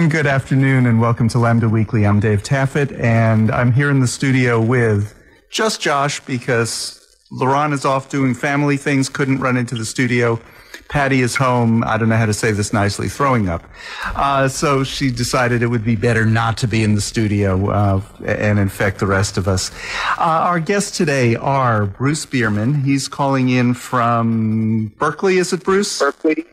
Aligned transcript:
And 0.00 0.10
good 0.10 0.26
afternoon 0.26 0.86
and 0.86 0.98
welcome 0.98 1.28
to 1.28 1.38
Lambda 1.38 1.68
Weekly. 1.68 2.06
I'm 2.06 2.20
Dave 2.20 2.42
Taffet 2.42 2.98
and 2.98 3.50
I'm 3.50 3.70
here 3.70 3.90
in 3.90 4.00
the 4.00 4.06
studio 4.06 4.58
with 4.58 5.14
just 5.50 5.82
Josh 5.82 6.20
because 6.20 7.06
Lauren 7.30 7.74
is 7.74 7.84
off 7.84 8.08
doing 8.08 8.32
family 8.32 8.78
things, 8.78 9.10
couldn't 9.10 9.40
run 9.40 9.58
into 9.58 9.74
the 9.74 9.84
studio. 9.84 10.40
Patty 10.88 11.20
is 11.20 11.36
home. 11.36 11.84
I 11.84 11.98
don't 11.98 12.08
know 12.08 12.16
how 12.16 12.24
to 12.24 12.32
say 12.32 12.50
this 12.50 12.72
nicely, 12.72 13.10
throwing 13.10 13.50
up. 13.50 13.62
Uh, 14.14 14.48
so 14.48 14.84
she 14.84 15.10
decided 15.10 15.62
it 15.62 15.66
would 15.66 15.84
be 15.84 15.96
better 15.96 16.24
not 16.24 16.56
to 16.56 16.66
be 16.66 16.82
in 16.82 16.94
the 16.94 17.02
studio 17.02 17.68
uh, 17.68 18.00
and 18.24 18.58
infect 18.58 19.00
the 19.00 19.06
rest 19.06 19.36
of 19.36 19.48
us. 19.48 19.70
Uh, 20.16 20.22
our 20.22 20.60
guests 20.60 20.96
today 20.96 21.36
are 21.36 21.84
Bruce 21.84 22.24
Bierman. 22.24 22.84
He's 22.84 23.06
calling 23.06 23.50
in 23.50 23.74
from 23.74 24.94
Berkeley. 24.96 25.36
Is 25.36 25.52
it 25.52 25.62
Bruce? 25.62 25.98
Berkeley. 25.98 26.46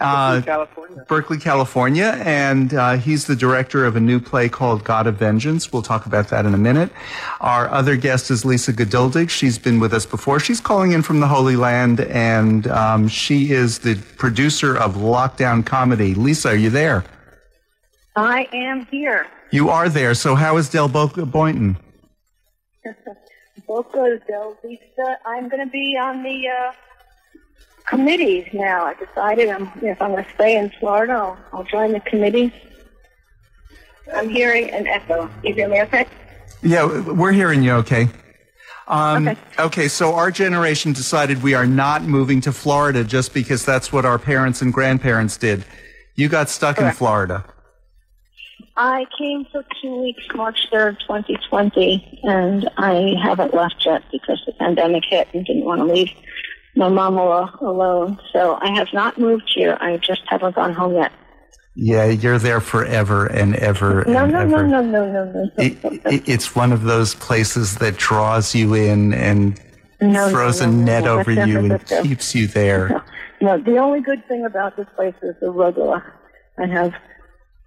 Uh, 0.00 0.42
California. 0.42 1.04
Berkeley, 1.06 1.38
California, 1.38 2.20
and 2.24 2.74
uh, 2.74 2.96
he's 2.96 3.26
the 3.26 3.36
director 3.36 3.84
of 3.84 3.94
a 3.94 4.00
new 4.00 4.18
play 4.18 4.48
called 4.48 4.82
God 4.82 5.06
of 5.06 5.16
Vengeance. 5.16 5.72
We'll 5.72 5.82
talk 5.82 6.06
about 6.06 6.28
that 6.28 6.46
in 6.46 6.54
a 6.54 6.58
minute. 6.58 6.90
Our 7.40 7.68
other 7.70 7.96
guest 7.96 8.30
is 8.30 8.44
Lisa 8.44 8.72
Geduldig. 8.72 9.30
She's 9.30 9.56
been 9.56 9.78
with 9.78 9.94
us 9.94 10.04
before. 10.04 10.40
She's 10.40 10.60
calling 10.60 10.92
in 10.92 11.02
from 11.02 11.20
the 11.20 11.28
Holy 11.28 11.54
Land, 11.54 12.00
and 12.00 12.66
um, 12.66 13.06
she 13.06 13.52
is 13.52 13.78
the 13.78 13.94
producer 14.16 14.76
of 14.76 14.94
Lockdown 14.96 15.64
Comedy. 15.64 16.14
Lisa, 16.14 16.48
are 16.48 16.56
you 16.56 16.70
there? 16.70 17.04
I 18.16 18.48
am 18.52 18.86
here. 18.86 19.26
You 19.50 19.70
are 19.70 19.88
there. 19.88 20.14
So 20.14 20.34
how 20.34 20.56
is 20.56 20.68
Del 20.68 20.88
Boca 20.88 21.24
Boynton? 21.24 21.76
Boca 23.66 24.20
del 24.26 24.56
Vista. 24.62 25.18
I'm 25.24 25.48
going 25.48 25.64
to 25.64 25.70
be 25.70 25.96
on 25.96 26.22
the 26.22 26.48
uh, 26.48 26.72
committees 27.86 28.46
now. 28.52 28.84
I 28.84 28.94
decided 28.94 29.48
I'm, 29.48 29.70
if 29.82 30.00
I'm 30.00 30.12
going 30.12 30.24
to 30.24 30.30
stay 30.34 30.56
in 30.56 30.70
Florida, 30.80 31.12
I'll, 31.12 31.38
I'll 31.52 31.64
join 31.64 31.92
the 31.92 32.00
committees. 32.00 32.52
I'm 34.14 34.28
hearing 34.28 34.70
an 34.70 34.86
echo. 34.86 35.30
You 35.42 35.54
hear 35.54 35.68
me 35.68 35.80
okay? 35.82 36.06
Yeah, 36.62 37.00
we're 37.00 37.32
hearing 37.32 37.62
you 37.62 37.72
okay. 37.72 38.08
Um, 38.86 39.28
Okay. 39.28 39.40
okay, 39.58 39.88
so 39.88 40.14
our 40.14 40.30
generation 40.30 40.92
decided 40.92 41.42
we 41.42 41.54
are 41.54 41.66
not 41.66 42.02
moving 42.02 42.40
to 42.42 42.52
Florida 42.52 43.02
just 43.02 43.32
because 43.32 43.64
that's 43.64 43.92
what 43.92 44.04
our 44.04 44.18
parents 44.18 44.60
and 44.60 44.72
grandparents 44.72 45.36
did. 45.38 45.64
You 46.16 46.28
got 46.28 46.48
stuck 46.50 46.78
in 46.78 46.92
Florida. 46.92 47.44
I 48.76 49.06
came 49.18 49.46
for 49.52 49.64
two 49.80 50.02
weeks, 50.02 50.22
March 50.34 50.66
3rd, 50.72 50.98
2020, 51.00 52.20
and 52.24 52.68
I 52.76 53.14
haven't 53.22 53.54
left 53.54 53.86
yet 53.86 54.02
because 54.10 54.42
the 54.46 54.52
pandemic 54.52 55.04
hit 55.08 55.28
and 55.32 55.46
didn't 55.46 55.64
want 55.64 55.80
to 55.80 55.84
leave 55.84 56.10
my 56.76 56.88
mom 56.88 57.16
al- 57.18 57.56
alone. 57.60 58.18
So 58.32 58.58
I 58.60 58.70
have 58.70 58.88
not 58.92 59.18
moved 59.18 59.50
here. 59.54 59.76
I 59.80 59.96
just 59.98 60.22
haven't 60.26 60.54
gone 60.54 60.72
home 60.74 60.94
yet. 60.94 61.12
Yeah, 61.76 62.04
you're 62.06 62.38
there 62.38 62.60
forever 62.60 63.26
and 63.26 63.56
ever 63.56 64.04
No, 64.06 64.22
and 64.24 64.32
no, 64.32 64.40
ever. 64.40 64.66
no, 64.66 64.80
no, 64.80 64.82
no, 64.82 65.12
no, 65.12 65.32
no. 65.32 65.50
It, 65.58 65.76
it, 65.82 66.28
it's 66.28 66.54
one 66.54 66.70
of 66.72 66.84
those 66.84 67.16
places 67.16 67.76
that 67.78 67.96
draws 67.96 68.54
you 68.54 68.74
in 68.74 69.12
and 69.12 69.60
No, 70.00 70.28
throws 70.30 70.60
no, 70.60 70.68
a 70.68 70.70
no, 70.70 70.76
no, 70.78 70.84
net 70.84 71.06
over 71.08 71.32
you 71.32 71.58
and 71.58 71.86
keeps 72.04 72.34
you 72.34 72.46
there. 72.46 73.02
No, 73.40 73.58
the 73.58 73.76
only 73.78 74.00
good 74.00 74.26
thing 74.28 74.44
about 74.44 74.76
this 74.76 74.86
place 74.94 75.14
is 75.22 75.34
the 75.40 75.46
arugula. 75.46 76.02
I 76.58 76.66
have 76.66 76.94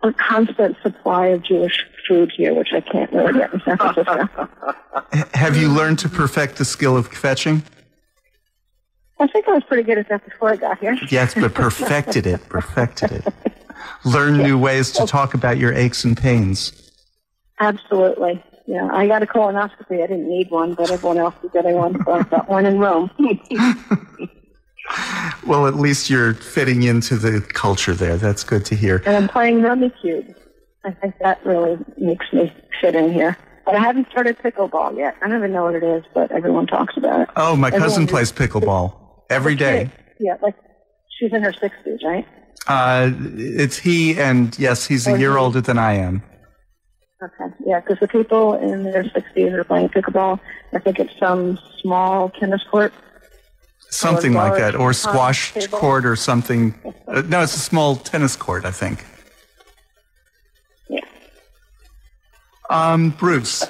a 0.03 0.13
constant 0.13 0.77
supply 0.81 1.27
of 1.27 1.43
Jewish 1.43 1.83
food 2.07 2.31
here, 2.35 2.53
which 2.53 2.69
I 2.73 2.79
can't 2.79 3.11
really 3.11 3.33
get 3.33 3.53
in 3.53 3.61
San 3.65 3.77
Francisco. 3.77 4.29
Have 5.33 5.57
you 5.57 5.67
learned 5.67 5.99
to 5.99 6.09
perfect 6.09 6.55
the 6.57 6.65
skill 6.65 6.95
of 6.95 7.11
kvetching? 7.11 7.61
I 9.19 9.27
think 9.27 9.47
I 9.47 9.51
was 9.53 9.63
pretty 9.63 9.83
good 9.83 9.97
at 9.97 10.09
that 10.09 10.23
before 10.25 10.49
I 10.51 10.55
got 10.55 10.79
here. 10.79 10.97
Yes, 11.09 11.33
but 11.33 11.53
perfected 11.53 12.27
it, 12.27 12.47
perfected 12.49 13.11
it. 13.11 13.33
Learn 14.05 14.37
new 14.37 14.57
ways 14.57 14.91
to 14.93 15.07
talk 15.07 15.33
about 15.33 15.57
your 15.57 15.73
aches 15.73 16.03
and 16.03 16.15
pains. 16.15 16.91
Absolutely. 17.59 18.43
Yeah, 18.67 18.89
I 18.91 19.07
got 19.07 19.23
a 19.23 19.25
colonoscopy. 19.25 20.03
I 20.03 20.07
didn't 20.07 20.29
need 20.29 20.51
one, 20.51 20.73
but 20.75 20.91
everyone 20.91 21.17
else 21.17 21.35
is 21.43 21.51
getting 21.51 21.75
one, 21.75 22.03
so 22.03 22.11
I 22.11 22.23
got 22.23 22.49
one 22.49 22.65
in 22.65 22.79
Rome. 22.79 23.09
Well, 25.45 25.67
at 25.67 25.75
least 25.75 26.09
you're 26.09 26.33
fitting 26.33 26.83
into 26.83 27.17
the 27.17 27.41
culture 27.41 27.93
there. 27.93 28.15
That's 28.15 28.45
good 28.45 28.63
to 28.65 28.75
hear. 28.75 29.03
and 29.05 29.17
I'm 29.17 29.27
playing 29.27 29.59
Rummikub. 29.59 30.33
I 30.85 30.91
think 30.91 31.15
that 31.19 31.45
really 31.45 31.77
makes 31.97 32.31
me 32.31 32.53
fit 32.79 32.95
in 32.95 33.11
here. 33.11 33.37
But 33.65 33.75
I 33.75 33.79
haven't 33.79 34.09
started 34.09 34.37
pickleball 34.39 34.97
yet. 34.97 35.15
I 35.21 35.27
don't 35.27 35.37
even 35.39 35.51
know 35.51 35.63
what 35.65 35.75
it 35.75 35.83
is, 35.83 36.05
but 36.13 36.31
everyone 36.31 36.67
talks 36.67 36.95
about 36.95 37.21
it. 37.21 37.29
Oh, 37.35 37.55
my 37.57 37.69
cousin 37.69 38.07
plays 38.07 38.31
pickleball 38.31 38.93
every 39.29 39.55
day. 39.55 39.89
Yeah, 40.19 40.37
like 40.41 40.55
she's 41.19 41.33
in 41.33 41.43
her 41.43 41.51
60s, 41.51 42.03
right? 42.03 42.27
Uh, 42.67 43.11
it's 43.35 43.77
he, 43.77 44.19
and 44.19 44.57
yes, 44.59 44.87
he's 44.87 45.07
a 45.07 45.17
year 45.17 45.31
he- 45.31 45.37
older 45.37 45.61
than 45.61 45.77
I 45.77 45.93
am. 45.93 46.23
Okay. 47.23 47.55
Yeah, 47.65 47.79
because 47.79 47.99
the 47.99 48.07
people 48.07 48.53
in 48.55 48.83
their 48.83 49.03
60s 49.03 49.53
are 49.53 49.63
playing 49.63 49.89
pickleball. 49.89 50.39
I 50.73 50.79
think 50.79 50.99
it's 50.99 51.17
some 51.17 51.57
small 51.81 52.29
tennis 52.29 52.61
court. 52.69 52.93
Something 53.89 54.33
like 54.33 54.57
that, 54.57 54.75
or 54.75 54.91
squash 54.91 55.53
table. 55.53 55.77
court, 55.79 56.05
or 56.05 56.15
something. 56.17 56.75
Uh, 57.07 57.21
no, 57.21 57.41
it's 57.41 57.55
a 57.55 57.59
small 57.59 57.95
tennis 57.95 58.35
court, 58.35 58.65
I 58.65 58.71
think. 58.71 59.05
Yeah. 60.89 60.99
Um, 62.69 63.11
Bruce, 63.11 63.65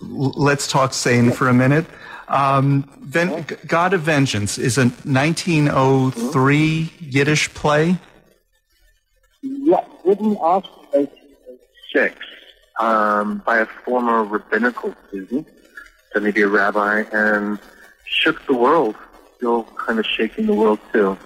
let's 0.00 0.66
talk 0.66 0.94
sane 0.94 1.30
for 1.30 1.48
a 1.48 1.54
minute. 1.54 1.84
Um, 2.32 2.88
Ven- 3.00 3.44
God 3.66 3.92
of 3.92 4.00
Vengeance 4.00 4.56
is 4.56 4.78
a 4.78 4.86
1903 4.86 6.92
Yiddish 6.98 7.52
play. 7.52 7.98
Yeah, 9.42 9.84
written 10.04 10.36
off 10.36 10.64
in 10.94 11.08
1906 11.92 12.16
um, 12.80 13.42
by 13.44 13.58
a 13.58 13.66
former 13.66 14.24
rabbinical 14.24 14.94
student, 15.08 15.46
studied 16.10 16.26
to 16.28 16.32
be 16.32 16.42
a 16.42 16.48
rabbi, 16.48 17.04
and 17.12 17.58
shook 18.06 18.44
the 18.46 18.54
world. 18.54 18.96
Still 19.36 19.64
kind 19.76 19.98
of 19.98 20.06
shaking 20.06 20.46
the 20.46 20.54
world 20.54 20.78
too. 20.92 21.18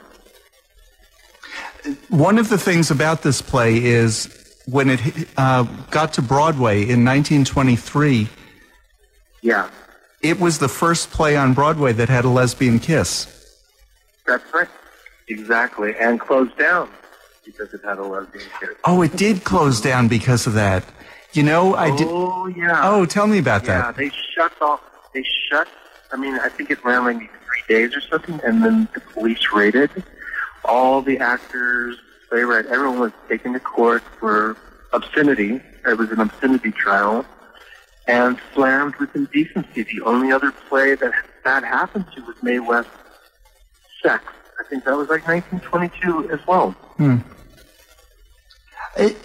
One 2.09 2.39
of 2.39 2.49
the 2.49 2.59
things 2.59 2.91
about 2.91 3.23
this 3.23 3.41
play 3.41 3.85
is 3.85 4.29
when 4.67 4.91
it 4.91 5.29
uh, 5.37 5.63
got 5.91 6.15
to 6.15 6.23
Broadway 6.23 6.79
in 6.79 7.05
1923, 7.05 8.29
Yeah, 9.43 9.71
it 10.23 10.41
was 10.41 10.59
the 10.59 10.69
first 10.69 11.11
play 11.11 11.37
on 11.37 11.55
Broadway 11.55 11.93
that 11.93 12.09
had 12.09 12.25
a 12.25 12.29
lesbian 12.29 12.79
kiss. 12.79 13.33
that's 14.27 14.45
right. 14.55 14.69
Exactly, 15.29 15.95
and 15.99 16.21
closed 16.21 16.57
down 16.57 16.89
because 17.45 17.73
it 17.75 17.81
had 17.85 17.99
a 17.99 18.03
lesbian 18.05 18.45
kid. 18.61 18.71
Oh, 18.85 19.03
it 19.03 19.17
did 19.17 19.43
close 19.45 19.81
down 19.81 20.07
because 20.09 20.47
of 20.47 20.55
that. 20.55 20.85
You 21.33 21.43
know, 21.43 21.75
I 21.75 21.95
did. 21.97 22.07
Oh 22.09 22.47
yeah. 22.47 22.81
Oh, 22.85 23.05
tell 23.07 23.27
me 23.27 23.39
about 23.39 23.65
Yeah, 23.65 23.69
that. 23.69 23.85
Yeah, 23.87 23.93
they 24.09 24.11
shut 24.35 24.53
off. 24.63 24.81
They 25.13 25.25
shut. 25.49 25.67
I 26.13 26.17
mean, 26.17 26.35
I 26.39 26.49
think 26.49 26.71
it 26.71 26.85
ran 26.85 27.05
like 27.05 27.19
three 27.19 27.65
days 27.69 27.97
or 27.97 28.01
something, 28.01 28.41
and 28.45 28.65
then 28.65 28.89
the 28.95 29.01
police 29.01 29.53
raided 29.53 29.91
all 30.65 31.01
the 31.03 31.19
actors, 31.19 31.97
playwright, 32.29 32.67
everyone 32.67 32.99
was 32.99 33.13
taken 33.29 33.53
to 33.53 33.61
court 33.61 34.03
for 34.19 34.57
obscenity. 34.93 35.61
It 35.87 35.97
was 35.99 36.11
an 36.11 36.21
obscenity 36.21 36.73
trial, 36.73 37.25
and 38.07 38.39
slammed 38.55 38.97
with 38.97 39.15
indecency. 39.17 39.83
The 39.83 40.01
only 40.05 40.33
other 40.33 40.53
play 40.69 40.95
that 40.95 41.13
that 41.45 41.65
happened 41.65 42.07
to 42.15 42.23
was 42.23 42.37
Mae 42.43 42.59
West 42.59 42.89
Sex. 44.03 44.25
I 44.61 44.65
think 44.69 44.85
that 44.85 44.97
was 44.97 45.09
like 45.09 45.27
1922 45.27 46.31
as 46.31 46.41
well. 46.47 46.75
I- 46.99 47.21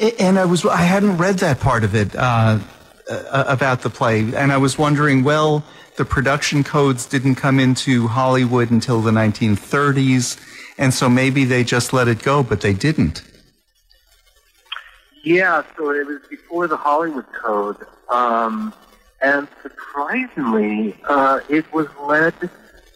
I- 0.02 0.16
and 0.20 0.38
I 0.38 0.46
was 0.46 0.66
I 0.66 0.78
hadn't 0.78 1.18
read 1.18 1.40
that 1.40 1.60
part 1.60 1.84
of 1.84 1.96
it 1.96 2.16
uh, 2.16 2.60
uh, 3.10 3.44
about 3.48 3.82
the 3.82 3.90
play, 3.90 4.20
and 4.36 4.52
I 4.52 4.58
was 4.58 4.78
wondering, 4.78 5.24
well, 5.24 5.64
the 5.98 6.06
production 6.06 6.64
codes 6.64 7.06
didn't 7.06 7.36
come 7.36 7.60
into 7.60 8.08
Hollywood 8.08 8.72
until 8.72 9.02
the 9.02 9.12
1930s, 9.12 10.38
and 10.78 10.94
so 10.94 11.10
maybe 11.10 11.46
they 11.46 11.64
just 11.64 11.94
let 11.94 12.08
it 12.08 12.22
go, 12.24 12.44
but 12.44 12.62
they 12.62 12.74
didn't. 12.74 13.22
Yeah, 15.24 15.64
so 15.78 15.92
it 15.92 16.08
was 16.08 16.20
before 16.30 16.68
the 16.68 16.78
Hollywood 16.78 17.26
Code, 17.32 17.78
um, 18.10 18.74
and 19.22 19.48
surprisingly, 19.62 21.00
uh, 21.08 21.42
it 21.48 21.72
was 21.72 21.88
led 22.02 22.34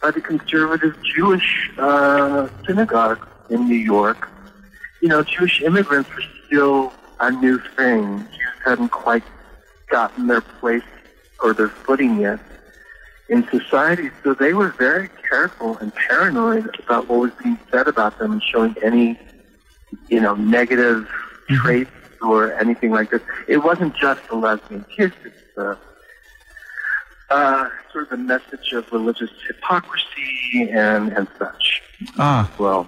by 0.01 0.10
the 0.10 0.22
conservative 0.22 0.95
Jewish 1.04 1.69
uh, 1.77 2.48
synagogue 2.66 3.27
in 3.51 3.68
New 3.68 3.75
York. 3.75 4.27
You 5.01 5.10
know, 5.10 5.22
Jewish 5.22 5.62
immigrants 5.62 6.10
were 6.16 6.24
still 6.48 6.94
a 7.19 7.30
new 7.30 7.60
thing. 7.75 8.19
Jews 8.31 8.62
hadn't 8.66 8.89
quite 8.89 9.24
gotten 9.92 10.25
their 10.25 10.42
place 10.42 10.83
or 11.44 11.54
their 11.54 11.69
footing 11.69 12.19
yet 12.19 12.39
in 13.30 13.48
society, 13.50 14.10
so 14.24 14.33
they 14.33 14.54
were 14.54 14.69
very 14.69 15.10
careful 15.30 15.77
and 15.77 15.94
paranoid 15.94 16.75
about 16.83 17.07
what 17.07 17.19
was 17.19 17.31
being 17.44 17.60
said 17.72 17.88
about 17.88 18.18
them 18.18 18.33
and 18.33 18.44
showing 18.44 18.75
any, 18.83 19.19
you 20.07 20.19
know, 20.19 20.33
negative 20.33 21.07
traits 21.50 21.92
or 22.25 22.54
anything 22.54 22.92
like 22.92 23.12
this. 23.12 23.22
It 23.48 23.57
wasn't 23.57 23.95
just 23.95 24.27
the 24.27 24.36
lesbian 24.36 24.86
kiss. 24.95 25.12
It's 25.24 25.57
uh, 25.57 25.75
uh, 27.30 27.69
sort 27.92 28.07
of 28.07 28.13
a 28.13 28.18
message 28.18 28.72
of 28.74 28.92
religious 28.92 29.31
hypocrisy 29.48 30.69
and, 30.72 31.12
and 31.13 31.27
such. 31.39 31.81
Ah, 32.18 32.51
Well, 32.60 32.88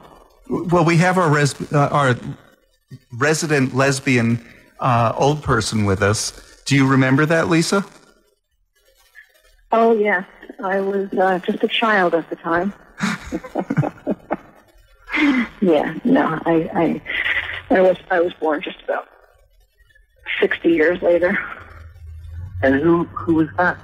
well, 0.50 0.86
we 0.86 0.98
have 0.98 1.18
our 1.18 1.30
res- 1.30 1.74
uh, 1.74 1.90
our 1.92 2.16
resident 3.14 3.76
lesbian 3.76 4.46
uh, 4.80 5.14
old 5.18 5.44
person 5.44 5.86
with 5.86 6.02
us. 6.02 6.62
Do 6.66 6.76
you 6.76 6.88
remember 6.88 7.26
that, 7.26 7.50
Lisa? 7.50 7.86
Oh 9.72 9.98
yes, 9.98 10.26
I 10.64 10.80
was 10.80 11.12
uh, 11.14 11.40
just 11.40 11.64
a 11.64 11.68
child 11.68 12.16
at 12.16 12.30
the 12.30 12.36
time. 12.38 12.74
yeah, 15.62 15.96
no, 16.04 16.40
I, 16.46 16.70
I, 16.74 17.02
I 17.76 17.82
was, 17.82 17.98
I 18.10 18.20
was 18.22 18.34
born 18.34 18.62
just 18.62 18.82
about 18.84 19.08
sixty 20.40 20.70
years 20.70 21.02
later. 21.02 21.38
And 22.64 22.76
who 22.82 23.04
who 23.06 23.36
was 23.36 23.48
that? 23.58 23.78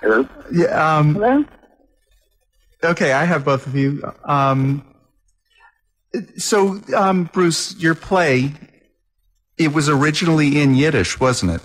Hello. 0.00 0.28
Yeah. 0.52 0.96
Um, 0.98 1.14
Hello. 1.14 1.44
okay, 2.84 3.12
I 3.12 3.24
have 3.24 3.44
both 3.44 3.66
of 3.66 3.74
you. 3.74 4.02
Um, 4.24 4.84
so, 6.36 6.80
um, 6.96 7.24
Bruce, 7.32 7.76
your 7.76 7.94
play, 7.94 8.52
it 9.58 9.72
was 9.72 9.88
originally 9.88 10.60
in 10.60 10.74
Yiddish, 10.74 11.20
wasn't 11.20 11.52
it? 11.52 11.60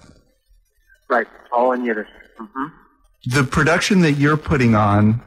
Right, 1.09 1.27
all 1.51 1.71
in 1.73 1.85
Yiddish. 1.85 2.07
hmm 2.37 2.67
The 3.25 3.43
production 3.43 4.01
that 4.01 4.13
you're 4.13 4.37
putting 4.37 4.75
on 4.75 5.21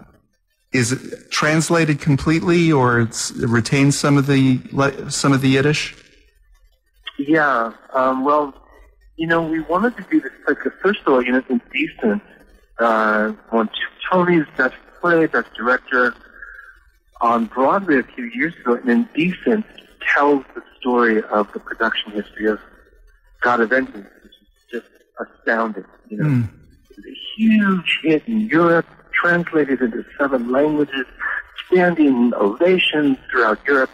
is 0.73 0.93
it 0.93 1.31
translated 1.31 2.01
completely, 2.01 2.71
or 2.73 3.01
it's, 3.01 3.31
it 3.31 3.49
retains 3.49 3.97
some 3.99 4.19
of 4.19 4.27
the 4.27 4.61
some 5.09 5.33
of 5.33 5.41
the 5.41 5.49
Yiddish. 5.49 5.95
Yeah. 7.19 7.73
Um, 7.93 8.25
well, 8.25 8.55
you 9.17 9.27
know, 9.27 9.43
we 9.43 9.61
wanted 9.61 9.97
to 9.97 10.03
do 10.11 10.21
this. 10.21 10.33
Like, 10.47 10.59
first 10.83 11.01
of 11.07 11.13
all, 11.13 11.23
you 11.23 11.33
know, 11.33 11.43
Indecent 11.49 12.23
uh, 12.79 13.33
won 13.53 13.69
two 13.69 13.73
Tonys, 14.11 14.47
Best 14.57 14.75
Play, 15.01 15.27
Best 15.27 15.53
Director 15.55 16.15
on 17.21 17.47
Broadway 17.47 17.99
a 18.01 18.03
few 18.03 18.25
years 18.25 18.55
ago, 18.57 18.75
and 18.75 18.89
Indecent 18.89 19.65
tells 20.15 20.45
the 20.55 20.63
story 20.79 21.23
of 21.25 21.51
the 21.53 21.61
production 21.61 22.13
history 22.13 22.47
of 22.47 22.61
God 23.41 23.61
of 23.61 23.71
Vengeance, 23.71 24.07
which 24.23 24.33
is 24.33 24.49
just 24.71 24.87
astounding. 25.19 25.85
You 26.09 26.19
know, 26.19 26.25
Mm. 26.25 26.49
it 26.91 26.97
was 26.97 27.05
a 27.07 27.17
huge 27.37 28.01
hit 28.03 28.23
in 28.29 28.41
Europe, 28.43 28.87
translated 29.13 29.81
into 29.81 30.05
seven 30.19 30.53
languages, 30.53 31.07
standing 31.67 32.35
ovations 32.35 33.17
throughout 33.31 33.59
Europe. 33.67 33.91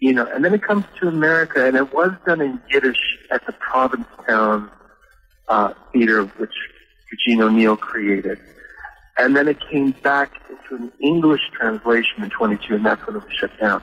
You 0.00 0.14
know, 0.14 0.26
and 0.26 0.44
then 0.44 0.54
it 0.54 0.62
comes 0.62 0.84
to 1.00 1.08
America, 1.08 1.66
and 1.66 1.76
it 1.76 1.92
was 1.92 2.10
done 2.26 2.40
in 2.40 2.60
Yiddish 2.70 3.18
at 3.30 3.44
the 3.46 3.52
Provincetown 3.52 4.70
uh, 5.48 5.74
Theater, 5.92 6.24
which 6.24 6.54
Eugene 7.12 7.42
O'Neill 7.42 7.76
created. 7.76 8.38
And 9.18 9.36
then 9.36 9.46
it 9.46 9.58
came 9.70 9.90
back 10.02 10.32
into 10.48 10.82
an 10.82 10.92
English 11.00 11.42
translation 11.52 12.22
in 12.22 12.30
22, 12.30 12.76
and 12.76 12.86
that's 12.86 13.06
when 13.06 13.16
it 13.16 13.22
was 13.22 13.32
shut 13.34 13.50
down. 13.60 13.82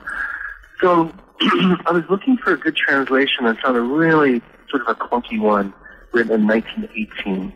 So 0.80 1.12
I 1.40 1.92
was 1.92 2.02
looking 2.10 2.36
for 2.36 2.52
a 2.52 2.56
good 2.56 2.74
translation 2.74 3.46
and 3.46 3.56
found 3.58 3.76
a 3.76 3.80
really 3.80 4.42
sort 4.68 4.82
of 4.82 4.88
a 4.88 4.94
clunky 4.96 5.38
one 5.38 5.72
written 6.12 6.40
in 6.40 6.46
1918. 6.48 7.52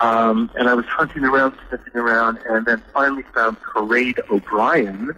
Um, 0.00 0.50
and 0.56 0.68
I 0.68 0.74
was 0.74 0.86
hunting 0.86 1.24
around, 1.24 1.54
sniffing 1.68 1.94
around, 1.94 2.38
and 2.48 2.66
then 2.66 2.82
finally 2.92 3.24
found 3.34 3.58
Caraid 3.62 4.18
O'Brien 4.30 5.14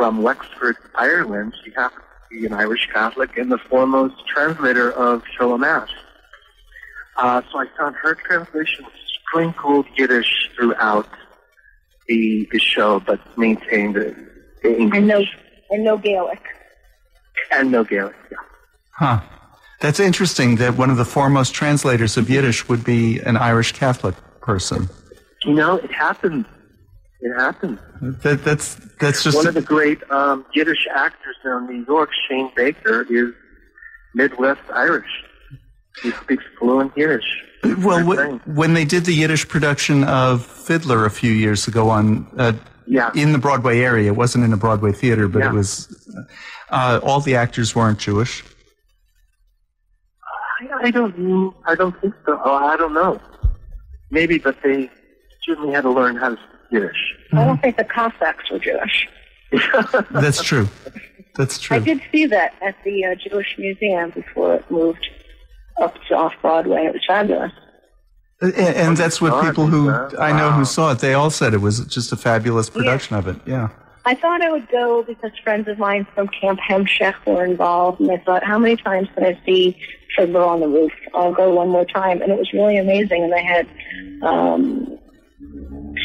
from 0.00 0.22
Wexford, 0.22 0.76
Ireland. 0.94 1.52
She 1.62 1.72
happens 1.72 2.00
to 2.30 2.40
be 2.40 2.46
an 2.46 2.54
Irish 2.54 2.88
Catholic 2.90 3.36
and 3.36 3.52
the 3.52 3.58
foremost 3.58 4.14
translator 4.26 4.90
of 4.90 5.22
Sholem 5.38 5.62
Asch. 5.62 5.90
Uh, 7.18 7.42
so 7.52 7.58
I 7.58 7.66
found 7.76 7.96
her 7.96 8.14
translation 8.14 8.86
sprinkled 9.28 9.84
Yiddish 9.98 10.48
throughout 10.56 11.06
the, 12.08 12.48
the 12.50 12.58
show, 12.58 13.00
but 13.00 13.20
maintained 13.36 13.96
the, 13.96 14.16
the 14.62 14.74
English 14.74 14.96
And 14.96 15.06
no, 15.06 15.22
and 15.70 15.84
no 15.84 15.98
Gaelic. 15.98 16.40
and 17.52 17.70
no 17.70 17.84
Gaelic. 17.84 18.16
Yeah. 18.30 18.38
Huh. 18.92 19.20
That's 19.80 20.00
interesting 20.00 20.56
that 20.56 20.78
one 20.78 20.88
of 20.88 20.96
the 20.96 21.04
foremost 21.04 21.52
translators 21.52 22.16
of 22.16 22.30
Yiddish 22.30 22.70
would 22.70 22.84
be 22.84 23.18
an 23.18 23.36
Irish 23.36 23.72
Catholic 23.72 24.14
person. 24.40 24.88
You 25.44 25.52
know, 25.52 25.76
it 25.76 25.92
happens. 25.92 26.46
It 27.22 27.34
happens. 27.38 27.78
That, 28.00 28.42
that's 28.44 28.76
that's 28.98 29.22
just 29.22 29.36
One 29.36 29.46
of 29.46 29.54
the 29.54 29.60
great 29.60 30.02
um, 30.10 30.46
Yiddish 30.54 30.86
actors 30.94 31.36
now 31.44 31.58
in 31.58 31.66
New 31.66 31.84
York, 31.86 32.10
Shane 32.28 32.50
Baker, 32.56 33.02
is 33.10 33.34
Midwest 34.14 34.62
Irish. 34.72 35.10
He 36.02 36.12
speaks 36.12 36.44
fluent 36.58 36.92
Yiddish. 36.96 37.24
well 37.78 38.38
when 38.46 38.72
they 38.72 38.86
did 38.86 39.04
the 39.04 39.12
Yiddish 39.12 39.46
production 39.46 40.02
of 40.04 40.44
Fiddler 40.46 41.04
a 41.04 41.10
few 41.10 41.30
years 41.32 41.68
ago 41.68 41.90
on 41.90 42.26
uh, 42.38 42.52
Yeah. 42.86 43.10
in 43.14 43.32
the 43.32 43.38
Broadway 43.38 43.80
area. 43.80 44.08
It 44.12 44.16
wasn't 44.16 44.44
in 44.44 44.52
a 44.54 44.56
Broadway 44.56 44.92
theater, 44.92 45.28
but 45.28 45.40
Yeah. 45.40 45.50
it 45.50 45.54
was. 45.54 46.08
Uh, 46.70 47.00
all 47.02 47.20
the 47.20 47.34
actors 47.36 47.74
weren't 47.74 47.98
Jewish. 47.98 48.42
I, 50.60 50.86
I 50.86 50.90
don't. 50.90 51.54
I 51.66 51.74
don't 51.74 52.00
think 52.00 52.14
so. 52.24 52.40
Oh, 52.44 52.54
I 52.54 52.76
don't 52.78 52.94
know. 52.94 53.20
Maybe, 54.10 54.38
but 54.38 54.56
they 54.62 54.90
certainly 55.44 55.72
had 55.74 55.82
to 55.82 55.90
learn 55.90 56.16
how 56.16 56.30
to 56.30 56.38
speak 56.70 56.82
Yiddish. 56.82 57.14
I 57.32 57.44
don't 57.44 57.60
think 57.60 57.76
the 57.76 57.84
Cossacks 57.84 58.50
were 58.50 58.58
Jewish. 58.58 59.08
That's 60.10 60.42
true. 60.42 60.68
That's 61.36 61.58
true. 61.58 61.76
I 61.76 61.80
did 61.80 62.02
see 62.10 62.26
that 62.26 62.54
at 62.62 62.76
the 62.84 63.04
uh, 63.04 63.14
Jewish 63.14 63.56
Museum 63.58 64.10
before 64.10 64.56
it 64.56 64.70
moved 64.70 65.08
up 65.80 65.94
to 66.08 66.14
off 66.14 66.34
Broadway. 66.40 66.86
It 66.86 66.92
was 66.92 67.02
fabulous. 67.06 67.52
And, 68.40 68.54
and 68.54 68.96
that's 68.96 69.20
what 69.20 69.44
people 69.44 69.66
who 69.66 69.90
I 70.18 70.36
know 70.36 70.50
who 70.50 70.64
saw 70.64 70.92
it, 70.92 71.00
they 71.00 71.14
all 71.14 71.30
said 71.30 71.52
it 71.52 71.60
was 71.60 71.84
just 71.86 72.12
a 72.12 72.16
fabulous 72.16 72.70
production 72.70 73.16
of 73.16 73.28
it. 73.28 73.36
Yeah. 73.46 73.68
I 74.06 74.14
thought 74.14 74.40
I 74.40 74.50
would 74.50 74.68
go 74.70 75.02
because 75.02 75.30
friends 75.44 75.68
of 75.68 75.78
mine 75.78 76.06
from 76.14 76.28
Camp 76.28 76.58
Hemshech 76.58 77.14
were 77.26 77.44
involved, 77.44 78.00
and 78.00 78.10
I 78.10 78.16
thought, 78.16 78.42
how 78.42 78.58
many 78.58 78.76
times 78.76 79.08
can 79.14 79.24
I 79.24 79.38
see 79.44 79.78
Fiddler 80.16 80.42
on 80.42 80.60
the 80.60 80.68
Roof? 80.68 80.92
I'll 81.12 81.34
go 81.34 81.54
one 81.54 81.68
more 81.68 81.84
time, 81.84 82.22
and 82.22 82.32
it 82.32 82.38
was 82.38 82.50
really 82.54 82.78
amazing. 82.78 83.24
And 83.24 83.32
they 83.32 83.44
had 83.44 83.68
um, 84.22 84.98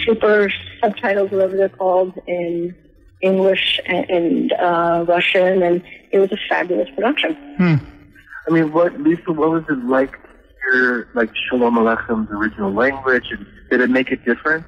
super 0.05 0.51
subtitles, 0.81 1.31
whatever 1.31 1.57
they're 1.57 1.69
called, 1.69 2.13
in 2.27 2.75
English 3.21 3.79
and, 3.85 4.09
and 4.09 4.53
uh, 4.53 5.05
Russian, 5.07 5.63
and 5.63 5.83
it 6.11 6.19
was 6.19 6.31
a 6.31 6.37
fabulous 6.49 6.89
production. 6.95 7.35
Hmm. 7.57 7.75
I 8.47 8.51
mean, 8.51 8.71
what 8.71 8.99
Lisa? 9.01 9.31
What 9.31 9.49
was 9.51 9.63
it 9.69 9.83
like 9.85 10.11
to 10.11 10.17
hear 10.71 11.07
like 11.15 11.29
Shalom 11.49 11.75
Aleichem, 11.75 12.27
the 12.29 12.35
original 12.35 12.71
language, 12.71 13.25
and 13.31 13.45
did 13.71 13.81
it 13.81 13.89
make 13.89 14.11
a 14.11 14.15
difference 14.17 14.65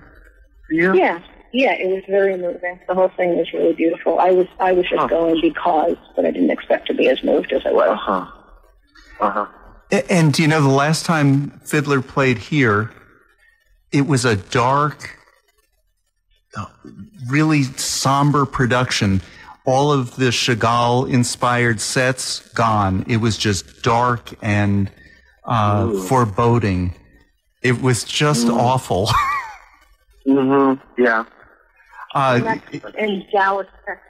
for 0.68 0.74
you? 0.74 0.96
Yeah, 0.96 1.20
yeah, 1.54 1.74
it 1.74 1.88
was 1.94 2.04
very 2.10 2.38
moving. 2.38 2.80
The 2.88 2.96
whole 2.96 3.10
thing 3.16 3.38
was 3.38 3.52
really 3.54 3.74
beautiful. 3.74 4.20
I 4.20 4.32
was 4.32 4.48
I 4.60 4.72
was 4.72 4.86
just 4.90 5.02
Huh. 5.02 5.08
going 5.08 5.42
because, 5.42 5.96
but 6.16 6.26
I 6.26 6.32
didn't 6.32 6.50
expect 6.50 6.88
to 6.88 6.94
be 6.96 7.08
as 7.10 7.24
moved 7.24 7.52
as 7.54 7.62
I 7.66 7.72
was. 7.72 7.88
Uh 7.88 7.92
was. 7.92 8.00
huh. 8.02 9.24
Uh 9.26 9.30
huh. 9.32 9.46
A- 9.92 10.12
And 10.12 10.34
do 10.34 10.42
you 10.42 10.48
know 10.48 10.62
the 10.62 10.68
last 10.70 11.06
time 11.06 11.52
Fiddler 11.64 12.02
played 12.02 12.38
here, 12.40 12.92
it 13.92 14.08
was 14.08 14.26
a 14.26 14.36
dark, 14.36 15.17
really 17.28 17.64
somber 17.64 18.46
production. 18.46 19.22
All 19.66 19.92
of 19.92 20.16
the 20.16 20.30
Chagall 20.32 21.12
inspired 21.12 21.82
sets 21.82 22.40
gone. 22.54 23.06
It 23.08 23.18
was 23.18 23.38
just 23.38 23.84
dark 23.84 24.34
and 24.42 24.90
uh, 25.44 25.92
foreboding. 26.04 26.96
It 27.62 27.82
was 27.82 28.04
just 28.04 28.48
awful. 28.48 29.10
Mm-hmm. 30.28 31.02
Yeah. 31.02 31.24
uh 32.14 32.58
In 32.98 33.24
Dallas, 33.32 33.68
Texas. 33.86 34.04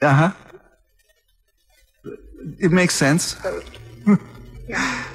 Uh 0.00 0.14
huh. 0.14 0.32
It 2.58 2.72
makes 2.72 2.94
sense. 2.94 3.36
so 4.06 4.16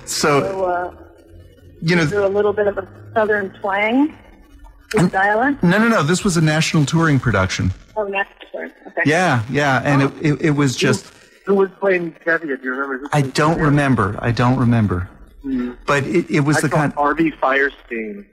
So, 0.06 0.64
uh, 0.64 0.96
you 1.82 1.96
know, 1.96 2.04
a 2.04 2.30
little 2.30 2.54
bit 2.54 2.68
of 2.68 2.78
a 2.78 2.88
southern 3.16 3.50
twang 3.60 4.16
to 4.92 4.98
the 4.98 5.04
um, 5.04 5.10
dialect? 5.10 5.64
no, 5.64 5.78
no, 5.78 5.88
no. 5.88 6.04
This 6.04 6.24
was 6.24 6.38
a 6.38 6.42
national 6.42 6.86
touring 6.86 7.20
production. 7.20 7.72
Oh, 7.96 8.10
that's 8.10 8.30
different. 8.40 8.74
Okay. 8.88 9.02
Yeah, 9.06 9.44
yeah, 9.50 9.82
and 9.84 10.04
it, 10.04 10.12
it, 10.22 10.42
it 10.42 10.52
was 10.52 10.76
just. 10.76 11.14
Who 11.46 11.56
was 11.56 11.70
playing 11.80 12.14
Tevye? 12.26 12.42
Do 12.42 12.64
you 12.64 12.72
remember? 12.72 12.98
Who 13.00 13.08
I 13.14 13.22
don't 13.22 13.58
Tevye? 13.58 13.62
remember. 13.62 14.20
I 14.22 14.32
don't 14.32 14.60
remember. 14.60 15.10
Hmm. 15.42 15.74
But 15.86 16.06
it, 16.06 16.30
it 16.30 16.40
was 16.42 16.58
I 16.58 16.62
the 16.62 16.70
saw 16.70 16.76
kind. 16.76 16.94
Harvey 16.94 17.32
Fierstein 17.32 18.26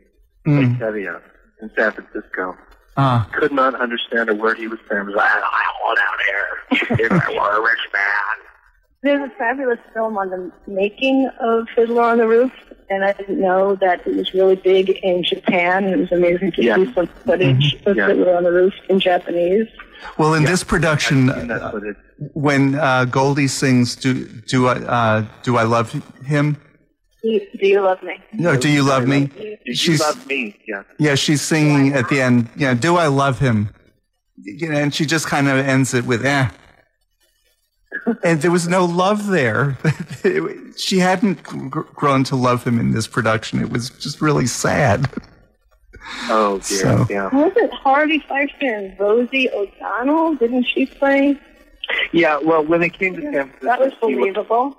play 0.45 0.65
hmm. 0.65 0.75
Tevye 0.83 1.21
in 1.63 1.71
San 1.77 1.93
Francisco. 1.93 2.57
Uh, 2.97 3.25
Could 3.25 3.53
not 3.53 3.75
understand 3.75 4.29
a 4.29 4.35
word 4.35 4.59
he 4.59 4.69
was 4.69 4.79
saying. 4.89 5.03
He 5.03 5.07
was 5.07 5.17
like, 5.17 5.31
I 5.31 5.65
hold 5.81 5.99
out 5.99 6.89
here 6.89 6.97
if 7.07 7.13
I 7.13 7.31
were 7.31 7.59
a 7.59 7.61
rich 7.61 7.79
man. 7.93 8.35
There's 9.03 9.31
a 9.31 9.35
fabulous 9.37 9.81
film 9.93 10.17
on 10.17 10.31
the 10.31 10.53
making 10.67 11.29
of 11.41 11.67
Fiddler 11.75 12.03
on 12.03 12.19
the 12.19 12.27
Roof, 12.27 12.53
and 12.91 13.05
I 13.05 13.13
didn't 13.13 13.41
know 13.41 13.75
that 13.77 14.07
it 14.07 14.15
was 14.17 14.33
really 14.35 14.57
big 14.57 14.91
in 15.03 15.23
Japan. 15.25 15.85
It 15.85 15.99
was 15.99 16.13
amazing 16.13 16.53
to 16.53 16.63
Yeah. 16.63 16.77
see 16.77 16.93
some 16.95 17.07
footage 17.27 17.77
of 17.87 17.97
Yeah. 17.97 18.07
Fiddler 18.09 18.37
on 18.37 18.45
the 18.45 18.53
Roof 18.53 18.75
in 18.89 19.01
Japanese. 19.01 19.67
well, 20.19 20.35
in 20.35 20.45
this 20.45 20.63
production, 20.65 21.31
uh, 21.31 21.73
when 22.35 22.75
uh, 22.75 23.05
Golde 23.07 23.49
sings, 23.49 23.97
"Do 23.97 24.13
do 24.53 24.67
I 24.69 24.75
uh, 24.99 25.25
do 25.43 25.57
I 25.57 25.63
love 25.65 25.93
him?" 26.25 26.57
Do 27.23 27.31
you, 27.31 27.41
do 27.59 27.67
you 27.67 27.81
love 27.81 28.03
me? 28.03 28.17
No, 28.35 28.55
do 28.55 28.69
you 28.69 28.83
love 28.83 29.09
me? 29.09 29.27
Did 29.27 29.59
you 29.65 29.75
She's 29.75 30.01
love 30.01 30.27
me? 30.27 30.55
Yeah. 30.69 30.83
yeah, 30.99 31.15
she's 31.15 31.41
singing 31.41 31.95
at 31.95 32.11
the 32.11 32.21
end. 32.21 32.49
Yeah, 32.55 32.75
do 32.75 32.97
I 32.97 33.07
love 33.07 33.39
him? 33.39 33.71
you 34.37 34.69
know, 34.69 34.77
and 34.79 34.93
she 34.95 35.07
just 35.07 35.27
kind 35.27 35.49
of 35.49 35.57
ends 35.57 35.95
it 35.95 36.05
with 36.05 36.23
eh. 36.27 36.49
And 38.23 38.43
there 38.43 38.51
was 38.51 38.69
no 38.69 38.85
love 38.85 39.27
there. 39.29 39.79
she 40.77 40.99
hadn't 40.99 41.43
gr- 41.43 41.81
grown 41.95 42.25
to 42.25 42.37
love 42.37 42.63
him 42.65 42.79
in 42.79 42.93
this 42.93 43.07
production. 43.07 43.61
It 43.61 43.71
was 43.71 43.91
just 43.91 44.21
really 44.21 44.47
sad. 44.47 45.09
Oh 46.29 46.59
dear, 46.67 46.79
So- 46.81 47.07
yeah. 47.09 47.29
Wasn't 47.33 47.73
Harvey 47.73 48.21
Feister 48.21 48.63
and 48.63 48.99
Rosie 49.01 49.49
O'Donnell? 49.51 50.35
Didn't 50.37 50.65
she 50.65 50.87
play? 50.87 51.39
Yeah, 52.13 52.39
well, 52.43 52.65
when 52.65 52.83
it 52.83 52.93
came 52.95 53.15
to 53.17 53.23
San 53.23 53.33
Francisco, 53.33 53.67
That 53.67 53.81
was 53.81 53.93
he, 54.03 54.15
wa- 54.15 54.21
believable. 54.21 54.77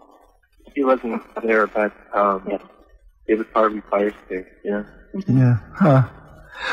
he 0.76 0.84
wasn't 0.84 1.22
there, 1.44 1.68
but 1.68 1.92
um, 2.14 2.44
Yeah. 2.50 2.58
it 3.28 3.38
was 3.38 3.48
Harvey 3.54 3.82
Fierstein, 3.92 4.46
yeah. 4.64 4.84
Yeah. 5.28 5.58
Huh. 5.76 6.04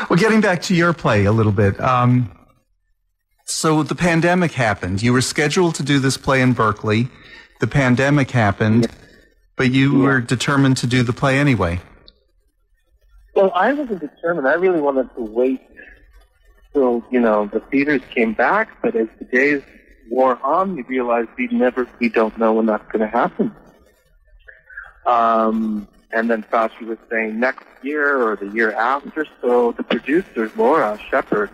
Well, 0.09 0.17
getting 0.19 0.41
back 0.41 0.61
to 0.63 0.75
your 0.75 0.93
play 0.93 1.25
a 1.25 1.31
little 1.31 1.51
bit. 1.51 1.79
Um, 1.79 2.31
so 3.45 3.83
the 3.83 3.95
pandemic 3.95 4.51
happened. 4.51 5.01
You 5.01 5.13
were 5.13 5.21
scheduled 5.21 5.75
to 5.75 5.83
do 5.83 5.99
this 5.99 6.17
play 6.17 6.41
in 6.41 6.53
Berkeley. 6.53 7.09
The 7.59 7.67
pandemic 7.67 8.31
happened, 8.31 8.87
but 9.55 9.71
you 9.71 9.99
were 9.99 10.21
determined 10.21 10.77
to 10.77 10.87
do 10.87 11.03
the 11.03 11.13
play 11.13 11.39
anyway. 11.39 11.79
Well, 13.35 13.51
I 13.55 13.73
wasn't 13.73 13.99
determined. 13.99 14.47
I 14.47 14.53
really 14.53 14.81
wanted 14.81 15.13
to 15.15 15.21
wait 15.21 15.61
till, 16.73 17.03
you 17.09 17.19
know, 17.19 17.47
the 17.47 17.59
theaters 17.59 18.01
came 18.13 18.33
back, 18.33 18.81
but 18.81 18.95
as 18.95 19.07
the 19.19 19.25
days 19.25 19.61
wore 20.09 20.39
on, 20.43 20.75
we 20.75 20.83
realized 20.83 21.29
we 21.37 21.47
never, 21.47 21.87
we 21.99 22.09
don't 22.09 22.37
know 22.37 22.53
when 22.53 22.65
that's 22.65 22.85
going 22.91 22.99
to 22.99 23.07
happen. 23.07 23.55
Um, 25.05 25.87
and 26.11 26.29
then 26.29 26.43
Fauci 26.43 26.81
was 26.81 26.97
saying 27.09 27.39
next 27.39 27.65
year 27.81 28.21
or 28.21 28.35
the 28.35 28.47
year 28.47 28.71
after, 28.71 29.25
so 29.41 29.71
the 29.73 29.83
producers, 29.83 30.51
Laura 30.55 30.99
Shepard, 31.09 31.49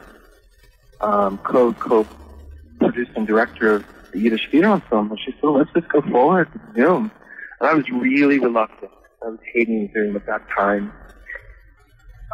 um, 1.01 1.37
co, 1.39 1.73
co-producing 1.73 3.25
director 3.25 3.75
of 3.75 3.85
the 4.11 4.19
Yiddish 4.19 4.47
Theater 4.51 4.81
and 4.91 5.19
she 5.23 5.31
said, 5.39 5.47
let's 5.47 5.71
just 5.73 5.87
go 5.89 6.01
forward 6.01 6.49
with 6.53 6.75
Zoom. 6.75 7.11
And 7.59 7.69
I 7.69 7.73
was 7.73 7.89
really 7.89 8.39
reluctant. 8.39 8.91
I 9.23 9.29
was 9.29 9.39
hating 9.53 9.91
Zoom 9.93 10.15
at 10.15 10.25
that 10.25 10.41
time. 10.55 10.91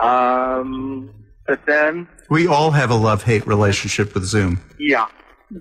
Um, 0.01 1.13
but 1.48 1.65
then, 1.65 2.07
We 2.29 2.48
all 2.48 2.72
have 2.72 2.91
a 2.91 2.95
love-hate 2.95 3.45
relationship 3.48 4.13
with 4.13 4.24
Zoom. 4.25 4.60
yeah, 4.79 5.07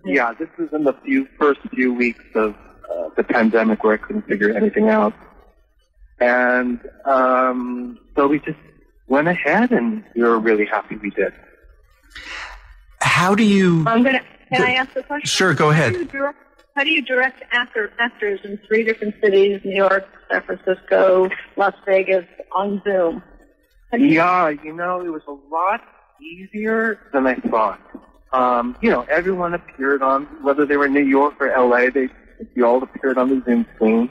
yeah, 0.04 0.32
this 0.38 0.48
was 0.58 0.68
in 0.72 0.84
the 0.84 0.94
few 1.04 1.28
first 1.38 1.60
few 1.74 1.92
weeks 1.92 2.24
of 2.34 2.54
uh, 2.90 3.10
the 3.16 3.22
pandemic 3.22 3.84
where 3.84 3.94
I 3.94 3.96
couldn't 3.98 4.26
figure 4.26 4.50
anything 4.56 4.88
out, 4.88 5.12
and 6.20 6.80
um, 7.04 7.98
so 8.16 8.26
we 8.26 8.38
just 8.40 8.58
went 9.08 9.28
ahead, 9.28 9.70
and 9.72 10.02
we 10.16 10.22
were 10.22 10.38
really 10.38 10.64
happy 10.64 10.96
we 10.96 11.10
did. 11.10 11.32
How 13.14 13.32
do 13.36 13.44
you? 13.44 13.84
I'm 13.86 14.02
gonna. 14.02 14.20
Can 14.52 14.62
I 14.62 14.72
ask 14.72 14.90
a 14.96 15.02
question? 15.04 15.24
Sure, 15.26 15.54
go 15.54 15.70
How 15.70 15.88
do 15.88 15.88
ahead. 15.88 15.92
you 15.94 16.04
direct, 16.06 16.38
how 16.74 16.82
do 16.82 16.90
you 16.90 17.00
direct 17.02 17.44
actor, 17.52 17.92
actors 18.00 18.40
in 18.42 18.58
three 18.66 18.82
different 18.82 19.14
cities: 19.22 19.60
New 19.64 19.76
York, 19.76 20.04
San 20.28 20.42
Francisco, 20.42 21.30
Las 21.56 21.74
Vegas, 21.86 22.24
on 22.52 22.82
Zoom? 22.84 23.22
You- 23.92 24.06
Yeah, 24.06 24.48
you 24.48 24.72
know, 24.72 25.00
it 25.00 25.10
was 25.10 25.22
a 25.28 25.36
lot 25.54 25.80
easier 26.20 26.98
than 27.12 27.28
I 27.28 27.36
thought. 27.36 27.80
Um, 28.32 28.76
you 28.80 28.90
know, 28.90 29.02
everyone 29.08 29.54
appeared 29.54 30.02
on, 30.02 30.24
whether 30.42 30.66
they 30.66 30.76
were 30.76 30.86
in 30.86 30.92
New 30.92 31.04
York 31.04 31.34
or 31.38 31.46
LA, 31.56 31.90
they, 31.90 32.08
they 32.56 32.62
all 32.62 32.82
appeared 32.82 33.16
on 33.16 33.28
the 33.28 33.40
Zoom 33.46 33.64
screen. 33.76 34.10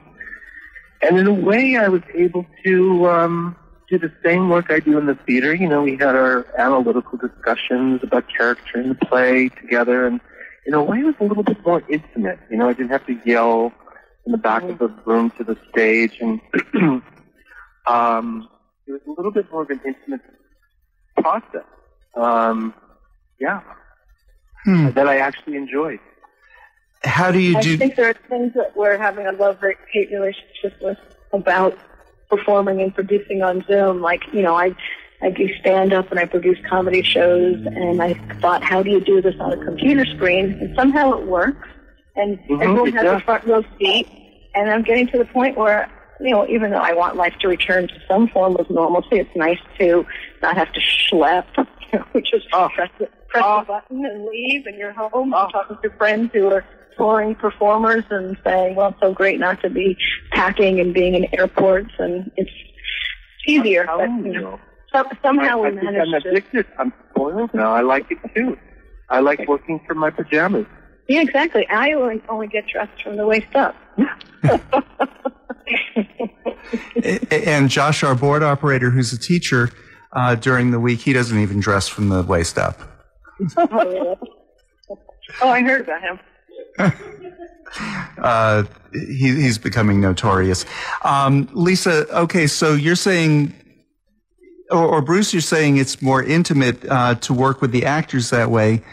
And 1.02 1.20
in 1.20 1.28
a 1.28 1.34
way, 1.34 1.76
I 1.76 1.90
was 1.90 2.04
able 2.16 2.46
to 2.66 3.10
um, 3.10 3.58
do 4.00 4.08
the 4.08 4.14
same 4.24 4.50
work 4.50 4.72
I 4.72 4.80
do 4.80 4.98
in 4.98 5.06
the 5.06 5.16
theater. 5.16 5.54
You 5.54 5.68
know, 5.68 5.84
we 5.84 5.92
had 5.92 6.16
our 6.16 6.46
analytical 6.58 7.18
discussions 7.18 8.02
about 8.04 8.26
character 8.36 8.80
in 8.82 8.90
the 8.90 8.96
play 8.96 9.50
together, 9.50 10.08
and 10.08 10.20
in 10.66 10.74
a 10.74 10.84
way, 10.84 11.00
it 11.00 11.06
was 11.06 11.16
a 11.20 11.24
little 11.24 11.44
bit 11.44 11.64
more 11.66 11.84
intimate. 11.90 12.40
You 12.50 12.58
know, 12.58 12.70
I 12.70 12.74
didn't 12.74 12.90
have 12.92 13.06
to 13.08 13.20
yell 13.26 13.72
in 14.26 14.32
the 14.32 14.38
back 14.38 14.64
of 14.64 14.80
the 14.80 14.88
room 15.06 15.32
to 15.38 15.44
the 15.44 15.58
stage, 15.70 16.18
and 16.22 16.42
um, 17.88 18.50
it 18.88 18.94
was 18.94 19.02
a 19.08 19.12
little 19.12 19.32
bit 19.32 19.52
more 19.52 19.62
of 19.62 19.70
an 19.70 19.82
intimate 19.86 20.22
process. 21.18 21.66
Um, 22.16 22.74
yeah, 23.40 23.62
Hmm. 24.66 24.92
that 24.92 25.08
I 25.10 25.18
actually 25.18 25.58
enjoyed. 25.58 26.00
How 27.04 27.32
do 27.32 27.40
you 27.40 27.58
I 27.58 27.62
do? 27.62 27.74
I 27.74 27.78
think 27.78 27.96
there 27.96 28.10
are 28.10 28.16
things 28.30 28.54
that 28.54 28.78
we're 28.78 28.98
having 28.98 29.28
a 29.28 29.34
love 29.34 29.60
hate 29.92 30.10
relationship 30.10 30.82
with 30.82 30.98
about 31.34 31.78
performing 32.38 32.82
and 32.82 32.94
producing 32.94 33.42
on 33.42 33.64
Zoom. 33.68 34.02
Like, 34.02 34.22
you 34.34 34.42
know, 34.42 34.56
I 34.56 34.76
I 35.22 35.30
do 35.30 35.48
stand 35.62 35.94
up 35.94 36.12
and 36.12 36.20
I 36.20 36.26
produce 36.26 36.58
comedy 36.70 37.02
shows, 37.02 37.56
and 37.66 38.02
I 38.02 38.14
thought, 38.42 38.62
how 38.64 38.84
do 38.84 38.90
you 38.90 39.00
do 39.00 39.22
this 39.22 39.36
on 39.40 39.54
a 39.54 39.64
computer 39.66 40.04
screen? 40.06 40.52
And 40.60 40.76
somehow 40.76 41.14
it 41.18 41.26
works, 41.28 41.68
and 42.16 42.38
Mhm, 42.50 42.62
everyone 42.62 42.92
has 42.94 43.04
does. 43.04 43.22
a 43.22 43.24
front 43.26 43.46
row 43.46 43.64
seat. 43.80 44.08
And 44.56 44.70
I'm 44.70 44.84
getting 44.84 45.08
to 45.08 45.18
the 45.18 45.26
point 45.26 45.58
where, 45.58 45.90
you 46.20 46.32
know, 46.32 46.46
even 46.48 46.72
though 46.72 46.78
I 46.78 46.94
want 46.94 47.16
life 47.16 47.34
to 47.42 47.48
return 47.48 47.88
to 47.88 47.94
some 48.08 48.28
form 48.28 48.58
of 48.58 48.70
normalcy, 48.70 49.18
it's 49.20 49.36
nice 49.36 49.58
to 49.80 50.06
not 50.42 50.58
have 50.58 50.72
to 50.74 50.80
schlep, 50.82 51.46
you 51.58 52.00
know, 52.00 52.06
is 52.16 52.44
Oh. 52.52 52.70
press, 52.76 52.90
the, 53.00 53.08
press 53.30 53.44
Oh. 53.48 53.62
the 53.62 53.66
button 53.68 54.06
and 54.06 54.26
leave, 54.26 54.66
and 54.66 54.78
you're 54.78 54.92
home. 54.92 55.34
Oh. 55.34 55.38
Ah. 55.38 55.46
I'm 55.46 55.52
talking 55.52 55.78
to 55.84 55.90
friends 55.98 56.32
who 56.34 56.50
are 56.52 56.66
touring 56.98 57.36
performers 57.36 58.04
and 58.10 58.38
saying, 58.44 58.76
well, 58.76 58.90
it's 58.90 59.00
so 59.02 59.14
great 59.14 59.40
not 59.40 59.62
to 59.62 59.70
be 59.70 59.98
packing 60.32 60.80
and 60.80 60.94
being 60.94 61.16
in 61.16 61.28
airports, 61.38 61.92
and 62.00 62.32
it's 62.38 62.52
easier. 63.48 63.90
I'm 63.90 64.22
But, 64.22 64.28
you 64.28 64.34
you. 64.34 64.42
know, 64.42 64.60
so, 64.94 65.04
somehow 65.24 65.64
I, 65.64 65.68
I 65.68 65.70
we 65.72 65.76
think 65.78 65.88
I'm 65.88 65.94
managed 65.96 66.24
to. 66.24 66.30
addicted. 66.30 66.66
I'm 66.80 66.94
spoiled 67.12 67.54
now. 67.54 67.74
I 67.74 67.82
like 67.82 68.06
it 68.12 68.18
too. 68.36 68.58
I 69.10 69.20
like 69.20 69.48
working 69.48 69.80
from 69.88 69.98
my 70.00 70.10
pajamas. 70.10 70.66
Yeah, 71.10 71.22
exactly. 71.22 71.68
I 71.68 71.92
only, 71.94 72.22
only 72.30 72.48
get 72.48 72.66
dressed 72.68 73.02
from 73.04 73.18
the 73.18 73.26
waist 73.28 73.54
up. 73.56 73.76
And 77.32 77.70
Josh, 77.70 78.04
our 78.04 78.16
board 78.16 78.44
operator, 78.44 78.90
who's 78.90 79.12
a 79.14 79.20
teacher, 79.20 79.70
uh, 80.14 80.36
during 80.36 80.72
the 80.72 80.80
week, 80.80 81.02
he 81.02 81.14
doesn't 81.14 81.38
even 81.38 81.60
dress 81.60 81.88
from 81.88 82.10
the 82.10 82.24
waist 82.24 82.58
up. 82.58 82.80
oh, 83.58 84.18
oh, 85.42 85.50
I 85.50 85.62
heard 85.62 85.82
about 85.82 86.02
him. 86.02 86.20
Uh, 88.20 88.64
he, 88.94 89.36
he's 89.42 89.58
becoming 89.58 90.00
notorious. 90.00 90.66
Um, 91.04 91.50
Lisa, 91.54 92.08
okay, 92.16 92.48
so 92.48 92.74
you're 92.74 92.96
saying, 92.96 93.54
or, 94.70 94.86
or 94.86 95.02
Bruce, 95.02 95.34
you're 95.34 95.42
saying 95.42 95.78
it's 95.78 96.02
more 96.02 96.24
intimate 96.24 96.86
uh, 96.86 97.16
to 97.16 97.34
work 97.34 97.62
with 97.62 97.72
the 97.72 97.86
actors 97.86 98.30
that 98.30 98.52
way. 98.52 98.84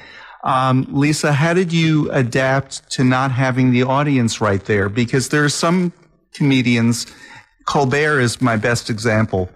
Um, 0.43 0.87
Lisa, 0.89 1.33
how 1.33 1.53
did 1.53 1.73
you 1.73 2.11
adapt 2.13 2.91
to 2.93 3.05
not 3.05 3.31
having 3.31 3.73
the 3.73 3.83
audience 3.83 4.41
right 4.41 4.65
there? 4.65 4.89
Because 4.89 5.29
there 5.29 5.45
are 5.45 5.51
some 5.51 5.93
comedians, 6.33 7.07
Colbert 7.67 8.21
is 8.21 8.41
my 8.41 8.57
best 8.57 8.89
example. 8.89 9.51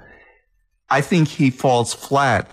I 0.91 1.01
think 1.01 1.29
he 1.29 1.51
falls 1.51 1.95
flat 1.95 2.49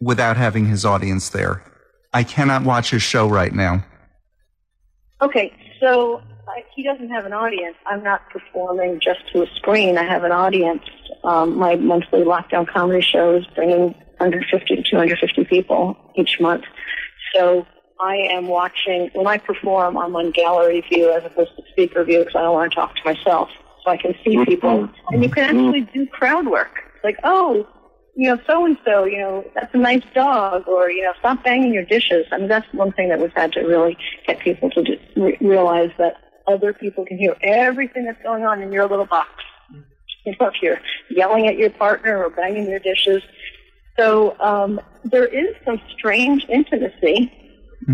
without 0.00 0.36
having 0.36 0.66
his 0.66 0.84
audience 0.84 1.30
there. 1.30 1.64
I 2.12 2.24
cannot 2.24 2.64
watch 2.64 2.90
his 2.90 3.02
show 3.02 3.26
right 3.26 3.54
now. 3.54 3.84
Okay, 5.22 5.52
so 5.80 6.20
he 6.74 6.82
doesn't 6.82 7.10
have 7.10 7.24
an 7.24 7.32
audience. 7.32 7.76
I'm 7.86 8.02
not 8.02 8.28
performing 8.30 9.00
just 9.00 9.20
to 9.32 9.42
a 9.42 9.46
screen. 9.56 9.96
I 9.96 10.04
have 10.04 10.24
an 10.24 10.32
audience. 10.32 10.82
Um, 11.24 11.56
my 11.56 11.76
monthly 11.76 12.20
lockdown 12.20 12.66
comedy 12.66 13.00
shows 13.00 13.46
bringing 13.54 13.94
150 14.18 14.76
to 14.76 14.82
250 14.82 15.44
people 15.44 15.96
each 16.16 16.40
month. 16.40 16.64
So 17.34 17.66
I 18.00 18.16
am 18.16 18.48
watching, 18.48 19.10
when 19.14 19.26
I 19.26 19.38
perform, 19.38 19.96
I'm 19.96 20.14
on 20.16 20.32
gallery 20.32 20.80
view 20.80 21.12
as 21.12 21.24
opposed 21.24 21.54
to 21.56 21.62
speaker 21.70 22.04
view 22.04 22.20
because 22.20 22.34
I 22.34 22.42
don't 22.42 22.54
want 22.54 22.72
to 22.72 22.74
talk 22.74 22.96
to 22.96 23.02
myself. 23.04 23.48
So 23.84 23.90
I 23.90 23.96
can 23.96 24.14
see 24.24 24.44
people. 24.44 24.88
And 25.10 25.22
you 25.22 25.30
can 25.30 25.44
actually 25.44 25.82
do 25.92 26.06
crowd 26.06 26.46
work. 26.46 26.82
Like, 27.04 27.18
oh, 27.24 27.66
you 28.14 28.28
know, 28.28 28.38
so 28.46 28.64
and 28.66 28.76
so, 28.84 29.04
you 29.04 29.18
know, 29.18 29.44
that's 29.54 29.74
a 29.74 29.78
nice 29.78 30.02
dog, 30.14 30.68
or 30.68 30.90
you 30.90 31.02
know, 31.02 31.12
stop 31.18 31.42
banging 31.44 31.72
your 31.72 31.84
dishes. 31.84 32.26
I 32.30 32.38
mean, 32.38 32.48
that's 32.48 32.66
one 32.72 32.92
thing 32.92 33.08
that 33.08 33.20
we've 33.20 33.32
had 33.32 33.52
to 33.52 33.60
really 33.60 33.96
get 34.26 34.40
people 34.40 34.70
to 34.70 34.82
do, 34.82 34.98
re- 35.16 35.38
realize 35.40 35.90
that 35.98 36.16
other 36.46 36.72
people 36.72 37.06
can 37.06 37.18
hear 37.18 37.36
everything 37.42 38.04
that's 38.04 38.22
going 38.22 38.44
on 38.44 38.60
in 38.62 38.72
your 38.72 38.86
little 38.86 39.06
box. 39.06 39.30
You 40.24 40.34
know, 40.38 40.46
if 40.48 40.54
you're 40.62 40.80
yelling 41.10 41.48
at 41.48 41.56
your 41.56 41.70
partner 41.70 42.22
or 42.22 42.30
banging 42.30 42.68
your 42.68 42.78
dishes. 42.78 43.22
So 43.98 44.36
um, 44.40 44.80
there 45.04 45.26
is 45.26 45.54
some 45.64 45.80
strange 45.92 46.46
intimacy, 46.48 47.32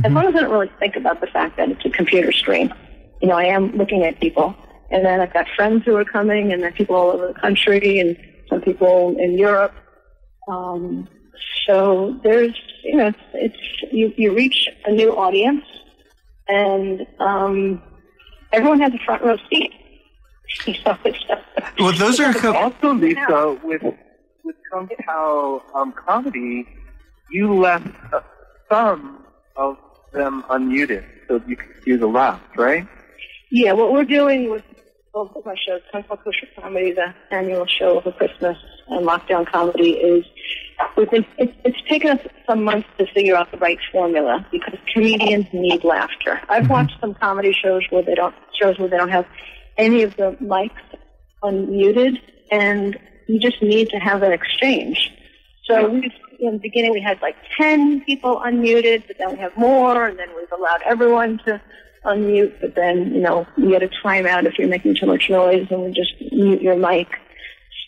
as 0.05 0.13
long 0.13 0.27
as 0.27 0.35
I 0.35 0.41
don't 0.41 0.51
really 0.51 0.71
think 0.79 0.97
about 0.97 1.21
the 1.21 1.27
fact 1.27 1.57
that 1.57 1.71
it's 1.71 1.85
a 1.85 1.91
computer 1.91 2.33
screen. 2.33 2.73
You 3.21 3.29
know, 3.29 3.35
I 3.35 3.45
am 3.45 3.77
looking 3.77 4.05
at 4.05 4.21
people, 4.21 4.55
and 4.91 5.05
then 5.05 5.21
I've 5.21 5.33
got 5.33 5.47
friends 5.57 5.85
who 5.85 5.97
are 5.97 6.05
coming, 6.05 6.53
and 6.53 6.63
then 6.63 6.73
people 6.73 6.95
all 6.97 7.11
over 7.11 7.29
the 7.29 7.41
country, 7.41 7.99
and 7.99 8.17
some 8.49 8.61
people 8.61 9.17
in 9.19 9.39
Europe. 9.39 9.75
Um, 10.49 11.09
so 11.67 12.19
there's, 12.23 12.55
you 12.83 12.97
know, 12.97 13.09
it's, 13.09 13.19
it's 13.35 13.93
you, 13.93 14.13
you 14.17 14.35
reach 14.35 14.69
a 14.87 14.91
new 14.93 15.17
audience, 15.17 15.65
and 16.49 17.07
um, 17.21 17.83
everyone 18.53 18.81
has 18.81 18.93
a 18.95 18.99
front 19.05 19.23
row 19.23 19.37
seat. 19.51 19.73
You 20.67 20.75
know, 20.87 20.97
it's 21.05 21.19
just, 21.25 21.79
Well, 21.79 21.93
those 21.93 22.19
are 22.21 22.31
a 22.31 22.35
couple. 22.35 22.57
Also, 22.57 22.95
Lisa, 22.95 23.59
with 23.63 23.83
with 24.43 24.57
Kung 24.73 24.89
Pao 25.07 25.63
um, 25.75 25.93
comedy, 25.93 26.67
you 27.31 27.55
left 27.55 27.87
uh, 28.15 28.21
some 28.71 29.23
of 29.57 29.77
them 30.15 30.43
unmuted 30.49 31.05
so 31.29 31.41
you 31.47 31.55
can 31.55 31.69
do 31.85 31.99
the 31.99 32.07
laughs, 32.07 32.43
right? 32.57 32.89
Yeah, 33.51 33.75
what 33.75 33.93
we're 33.93 34.05
doing 34.05 34.51
with 34.51 34.65
both 35.13 35.37
of 35.37 35.45
my 35.45 35.55
shows, 35.55 35.83
Kung 35.93 36.03
Pao 36.05 36.17
Kosher 36.17 36.47
Comedy, 36.59 36.93
the 36.93 37.15
annual 37.31 37.67
show 37.67 37.99
over 37.99 38.11
Christmas, 38.13 38.57
and 38.91 39.07
Lockdown 39.07 39.47
Comedy, 39.47 39.93
is 39.93 40.25
we've 40.97 41.11
been, 41.11 41.27
it's, 41.37 41.53
it's 41.65 41.89
taken 41.89 42.11
us 42.11 42.21
some 42.47 42.65
months 42.65 42.89
to 42.99 43.07
figure 43.13 43.37
out 43.37 43.51
the 43.51 43.59
right 43.59 43.79
formula 43.93 44.47
because 44.51 44.79
comedians 44.93 45.47
need 45.53 45.85
laughter. 45.85 46.41
I've 46.49 46.65
mm-hmm. 46.65 46.73
watched 46.73 47.01
some 47.01 47.15
comedy 47.15 47.53
shows 47.53 47.83
where 47.91 48.03
they 48.03 48.15
don't 48.15 48.35
shows 48.61 48.79
where 48.79 48.89
they 48.89 48.97
don't 48.97 49.11
have 49.11 49.27
any 49.77 50.03
of 50.03 50.17
the 50.17 50.37
mics 50.43 50.71
unmuted, 51.43 52.19
and 52.51 52.99
you 53.27 53.39
just 53.39 53.63
need 53.63 53.91
to 53.91 53.99
have 53.99 54.21
that 54.21 54.33
exchange. 54.33 55.13
So 55.65 55.89
we 55.89 56.11
in 56.41 56.55
the 56.55 56.59
beginning 56.59 56.93
we 56.93 57.01
had 57.01 57.21
like 57.21 57.37
ten 57.57 58.01
people 58.03 58.41
unmuted, 58.45 59.07
but 59.07 59.19
then 59.19 59.33
we 59.33 59.39
have 59.39 59.57
more, 59.57 60.07
and 60.07 60.19
then 60.19 60.29
we've 60.37 60.53
allowed 60.53 60.83
everyone 60.85 61.39
to 61.45 61.61
unmute. 62.05 62.61
But 62.61 62.75
then 62.75 63.15
you 63.15 63.21
know 63.21 63.47
you 63.57 63.71
get 63.71 63.83
a 63.83 63.91
timeout 64.05 64.47
if 64.47 64.59
you're 64.59 64.69
making 64.69 64.97
too 64.97 65.07
much 65.07 65.29
noise, 65.31 65.67
and 65.71 65.83
we 65.83 65.93
just 65.93 66.15
mute 66.33 66.63
your 66.63 66.77
mic. 66.77 67.09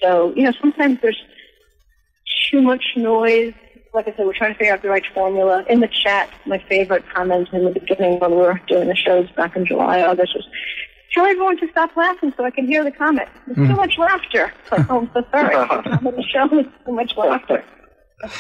So 0.01 0.33
you 0.35 0.45
know 0.45 0.53
sometimes 0.61 0.99
there's 1.03 1.21
too 2.51 2.63
much 2.63 2.85
noise. 2.97 3.55
Like 3.93 4.07
I 4.07 4.15
said, 4.17 4.27
we're 4.27 4.35
trying 4.35 4.53
to 4.53 4.59
figure 4.59 4.73
out 4.73 4.83
the 4.83 4.89
right 4.89 5.05
formula. 5.13 5.65
In 5.69 5.81
the 5.81 5.89
chat, 5.89 6.31
my 6.47 6.59
favorite 6.69 7.05
comment 7.13 7.49
in 7.53 7.65
the 7.65 7.71
beginning 7.71 8.21
when 8.21 8.31
we 8.31 8.37
were 8.37 8.61
doing 8.69 8.89
the 8.89 8.95
shows 8.95 9.29
back 9.33 9.57
in 9.57 9.67
July, 9.67 10.03
August 10.03 10.35
was, 10.35 10.47
tell 11.13 11.27
everyone 11.27 11.59
to 11.59 11.69
stop 11.71 11.97
laughing 11.97 12.33
so 12.37 12.45
I 12.45 12.51
can 12.51 12.67
hear 12.67 12.85
the 12.85 12.93
comment. 12.93 13.29
There's 13.47 13.57
too 13.57 13.63
mm-hmm. 13.63 13.75
much 13.75 13.99
laughter. 13.99 14.53
Like, 14.71 14.87
oh, 14.91 15.01
I'm 15.01 15.11
so 15.13 15.25
sorry. 15.33 15.55
the 16.03 16.25
show 16.33 16.59
is 16.59 16.67
too 16.87 16.93
much 16.93 17.17
laughter. 17.17 17.65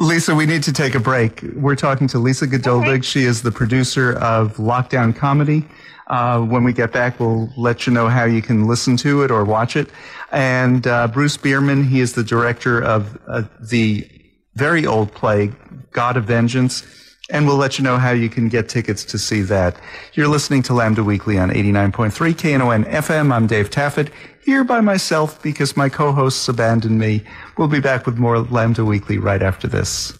Lisa, 0.00 0.34
we 0.34 0.46
need 0.46 0.62
to 0.62 0.72
take 0.72 0.94
a 0.94 0.98
break. 0.98 1.42
We're 1.54 1.76
talking 1.76 2.06
to 2.08 2.18
Lisa 2.18 2.46
Geduldig. 2.46 2.88
Okay. 2.88 3.00
She 3.02 3.24
is 3.24 3.42
the 3.42 3.52
producer 3.52 4.14
of 4.14 4.56
Lockdown 4.56 5.14
Comedy. 5.14 5.66
Uh, 6.06 6.40
when 6.40 6.64
we 6.64 6.72
get 6.72 6.90
back, 6.90 7.20
we'll 7.20 7.52
let 7.54 7.86
you 7.86 7.92
know 7.92 8.08
how 8.08 8.24
you 8.24 8.40
can 8.40 8.66
listen 8.66 8.96
to 8.96 9.22
it 9.22 9.30
or 9.30 9.44
watch 9.44 9.76
it. 9.76 9.90
And 10.32 10.86
uh, 10.86 11.06
Bruce 11.08 11.36
Bierman, 11.36 11.84
he 11.84 12.00
is 12.00 12.14
the 12.14 12.24
director 12.24 12.82
of 12.82 13.18
uh, 13.28 13.42
the 13.60 14.08
very 14.54 14.86
old 14.86 15.12
play, 15.12 15.52
God 15.92 16.16
of 16.16 16.24
Vengeance. 16.24 16.82
And 17.28 17.46
we'll 17.46 17.58
let 17.58 17.78
you 17.78 17.84
know 17.84 17.98
how 17.98 18.10
you 18.10 18.30
can 18.30 18.48
get 18.48 18.70
tickets 18.70 19.04
to 19.04 19.18
see 19.18 19.42
that. 19.42 19.76
You're 20.14 20.28
listening 20.28 20.62
to 20.62 20.74
Lambda 20.74 21.04
Weekly 21.04 21.38
on 21.38 21.50
89.3 21.50 22.34
KNON 22.34 22.84
FM. 22.86 23.32
I'm 23.32 23.46
Dave 23.46 23.68
Taffet, 23.68 24.10
here 24.42 24.64
by 24.64 24.80
myself 24.80 25.42
because 25.42 25.76
my 25.76 25.88
co-hosts 25.88 26.48
abandoned 26.48 26.98
me. 26.98 27.22
We'll 27.56 27.68
be 27.68 27.80
back 27.80 28.06
with 28.06 28.18
more 28.18 28.38
Lambda 28.38 28.84
Weekly 28.84 29.18
right 29.18 29.42
after 29.42 29.68
this. 29.68 30.18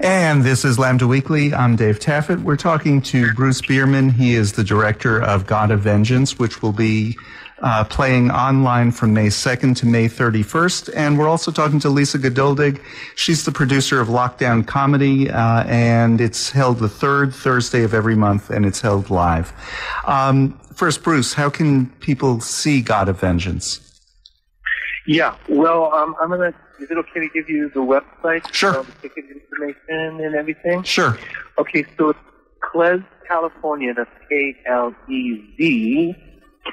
And 0.00 0.42
this 0.42 0.64
is 0.64 0.76
Lambda 0.76 1.06
Weekly. 1.06 1.54
I'm 1.54 1.76
Dave 1.76 2.00
Taffet. 2.00 2.42
We're 2.42 2.56
talking 2.56 3.00
to 3.02 3.32
Bruce 3.34 3.60
Bierman. 3.60 4.10
He 4.10 4.34
is 4.34 4.52
the 4.52 4.64
director 4.64 5.22
of 5.22 5.46
God 5.46 5.70
of 5.70 5.80
Vengeance, 5.80 6.36
which 6.36 6.62
will 6.62 6.72
be 6.72 7.16
uh, 7.62 7.84
playing 7.84 8.30
online 8.30 8.90
from 8.90 9.14
May 9.14 9.28
2nd 9.28 9.76
to 9.76 9.86
May 9.86 10.08
31st. 10.08 10.90
And 10.96 11.16
we're 11.16 11.28
also 11.28 11.52
talking 11.52 11.78
to 11.80 11.88
Lisa 11.88 12.18
Geduldig. 12.18 12.82
She's 13.14 13.44
the 13.44 13.52
producer 13.52 14.00
of 14.00 14.08
Lockdown 14.08 14.66
Comedy, 14.66 15.30
uh, 15.30 15.62
and 15.64 16.20
it's 16.20 16.50
held 16.50 16.80
the 16.80 16.88
third 16.88 17.32
Thursday 17.32 17.84
of 17.84 17.94
every 17.94 18.16
month, 18.16 18.50
and 18.50 18.66
it's 18.66 18.80
held 18.80 19.10
live. 19.10 19.52
Um, 20.06 20.58
first, 20.74 21.02
Bruce, 21.02 21.34
how 21.34 21.50
can 21.50 21.86
people 22.00 22.40
see 22.40 22.80
God 22.80 23.08
of 23.08 23.20
Vengeance? 23.20 23.80
Yeah. 25.06 25.36
Well, 25.48 25.92
um, 25.92 26.14
I'm 26.20 26.30
gonna. 26.30 26.54
Is 26.80 26.90
it 26.90 26.98
okay 26.98 27.20
to 27.20 27.28
give 27.28 27.48
you 27.48 27.70
the 27.70 27.80
website? 27.80 28.52
Sure. 28.52 28.72
The 28.72 29.08
ticket 29.08 29.24
information 29.30 30.24
and 30.24 30.34
everything. 30.34 30.82
Sure. 30.82 31.16
Okay, 31.58 31.84
so 31.96 32.10
it's 32.10 32.18
Klez, 32.62 33.04
California. 33.28 33.94
That's 33.94 34.10
K 34.28 34.56
L 34.66 34.94
E 35.08 35.54
Z, 35.56 36.14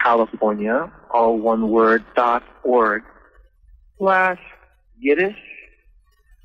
California, 0.02 0.92
all 1.12 1.38
one 1.38 1.70
word, 1.70 2.04
dot 2.16 2.44
org, 2.64 3.04
slash 3.98 4.40
Yiddish, 5.00 5.38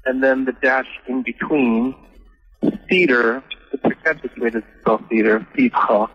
and 0.05 0.23
then 0.23 0.45
the 0.45 0.53
dash 0.53 0.89
in 1.07 1.23
between, 1.23 1.95
theater, 2.89 3.43
the 3.73 3.79
pretentious 3.79 4.37
way 4.37 4.51
to 4.51 4.63
spell 4.81 4.99
theater, 5.09 5.47
theater, 5.55 6.09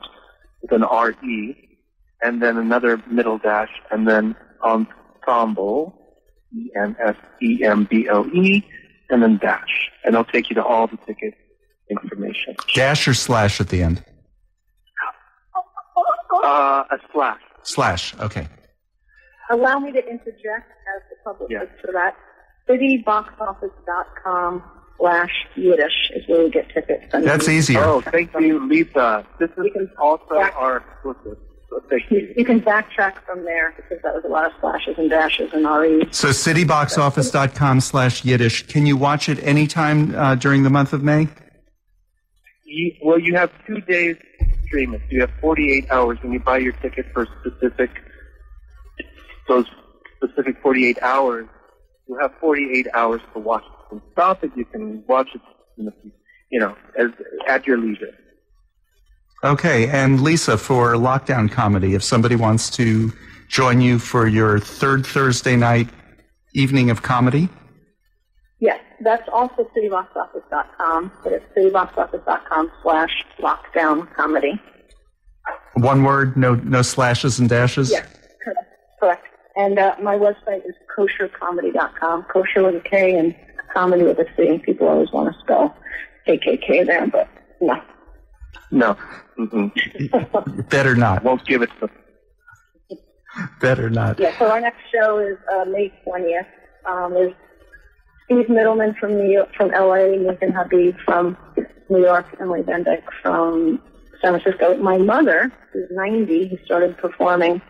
with 0.61 0.71
an 0.71 0.83
R-E, 0.83 1.77
and 2.21 2.41
then 2.41 2.57
another 2.57 3.01
middle 3.09 3.37
dash, 3.37 3.69
and 3.91 4.07
then 4.07 4.35
ensemble, 4.63 5.97
E 6.53 6.69
E-N-S-E-M-B-O-E, 6.75 8.63
and 9.09 9.23
then 9.23 9.37
dash. 9.37 9.89
And 10.03 10.13
it'll 10.13 10.25
take 10.25 10.49
you 10.49 10.55
to 10.55 10.63
all 10.63 10.87
the 10.87 10.97
ticket 11.05 11.33
information. 11.89 12.55
Dash 12.75 13.07
or 13.07 13.13
slash 13.13 13.59
at 13.61 13.69
the 13.69 13.81
end? 13.83 14.03
Uh, 16.43 16.83
a 16.89 16.97
slash. 17.13 17.39
Slash. 17.63 18.15
Okay. 18.19 18.47
Allow 19.51 19.79
me 19.79 19.91
to 19.91 19.99
interject 19.99 20.71
as 20.71 21.01
the 21.09 21.15
publicist 21.25 21.51
Yeah. 21.51 21.65
for 21.81 21.91
that. 21.93 22.15
Cityboxoffice.com 22.69 24.63
slash 24.99 25.31
Yiddish 25.55 26.11
is 26.15 26.27
where 26.27 26.43
we 26.43 26.49
get 26.51 26.69
tickets. 26.69 27.05
And 27.13 27.25
That's 27.25 27.47
easier. 27.49 27.83
Oh, 27.83 28.01
thank 28.01 28.33
you, 28.39 28.65
Lisa. 28.67 29.25
This 29.39 29.49
is 29.51 29.65
You 29.65 29.71
can- 29.71 29.91
also 29.99 30.35
Yeah. 30.35 30.49
our 30.55 30.77
exclusive. 30.77 31.37
So 31.69 31.81
You, 31.91 31.99
you. 32.17 32.33
you 32.37 32.45
can 32.45 32.59
backtrack 32.61 33.13
from 33.25 33.45
there 33.45 33.73
because 33.77 34.01
that 34.03 34.13
was 34.13 34.23
a 34.25 34.27
lot 34.27 34.45
of 34.45 34.51
slashes 34.59 34.97
and 34.97 35.09
dashes 35.09 35.51
and 35.53 35.65
REs. 35.65 36.15
So 36.15 36.27
cityboxoffice.com 36.29 37.79
slash 37.79 38.25
Yiddish. 38.25 38.67
Can 38.67 38.85
you 38.85 38.97
watch 38.97 39.29
it 39.29 39.39
anytime 39.41 40.13
uh, 40.13 40.35
during 40.35 40.63
the 40.63 40.69
month 40.69 40.91
of 40.93 41.01
May? 41.03 41.27
you. 42.65 42.93
Well, 43.03 43.19
you 43.19 43.35
have 43.35 43.51
two 43.67 43.81
days 43.81 44.15
to 44.39 44.45
stream 44.67 44.93
it. 44.93 45.01
You 45.09 45.21
have 45.21 45.31
48 45.41 45.89
hours 45.91 46.17
when 46.21 46.31
you 46.31 46.39
buy 46.39 46.57
your 46.59 46.71
ticket 46.73 47.05
for 47.13 47.27
specific, 47.41 47.89
those 49.47 49.65
specific 50.17 50.61
48 50.61 50.97
hours. 51.01 51.47
You 52.07 52.17
have 52.21 52.31
48 52.39 52.87
hours 52.93 53.21
to 53.33 53.39
watch 53.39 53.63
it. 53.63 53.71
You 53.91 53.99
can 53.99 54.11
stop 54.13 54.43
it. 54.43 54.51
You 54.55 54.65
can 54.65 55.03
watch 55.07 55.29
it, 55.35 55.41
you 56.49 56.59
know, 56.59 56.75
as, 56.97 57.07
at 57.47 57.65
your 57.67 57.77
leisure. 57.77 58.13
Okay, 59.43 59.87
and 59.89 60.21
Lisa, 60.21 60.57
for 60.57 60.93
lockdown 60.93 61.51
comedy, 61.51 61.95
if 61.95 62.03
somebody 62.03 62.35
wants 62.35 62.69
to 62.71 63.11
join 63.47 63.81
you 63.81 63.97
for 63.99 64.27
your 64.27 64.59
third 64.59 65.05
Thursday 65.05 65.55
night 65.55 65.89
evening 66.53 66.89
of 66.89 67.01
comedy, 67.01 67.49
Yes, 68.59 68.79
that's 69.03 69.27
also 69.33 69.67
cityboxoffice.com, 69.75 71.11
but 71.23 71.33
it's 71.33 71.45
cityboxoffice.com 71.57 72.71
slash 72.83 73.09
lockdown 73.39 74.13
comedy. 74.13 74.61
one 75.73 76.03
word, 76.03 76.37
no 76.37 76.53
no 76.53 76.83
slashes 76.83 77.39
and 77.39 77.49
dashes. 77.49 77.89
Yes, 77.89 78.05
correct. 78.43 78.59
correct. 78.99 79.25
And 79.55 79.79
uh, 79.79 79.95
my 79.99 80.15
website 80.15 80.63
is 80.67 80.75
koshercomedy.com, 80.95 82.25
kosher 82.31 82.61
with 82.63 82.75
a 82.75 82.87
K 82.87 83.15
and 83.17 83.35
comedy 83.73 84.03
with 84.03 84.19
a 84.19 84.25
C. 84.35 84.59
People 84.59 84.87
always 84.87 85.11
want 85.11 85.33
to 85.33 85.39
spell 85.41 85.75
KKK 86.27 86.85
there, 86.85 87.07
but 87.07 87.27
no. 87.59 87.81
No. 88.71 88.97
Better 90.69 90.95
not. 90.95 91.23
Won't 91.23 91.45
give 91.45 91.61
it 91.61 91.69
to 91.79 91.89
Better 93.59 93.89
not. 93.89 94.19
Yeah, 94.19 94.37
so 94.37 94.51
our 94.51 94.59
next 94.59 94.81
show 94.93 95.19
is 95.19 95.37
uh, 95.53 95.65
May 95.65 95.91
20th. 96.05 96.45
Um, 96.85 97.13
there's 97.13 97.33
Steve 98.25 98.49
Middleman 98.49 98.95
from 98.99 99.15
New 99.15 99.31
York, 99.31 99.49
from 99.55 99.69
LA, 99.69 100.15
Nathan 100.17 100.51
Habib 100.51 100.95
from 101.05 101.37
New 101.89 102.01
York, 102.01 102.25
Emily 102.39 102.61
Van 102.61 102.83
Dyke 102.83 103.07
from 103.21 103.81
San 104.21 104.39
Francisco. 104.39 104.77
My 104.77 104.97
mother, 104.97 105.51
who's 105.71 105.87
90, 105.91 106.49
who 106.49 106.57
started 106.65 106.97
performing 106.97 107.61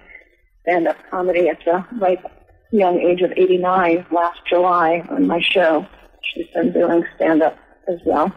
stand-up 0.64 0.98
comedy 1.10 1.50
at 1.50 1.60
the 1.66 1.84
ripe 2.00 2.24
young 2.71 2.99
age 2.99 3.21
of 3.21 3.31
89 3.36 4.05
last 4.12 4.39
July 4.47 5.05
on 5.10 5.27
my 5.27 5.41
show. 5.41 5.86
She's 6.23 6.47
been 6.53 6.71
doing 6.71 7.05
stand-up 7.15 7.57
as 7.88 7.99
well. 8.05 8.34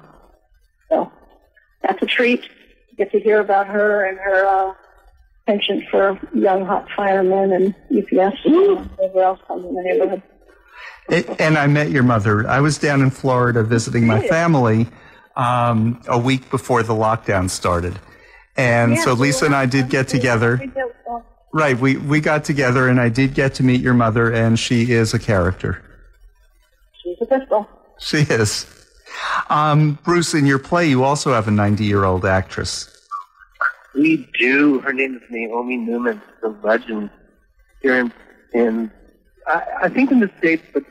So 0.88 1.12
that's 1.82 2.02
a 2.02 2.06
treat. 2.06 2.44
Get 2.96 3.12
to 3.12 3.20
hear 3.20 3.40
about 3.40 3.66
her 3.66 4.04
and 4.04 4.18
her 4.18 4.46
uh, 4.46 4.74
penchant 5.46 5.84
for 5.90 6.18
young 6.32 6.64
hot 6.64 6.88
firemen 6.96 7.52
and 7.52 7.74
UPS 7.96 8.38
and 8.44 8.90
whatever 8.96 9.22
else 9.22 9.40
comes 9.46 9.64
in 9.64 9.74
the 9.74 9.82
neighborhood. 9.82 10.22
It, 11.08 11.40
and 11.40 11.58
I 11.58 11.66
met 11.66 11.90
your 11.90 12.02
mother. 12.02 12.48
I 12.48 12.60
was 12.60 12.78
down 12.78 13.02
in 13.02 13.10
Florida 13.10 13.62
visiting 13.62 14.06
my 14.06 14.26
family 14.26 14.88
um, 15.36 16.00
a 16.08 16.18
week 16.18 16.50
before 16.50 16.82
the 16.82 16.94
lockdown 16.94 17.50
started. 17.50 17.98
And 18.56 18.98
so 18.98 19.14
Lisa 19.14 19.46
and 19.46 19.54
I 19.54 19.66
did 19.66 19.90
get 19.90 20.08
together. 20.08 20.62
We 21.54 21.60
did, 21.60 21.64
Right, 21.64 21.78
we, 21.78 21.96
we 21.96 22.20
got 22.20 22.44
together 22.44 22.88
and 22.88 23.00
I 23.00 23.08
did 23.08 23.34
get 23.34 23.54
to 23.54 23.62
meet 23.62 23.80
your 23.80 23.94
mother, 23.94 24.32
and 24.32 24.58
she 24.58 24.92
is 24.92 25.14
a 25.14 25.18
character. 25.18 25.82
She's 27.02 27.16
a 27.20 27.26
pistol. 27.26 27.68
She 27.98 28.18
is. 28.18 28.66
Um, 29.50 29.98
Bruce, 30.04 30.34
in 30.34 30.46
your 30.46 30.58
play, 30.58 30.88
you 30.88 31.04
also 31.04 31.32
have 31.32 31.48
a 31.48 31.50
90 31.50 31.84
year 31.84 32.04
old 32.04 32.24
actress. 32.24 32.90
We 33.94 34.28
do. 34.38 34.80
Her 34.80 34.92
name 34.92 35.16
is 35.16 35.22
Naomi 35.30 35.76
Newman, 35.76 36.20
the 36.42 36.48
legend 36.62 37.10
here 37.82 38.00
in, 38.00 38.12
in 38.52 38.90
I, 39.46 39.62
I 39.82 39.88
think 39.88 40.10
in 40.10 40.20
the 40.20 40.30
States, 40.38 40.64
but 40.72 40.82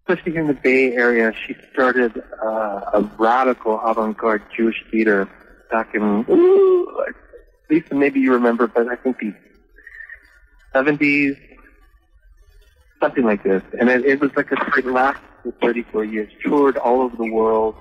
especially 0.00 0.32
here 0.32 0.40
in 0.40 0.48
the 0.48 0.54
Bay 0.54 0.94
Area, 0.94 1.32
she 1.46 1.54
started 1.72 2.22
uh, 2.42 2.80
a 2.94 3.08
radical 3.18 3.80
avant-garde 3.80 4.42
Jewish 4.56 4.82
theater 4.90 5.28
back 5.70 5.94
in, 5.94 6.24
ooh, 6.28 7.06
Lisa, 7.70 7.94
maybe 7.94 8.20
you 8.20 8.32
remember, 8.32 8.66
but 8.66 8.88
I 8.88 8.96
think 8.96 9.18
the 9.18 9.34
70s, 10.74 11.36
something 13.00 13.24
like 13.24 13.42
this. 13.44 13.62
And 13.78 13.88
it, 13.88 14.04
it 14.04 14.20
was 14.20 14.30
like 14.36 14.50
a 14.50 14.56
it 14.78 14.86
lasted 14.86 15.22
for 15.42 15.52
34 15.60 16.04
years, 16.04 16.32
toured 16.44 16.76
all 16.76 17.02
over 17.02 17.16
the 17.16 17.30
world. 17.30 17.76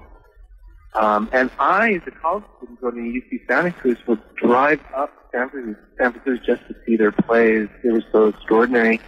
Um, 0.96 1.30
and 1.34 1.50
I, 1.58 1.94
as 1.94 2.02
a 2.06 2.12
college 2.12 2.44
student 2.58 2.82
going 2.82 2.96
to 2.96 3.02
UC 3.36 3.48
Santa 3.48 3.72
Cruz, 3.72 3.98
would 4.08 4.22
drive 4.36 4.80
up 4.96 5.12
San 5.32 5.50
Francisco, 5.50 5.82
San 5.98 6.14
Francisco 6.14 6.46
just 6.46 6.68
to 6.68 6.76
see 6.86 6.96
their 6.96 7.12
plays. 7.12 7.68
They 7.84 7.90
were 7.90 8.04
so 8.12 8.28
extraordinary. 8.28 9.00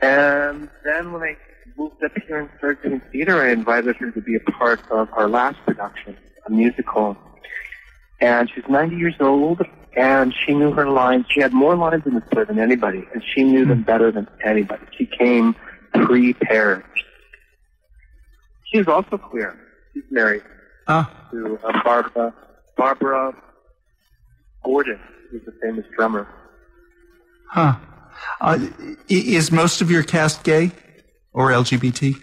And 0.00 0.68
then 0.84 1.12
when 1.12 1.22
I 1.22 1.36
moved 1.76 2.02
up 2.04 2.12
here 2.26 2.40
and 2.40 2.50
started 2.58 2.82
doing 2.82 3.00
theater, 3.10 3.40
I 3.40 3.52
invited 3.52 3.96
her 3.96 4.10
to 4.10 4.20
be 4.20 4.36
a 4.36 4.50
part 4.50 4.80
of 4.90 5.08
our 5.14 5.28
last 5.28 5.56
production, 5.64 6.16
a 6.46 6.50
musical. 6.50 7.16
And 8.20 8.50
she's 8.54 8.64
90 8.68 8.96
years 8.96 9.14
old, 9.20 9.60
and 9.96 10.32
she 10.44 10.54
knew 10.54 10.72
her 10.72 10.88
lines. 10.88 11.26
She 11.30 11.40
had 11.40 11.52
more 11.52 11.76
lines 11.76 12.02
in 12.06 12.14
the 12.14 12.20
play 12.20 12.44
than 12.44 12.58
anybody, 12.58 13.04
and 13.12 13.22
she 13.34 13.42
knew 13.44 13.64
them 13.66 13.82
better 13.82 14.10
than 14.12 14.28
anybody. 14.44 14.84
She 14.96 15.06
came 15.06 15.54
prepared. 15.92 16.84
She's 18.72 18.88
also 18.88 19.18
queer. 19.18 19.56
She's 19.92 20.04
married 20.10 20.42
Ah, 20.88 21.28
to 21.30 21.58
uh, 21.64 21.82
Barbara 21.84 22.34
Barbara 22.76 23.34
Borden, 24.64 24.98
who's 25.30 25.42
a 25.46 25.52
famous 25.62 25.84
drummer. 25.96 26.26
huh. 27.50 27.76
Uh, 28.40 28.58
is 29.08 29.50
most 29.52 29.80
of 29.80 29.90
your 29.90 30.02
cast 30.02 30.44
gay 30.44 30.70
or 31.32 31.50
LGBT? 31.50 32.14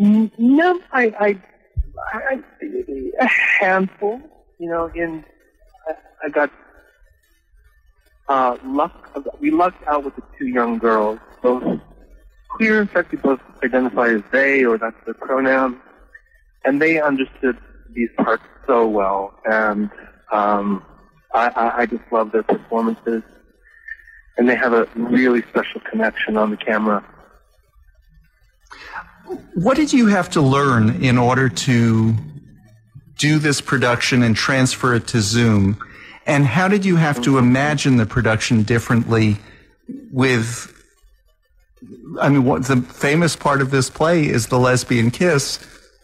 Mm, 0.00 0.30
No, 0.38 0.80
I, 0.92 1.04
I, 1.20 1.42
I, 2.12 2.42
a 3.20 3.26
handful. 3.60 4.20
You 4.58 4.68
know, 4.68 4.90
in 4.94 5.24
I, 5.88 5.94
I 6.24 6.28
got 6.28 6.50
uh, 8.28 8.56
luck. 8.64 9.10
We 9.40 9.50
lucked 9.50 9.86
out 9.86 10.04
with 10.04 10.16
the 10.16 10.22
two 10.38 10.46
young 10.46 10.78
girls, 10.78 11.18
both 11.42 11.80
queer. 12.50 12.80
In 12.80 12.88
fact, 12.88 13.10
they 13.10 13.16
both 13.16 13.40
identify 13.62 14.08
as 14.08 14.22
they, 14.32 14.64
or 14.64 14.78
that's 14.78 14.96
their 15.04 15.14
pronoun, 15.14 15.80
and 16.64 16.80
they 16.80 17.00
understood 17.00 17.58
these 17.90 18.10
parts 18.16 18.44
so 18.66 18.86
well. 18.86 19.34
And 19.44 19.90
um, 20.32 20.84
I, 21.34 21.48
I, 21.48 21.78
I 21.80 21.86
just 21.86 22.04
love 22.10 22.32
their 22.32 22.42
performances, 22.42 23.22
and 24.38 24.48
they 24.48 24.56
have 24.56 24.72
a 24.72 24.88
really 24.94 25.42
special 25.42 25.80
connection 25.90 26.36
on 26.36 26.50
the 26.50 26.56
camera. 26.56 27.04
What 29.54 29.76
did 29.76 29.92
you 29.92 30.06
have 30.06 30.30
to 30.30 30.40
learn 30.40 31.02
in 31.02 31.18
order 31.18 31.48
to 31.48 32.14
do 33.16 33.38
this 33.38 33.60
production 33.60 34.22
and 34.22 34.36
transfer 34.36 34.94
it 34.94 35.06
to 35.08 35.20
Zoom? 35.20 35.78
And 36.26 36.46
how 36.46 36.68
did 36.68 36.84
you 36.84 36.96
have 36.96 37.22
to 37.22 37.38
imagine 37.38 37.96
the 37.96 38.06
production 38.06 38.62
differently 38.62 39.38
with 40.10 40.70
I 42.20 42.28
mean 42.28 42.44
what 42.44 42.64
the 42.64 42.80
famous 42.80 43.36
part 43.36 43.60
of 43.60 43.70
this 43.70 43.90
play 43.90 44.26
is 44.26 44.46
the 44.46 44.58
lesbian 44.58 45.10
kiss. 45.10 45.58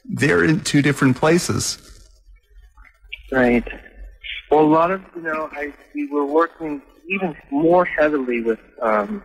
They're 0.05 0.45
in 0.45 0.61
two 0.61 0.83
different 0.83 1.17
places. 1.17 1.79
Right. 3.33 3.67
Well, 4.51 4.65
a 4.65 4.67
lot 4.67 4.91
of 4.91 5.03
you 5.15 5.23
know, 5.23 5.49
I 5.53 5.73
we 5.95 6.07
were 6.07 6.27
working 6.27 6.83
even 7.09 7.37
more 7.51 7.85
heavily 7.85 8.43
with 8.43 8.61
um, 8.83 9.23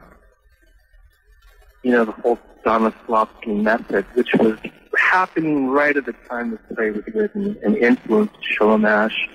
you 1.83 1.91
know 1.91 2.05
the 2.05 2.11
whole 2.11 2.39
Stanislavski 2.63 3.61
method, 3.61 4.05
which 4.13 4.33
was 4.35 4.57
happening 4.97 5.67
right 5.67 5.95
at 5.95 6.05
the 6.05 6.13
time 6.29 6.51
the 6.51 6.75
play 6.75 6.91
was 6.91 7.03
written 7.13 7.57
and 7.63 7.77
influenced 7.77 8.35
Sholem 8.57 8.87
Asch. 8.87 9.29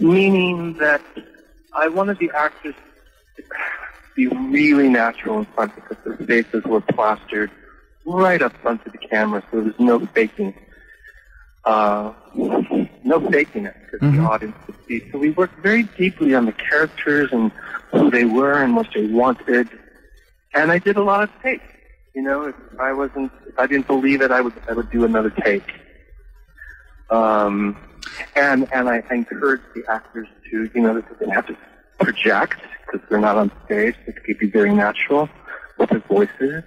Meaning 0.00 0.74
that 0.74 1.02
I 1.72 1.88
wanted 1.88 2.18
the 2.18 2.30
actors 2.34 2.74
to 3.36 3.42
be 4.14 4.26
really 4.26 4.88
natural 4.88 5.38
in 5.38 5.44
front 5.46 5.74
because 5.74 5.96
their 6.04 6.16
faces 6.26 6.64
were 6.64 6.80
plastered 6.80 7.50
right 8.04 8.42
up 8.42 8.52
front 8.58 8.84
of 8.86 8.92
the 8.92 8.98
camera, 8.98 9.42
so 9.50 9.56
there 9.58 9.64
was 9.64 9.78
no 9.78 10.04
faking. 10.06 10.54
Uh, 11.64 12.12
no 12.34 13.26
faking 13.30 13.64
it 13.64 13.74
because 13.90 14.12
the 14.14 14.20
audience 14.20 14.54
could 14.66 14.74
see. 14.86 15.02
So 15.10 15.18
we 15.18 15.30
worked 15.30 15.58
very 15.60 15.84
deeply 15.84 16.34
on 16.34 16.44
the 16.44 16.52
characters 16.52 17.30
and 17.32 17.50
who 17.90 18.10
they 18.10 18.24
were 18.26 18.62
and 18.62 18.76
what 18.76 18.88
they 18.94 19.06
wanted. 19.06 19.68
And 20.54 20.70
I 20.70 20.78
did 20.78 20.96
a 20.96 21.02
lot 21.02 21.22
of 21.22 21.30
takes. 21.42 21.64
You 22.14 22.22
know, 22.22 22.44
if 22.44 22.54
I 22.78 22.92
wasn't, 22.92 23.32
if 23.46 23.58
I 23.58 23.66
didn't 23.66 23.86
believe 23.86 24.20
it, 24.22 24.30
I 24.30 24.40
would, 24.40 24.54
I 24.68 24.72
would 24.72 24.90
do 24.90 25.04
another 25.04 25.30
take. 25.30 25.64
Um, 27.10 27.76
and 28.36 28.72
and 28.72 28.88
I 28.88 29.02
encourage 29.10 29.62
the 29.74 29.84
actors 29.90 30.28
to, 30.50 30.70
you 30.74 30.80
know, 30.80 31.02
they 31.20 31.30
have 31.30 31.46
to 31.48 31.56
project 31.98 32.60
because 32.86 33.06
they're 33.08 33.20
not 33.20 33.36
on 33.36 33.50
stage. 33.64 33.96
They 34.06 34.12
could 34.12 34.38
be 34.38 34.48
very 34.48 34.74
natural 34.74 35.28
with 35.78 35.90
their 35.90 36.00
voices. 36.00 36.62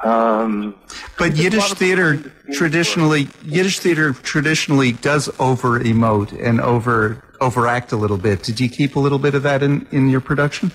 Um, 0.00 0.76
But 1.18 1.34
There's 1.34 1.54
a 1.54 1.58
lot 1.58 1.70
Yiddish 1.70 1.72
theater 1.74 2.32
traditionally 2.52 3.28
Yiddish 3.44 3.80
theater 3.80 4.12
traditionally 4.12 4.92
does 4.92 5.28
over 5.38 5.78
emote 5.80 6.32
and 6.42 6.60
over 6.60 7.22
overact 7.40 7.92
a 7.92 7.96
little 7.96 8.16
bit. 8.16 8.42
Did 8.42 8.60
you 8.60 8.68
keep 8.68 8.96
a 8.96 9.00
little 9.00 9.18
bit 9.18 9.34
of 9.34 9.42
that 9.42 9.62
in, 9.62 9.86
in 9.90 10.08
your 10.08 10.20
production? 10.20 10.72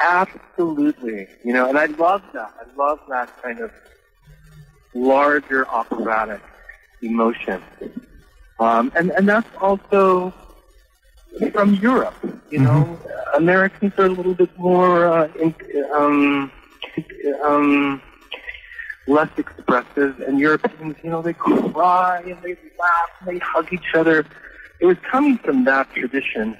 Absolutely. 0.00 1.28
You 1.44 1.52
know, 1.52 1.68
and 1.68 1.78
I 1.78 1.86
love 1.86 2.22
that. 2.32 2.52
I 2.60 2.76
love 2.76 3.00
that 3.08 3.30
kind 3.42 3.60
of 3.60 3.70
larger 4.94 5.66
operatic 5.68 6.40
emotion. 7.02 7.62
Um, 8.58 8.92
and, 8.94 9.10
and 9.10 9.28
that's 9.28 9.48
also 9.60 10.32
from 11.52 11.74
Europe. 11.76 12.14
You 12.50 12.60
know, 12.60 12.98
Americans 13.34 13.92
are 13.98 14.06
a 14.06 14.10
little 14.10 14.34
bit 14.34 14.56
more, 14.58 15.06
uh, 15.06 15.28
in, 15.40 15.54
um, 15.94 16.52
um, 17.44 18.02
less 19.06 19.30
expressive, 19.36 20.20
and 20.20 20.38
Europeans, 20.38 20.96
you 21.02 21.10
know, 21.10 21.22
they 21.22 21.32
cry 21.32 22.20
and 22.20 22.40
they 22.42 22.56
laugh 22.78 23.10
and 23.20 23.28
they 23.28 23.38
hug 23.38 23.72
each 23.72 23.94
other. 23.94 24.24
It 24.80 24.86
was 24.86 24.96
coming 25.10 25.38
from 25.38 25.64
that 25.64 25.92
tradition. 25.94 26.56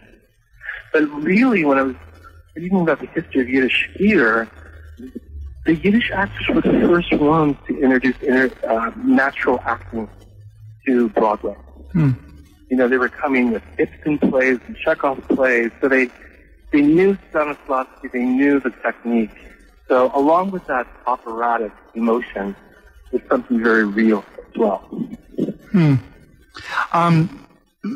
But 0.92 1.08
really, 1.22 1.64
when 1.64 1.78
I 1.78 1.82
was 1.82 1.96
reading 2.54 2.80
about 2.80 3.00
the 3.00 3.06
history 3.06 3.42
of 3.42 3.48
Yiddish 3.48 3.90
theater, 3.96 4.48
the 5.64 5.74
Yiddish 5.74 6.10
actors 6.12 6.48
were 6.48 6.60
the 6.60 6.86
first 6.86 7.12
ones 7.14 7.56
to 7.66 7.80
introduce 7.80 8.16
inter, 8.22 8.50
uh, 8.68 8.90
natural 8.96 9.60
acting 9.64 10.08
to 10.86 11.08
Broadway. 11.10 11.56
You 12.70 12.76
know, 12.78 12.88
they 12.88 12.98
were 12.98 13.08
coming 13.08 13.52
with 13.52 13.62
Ibsen 13.78 14.18
plays 14.18 14.58
and 14.66 14.76
Chekhov 14.76 15.26
plays, 15.28 15.70
so 15.80 15.88
they 15.88 16.08
they 16.72 16.80
knew 16.80 17.18
Stanislavski, 17.30 18.10
they 18.12 18.24
knew 18.24 18.58
the 18.60 18.70
technique. 18.82 19.30
So 19.88 20.10
along 20.14 20.52
with 20.52 20.66
that 20.68 20.86
operatic 21.06 21.72
emotion, 21.94 22.56
was 23.12 23.22
something 23.28 23.62
very 23.62 23.84
real 23.84 24.24
as 24.38 24.58
well. 24.58 24.88
Um, 26.92 27.46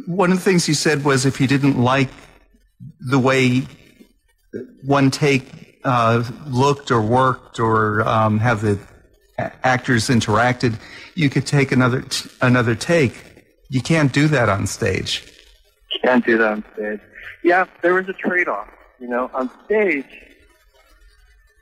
one 0.06 0.30
of 0.30 0.38
the 0.38 0.44
things 0.44 0.66
he 0.66 0.74
said 0.74 1.04
was 1.04 1.24
if 1.24 1.40
you 1.40 1.46
didn't 1.46 1.80
like 1.80 2.10
the 3.00 3.18
way 3.18 3.66
one 4.82 5.10
take 5.10 5.78
uh, 5.84 6.24
looked 6.48 6.90
or 6.90 7.00
worked 7.00 7.60
or 7.60 8.06
um, 8.08 8.38
how 8.38 8.54
the 8.54 8.78
actors 9.38 10.08
interacted, 10.08 10.78
you 11.14 11.30
could 11.30 11.46
take 11.46 11.72
another 11.72 12.02
t- 12.02 12.28
another 12.40 12.74
take. 12.74 13.14
You 13.68 13.80
can't 13.80 14.12
do 14.12 14.28
that 14.28 14.48
on 14.48 14.66
stage. 14.66 15.32
Can't 16.02 16.24
do 16.24 16.38
that 16.38 16.52
on 16.52 16.64
stage. 16.74 17.00
Yeah, 17.42 17.66
there 17.82 17.94
was 17.94 18.08
a 18.08 18.12
trade-off. 18.12 18.68
You 18.98 19.08
know, 19.08 19.30
on 19.34 19.50
stage, 19.64 20.06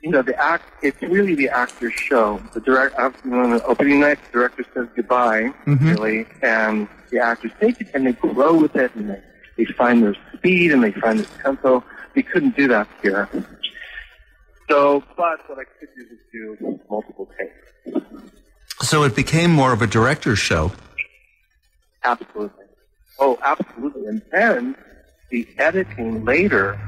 you 0.01 0.11
know, 0.11 0.21
the 0.21 0.39
act, 0.39 0.63
it's 0.83 1.01
really 1.01 1.35
the 1.35 1.49
actor's 1.49 1.93
show. 1.93 2.41
The 2.53 2.61
direct, 2.61 2.95
you 3.25 3.31
know, 3.31 3.39
on 3.39 3.49
the 3.51 3.63
opening 3.65 3.99
night, 3.99 4.19
the 4.25 4.31
director 4.31 4.65
says 4.73 4.87
goodbye, 4.95 5.51
really, 5.65 6.27
and 6.41 6.87
the 7.09 7.19
actors 7.19 7.51
take 7.59 7.81
it 7.81 7.87
and 7.93 8.05
they 8.05 8.13
grow 8.13 8.57
with 8.57 8.75
it 8.75 8.93
and 8.95 9.09
they, 9.09 9.21
they 9.57 9.65
find 9.65 10.03
their 10.03 10.15
speed 10.33 10.71
and 10.71 10.83
they 10.83 10.91
find 10.91 11.19
their 11.19 11.43
tempo. 11.43 11.83
We 12.15 12.23
couldn't 12.23 12.55
do 12.55 12.67
that 12.69 12.87
here. 13.01 13.29
So, 14.69 15.03
but 15.15 15.47
what 15.47 15.59
I 15.59 15.63
could 15.79 15.89
do 15.95 16.05
was 16.09 16.57
do 16.59 16.79
multiple 16.89 17.29
takes. 17.37 18.01
So 18.81 19.03
it 19.03 19.15
became 19.15 19.51
more 19.51 19.73
of 19.73 19.81
a 19.81 19.87
director's 19.87 20.39
show. 20.39 20.71
Absolutely. 22.03 22.65
Oh, 23.19 23.37
absolutely. 23.43 24.07
And 24.07 24.21
then 24.31 24.75
the 25.29 25.47
editing 25.57 26.25
later 26.25 26.79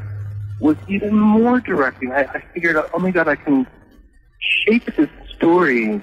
was 0.59 0.77
even 0.87 1.15
more 1.15 1.59
directing. 1.59 2.11
I, 2.11 2.21
I 2.23 2.43
figured, 2.53 2.77
out, 2.77 2.89
oh 2.93 2.99
my 2.99 3.11
God, 3.11 3.27
I 3.27 3.35
can 3.35 3.67
shape 4.39 4.85
this 4.95 5.09
story 5.35 6.01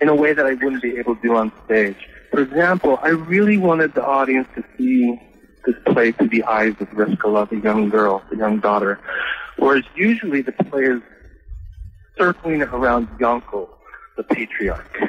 in 0.00 0.08
a 0.08 0.14
way 0.14 0.32
that 0.32 0.44
I 0.44 0.54
wouldn't 0.54 0.82
be 0.82 0.96
able 0.98 1.16
to 1.16 1.22
do 1.22 1.36
on 1.36 1.52
stage. 1.64 1.96
For 2.30 2.40
example, 2.40 2.98
I 3.02 3.08
really 3.08 3.58
wanted 3.58 3.94
the 3.94 4.04
audience 4.04 4.48
to 4.56 4.64
see 4.76 5.20
this 5.66 5.76
play 5.86 6.12
through 6.12 6.28
the 6.28 6.44
eyes 6.44 6.74
of 6.80 6.88
Rifkele, 6.88 7.48
the 7.48 7.58
young 7.58 7.88
girl, 7.88 8.22
the 8.30 8.36
young 8.36 8.60
daughter. 8.60 9.00
Whereas 9.56 9.84
usually 9.94 10.42
the 10.42 10.52
play 10.52 10.84
is 10.84 11.02
circling 12.18 12.62
around 12.62 13.08
Yankel, 13.18 13.68
the 14.16 14.22
patriarch. 14.24 15.00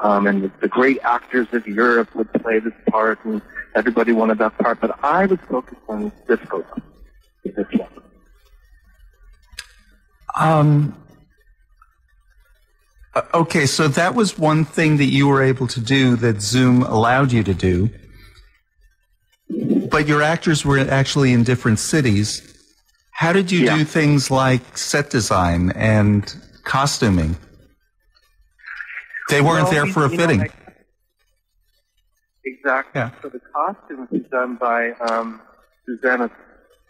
Um, 0.00 0.26
and 0.26 0.44
the, 0.44 0.52
the 0.60 0.68
great 0.68 1.00
actors 1.02 1.48
of 1.52 1.66
Europe 1.66 2.14
would 2.14 2.32
play 2.34 2.60
this 2.60 2.72
part, 2.88 3.24
and 3.24 3.42
everybody 3.74 4.12
wanted 4.12 4.38
that 4.38 4.56
part. 4.58 4.80
But 4.80 4.96
I 5.02 5.26
was 5.26 5.40
focused 5.48 5.80
on 5.88 6.12
disco, 6.28 6.64
this 7.44 7.66
one. 7.72 7.88
Um, 10.38 10.96
okay, 13.34 13.66
so 13.66 13.88
that 13.88 14.14
was 14.14 14.38
one 14.38 14.64
thing 14.64 14.98
that 14.98 15.06
you 15.06 15.26
were 15.26 15.42
able 15.42 15.66
to 15.66 15.80
do 15.80 16.14
that 16.16 16.40
Zoom 16.40 16.82
allowed 16.82 17.32
you 17.32 17.42
to 17.42 17.54
do. 17.54 17.90
But 19.90 20.06
your 20.06 20.22
actors 20.22 20.64
were 20.64 20.78
actually 20.78 21.32
in 21.32 21.44
different 21.44 21.78
cities. 21.78 22.42
How 23.12 23.32
did 23.32 23.50
you 23.50 23.60
Yeah. 23.64 23.78
do 23.78 23.84
things 23.84 24.30
like 24.30 24.76
set 24.76 25.10
design 25.10 25.72
and 25.74 26.32
costuming? 26.64 27.36
They 29.28 29.40
weren't 29.40 29.64
Well, 29.64 29.72
there 29.72 29.86
for 29.86 30.04
a 30.04 30.10
you 30.10 30.16
know, 30.16 30.22
fitting. 30.26 30.48
Exactly. 32.44 33.00
Yeah. 33.00 33.10
So 33.22 33.28
the 33.28 33.40
costume 33.40 34.08
was 34.10 34.22
done 34.30 34.56
by 34.56 34.92
um, 34.92 35.40
Susanna, 35.84 36.30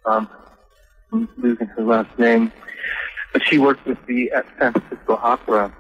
um, 0.07 0.29
I'm 1.13 1.29
losing 1.39 1.67
her 1.69 1.83
last 1.83 2.17
name, 2.19 2.53
but 3.33 3.43
she 3.45 3.59
worked 3.59 3.87
with 3.87 3.99
the 4.07 4.31
at 4.33 4.47
San 4.59 4.73
Francisco 4.73 5.15
Opera. 5.23 5.73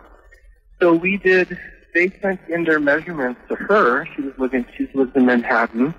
So 0.80 0.94
we 0.94 1.16
did. 1.18 1.58
They 1.94 2.10
sent 2.22 2.40
in 2.48 2.64
their 2.64 2.80
measurements 2.80 3.40
to 3.48 3.56
her. 3.56 4.06
She 4.16 4.22
was 4.22 4.32
living. 4.38 4.64
She 4.76 4.88
lived 4.94 5.16
in 5.16 5.26
Manhattan, 5.26 5.94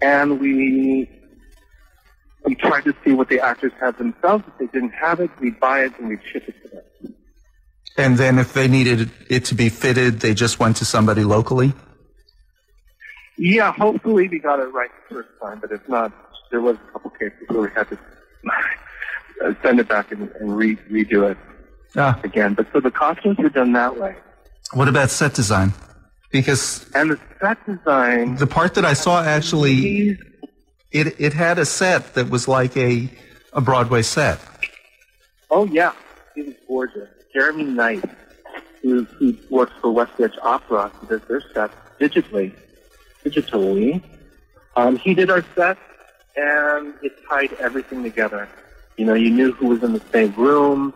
and 0.00 0.40
we 0.40 1.08
we 2.44 2.54
tried 2.54 2.84
to 2.84 2.94
see 3.04 3.12
what 3.12 3.28
the 3.28 3.40
actors 3.40 3.72
had 3.80 3.96
themselves. 3.98 4.44
If 4.48 4.58
they 4.58 4.66
didn't 4.66 4.90
have 4.92 5.20
it, 5.20 5.30
we'd 5.40 5.58
buy 5.60 5.84
it 5.84 5.92
and 5.98 6.08
we'd 6.08 6.20
ship 6.30 6.44
it 6.46 6.54
to 6.62 6.68
them. 6.68 7.14
and 7.96 8.18
then 8.18 8.38
if 8.38 8.52
they 8.52 8.68
needed 8.68 9.10
it 9.30 9.46
to 9.46 9.54
be 9.54 9.68
fitted, 9.70 10.20
they 10.20 10.34
just 10.34 10.58
went 10.60 10.76
to 10.78 10.84
somebody 10.84 11.24
locally? 11.24 11.72
Yeah, 13.38 13.72
hopefully 13.72 14.28
we 14.28 14.38
got 14.38 14.60
it 14.60 14.64
right 14.72 14.90
the 15.08 15.14
first 15.16 15.28
time, 15.42 15.58
but 15.60 15.72
if 15.72 15.88
not, 15.88 16.12
there 16.50 16.60
was 16.60 16.76
a 16.76 16.92
couple 16.92 17.10
cases 17.10 17.38
where 17.48 17.62
we 17.62 17.68
had 17.74 17.88
to 17.88 17.98
send 19.62 19.80
it 19.80 19.88
back 19.88 20.12
and, 20.12 20.30
and 20.40 20.56
re- 20.56 20.76
redo 20.90 21.30
it 21.30 21.38
Ah, 21.96 22.20
again. 22.24 22.54
But 22.54 22.66
so 22.72 22.80
the 22.80 22.90
costumes 22.90 23.38
were 23.38 23.48
done 23.48 23.72
that 23.72 23.98
way. 23.98 24.16
what 24.72 24.88
about 24.88 25.10
set 25.10 25.34
design? 25.34 25.72
Because 26.34 26.84
And 26.96 27.12
the 27.12 27.20
set 27.40 27.64
design, 27.64 28.34
the 28.34 28.48
part 28.48 28.74
that 28.74 28.84
I 28.84 28.94
saw 28.94 29.22
actually, 29.22 30.18
it, 30.90 31.14
it 31.20 31.32
had 31.32 31.60
a 31.60 31.64
set 31.64 32.14
that 32.14 32.28
was 32.28 32.48
like 32.48 32.76
a, 32.76 33.08
a 33.52 33.60
Broadway 33.60 34.02
set. 34.02 34.40
oh 35.52 35.64
yeah, 35.66 35.92
it 36.34 36.46
was 36.46 36.56
gorgeous. 36.66 37.08
Jeremy 37.32 37.62
Knight, 37.62 38.04
who, 38.82 39.04
who 39.04 39.36
works 39.48 39.74
for 39.80 39.92
West 39.92 40.14
Edge 40.18 40.34
Opera, 40.42 40.88
who 40.88 41.06
does 41.06 41.28
their 41.28 41.40
sets 41.52 41.76
digitally, 42.00 42.52
digitally. 43.24 44.02
Um, 44.74 44.96
he 44.96 45.14
did 45.14 45.30
our 45.30 45.44
set, 45.54 45.78
and 46.34 46.94
it 47.00 47.12
tied 47.30 47.52
everything 47.60 48.02
together. 48.02 48.48
You 48.96 49.04
know, 49.04 49.14
you 49.14 49.30
knew 49.30 49.52
who 49.52 49.68
was 49.68 49.84
in 49.84 49.92
the 49.92 50.02
same 50.12 50.34
room. 50.34 50.94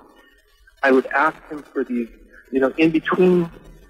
I 0.82 0.90
would 0.90 1.06
ask 1.06 1.38
him 1.48 1.62
for 1.62 1.84
these, 1.84 2.08
you 2.50 2.58
know, 2.58 2.74
in 2.76 2.90
between 2.90 3.48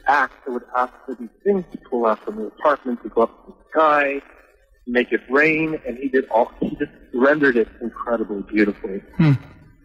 acts, 0.09 0.35
I 0.47 0.51
would 0.51 0.65
ask 0.77 0.93
for 1.07 1.15
these 1.15 1.29
things 1.45 1.65
to 1.73 1.79
pull 1.89 2.07
out 2.07 2.25
from 2.25 2.37
the 2.37 2.47
apartment 2.47 3.03
to 3.03 3.09
go 3.11 3.23
up 3.23 3.47
to 3.47 3.53
the 3.53 3.65
sky, 3.71 4.23
make 4.87 5.13
it 5.13 5.21
rain, 5.31 5.79
and 5.87 5.97
he 5.99 6.09
did 6.09 6.29
all, 6.31 6.51
he 6.61 6.71
just 6.71 6.91
rendered 7.15 7.57
it 7.57 7.69
incredibly 7.81 8.43
beautifully. 8.43 9.01
Hmm. 9.17 9.33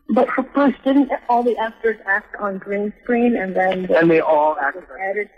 But 0.10 0.30
for 0.30 0.44
Bruce, 0.44 0.76
didn't 0.84 1.10
all 1.30 1.44
the 1.44 1.58
actors 1.58 1.98
act 2.06 2.36
on 2.40 2.58
green 2.58 2.94
screen 3.04 3.36
and 3.36 3.56
then 3.56 3.84
the 3.88 3.98
And 3.98 4.12
they 4.12 4.20
all 4.20 4.58
acted 4.60 4.84
was 4.84 5.00
added 5.02 5.30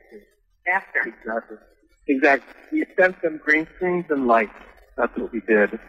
after? 0.73 0.99
Exactly. 1.07 1.57
Exactly. 2.07 2.53
We 2.71 2.85
sent 2.99 3.21
them 3.21 3.39
green 3.43 3.67
screens 3.75 4.05
and 4.09 4.27
lights. 4.27 4.53
That's 4.97 5.15
what 5.17 5.31
we 5.31 5.41
did. 5.41 5.79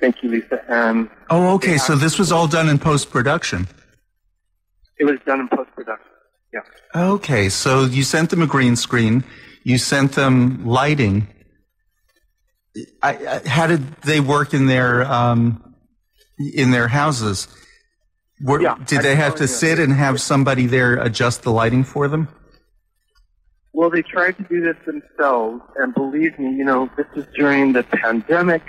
Thank 0.00 0.22
you, 0.22 0.30
Lisa. 0.30 0.62
And 0.68 1.08
Oh, 1.30 1.54
okay. 1.54 1.78
So 1.78 1.94
this 1.96 2.18
was 2.18 2.32
all 2.32 2.46
done 2.46 2.68
in 2.68 2.78
post 2.78 3.10
production. 3.10 3.66
it 4.98 5.04
was 5.04 5.18
done 5.26 5.40
in 5.40 5.48
post 5.48 5.70
production. 5.74 6.06
Yeah. 6.52 6.60
Okay. 6.94 7.48
So 7.48 7.84
you 7.84 8.02
sent 8.02 8.30
them 8.30 8.42
a 8.42 8.46
green 8.46 8.76
screen. 8.76 9.24
You 9.64 9.78
sent 9.78 10.12
them 10.12 10.66
lighting. 10.66 11.28
I, 13.02 13.26
I, 13.26 13.48
how 13.48 13.66
did 13.66 13.86
they 14.02 14.20
work 14.20 14.54
in 14.54 14.66
their 14.66 15.04
um, 15.04 15.74
in 16.54 16.70
their 16.70 16.88
houses? 16.88 17.48
Were, 18.42 18.60
Yeah, 18.60 18.76
did 18.86 19.00
I 19.00 19.02
they 19.02 19.14
have 19.14 19.36
to 19.36 19.46
sit 19.46 19.78
and 19.78 19.92
have 19.92 20.20
somebody 20.20 20.66
there 20.66 20.96
adjust 20.96 21.42
the 21.42 21.52
lighting 21.52 21.84
for 21.84 22.08
them? 22.08 22.28
Well, 23.72 23.88
they 23.88 24.02
tried 24.02 24.36
to 24.36 24.42
do 24.44 24.60
this 24.60 24.76
themselves, 24.84 25.62
and 25.76 25.94
believe 25.94 26.38
me, 26.38 26.50
you 26.54 26.64
know, 26.64 26.90
this 26.96 27.06
is 27.14 27.24
during 27.34 27.72
the 27.72 27.82
pandemic. 27.84 28.62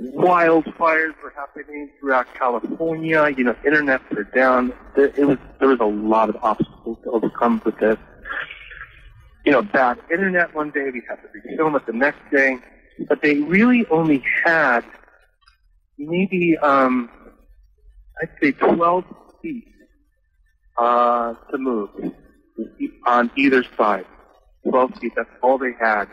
Wildfires 0.00 1.14
were 1.22 1.32
happening 1.36 1.90
throughout 2.00 2.26
California. 2.34 3.28
You 3.36 3.44
know, 3.44 3.56
internet 3.64 4.00
were 4.12 4.24
down. 4.24 4.72
There, 4.96 5.06
it 5.06 5.24
was 5.24 5.38
there 5.60 5.68
was 5.68 5.80
a 5.80 5.84
lot 5.84 6.28
of 6.28 6.36
obstacles 6.42 6.98
to 7.04 7.10
overcome 7.10 7.62
with 7.64 7.78
this. 7.78 7.96
You 9.44 9.52
know, 9.52 9.62
bad 9.62 9.98
internet 10.10 10.54
one 10.54 10.70
day. 10.70 10.90
We 10.92 11.02
had 11.08 11.16
to 11.16 11.28
refilm 11.28 11.76
it 11.76 11.86
the 11.86 11.92
next 11.92 12.28
day, 12.32 12.58
but 13.08 13.22
they 13.22 13.36
really 13.36 13.86
only 13.88 14.24
had 14.44 14.84
maybe 15.96 16.56
um, 16.58 17.08
I'd 18.20 18.30
say 18.42 18.52
12 18.52 19.04
feet 19.42 19.64
uh, 20.78 21.34
to 21.50 21.58
move 21.58 21.90
on 23.06 23.30
either 23.36 23.64
side. 23.76 24.06
12 24.68 24.94
feet, 24.98 25.12
that's 25.16 25.28
all 25.42 25.58
they 25.58 25.72
had. 25.80 26.06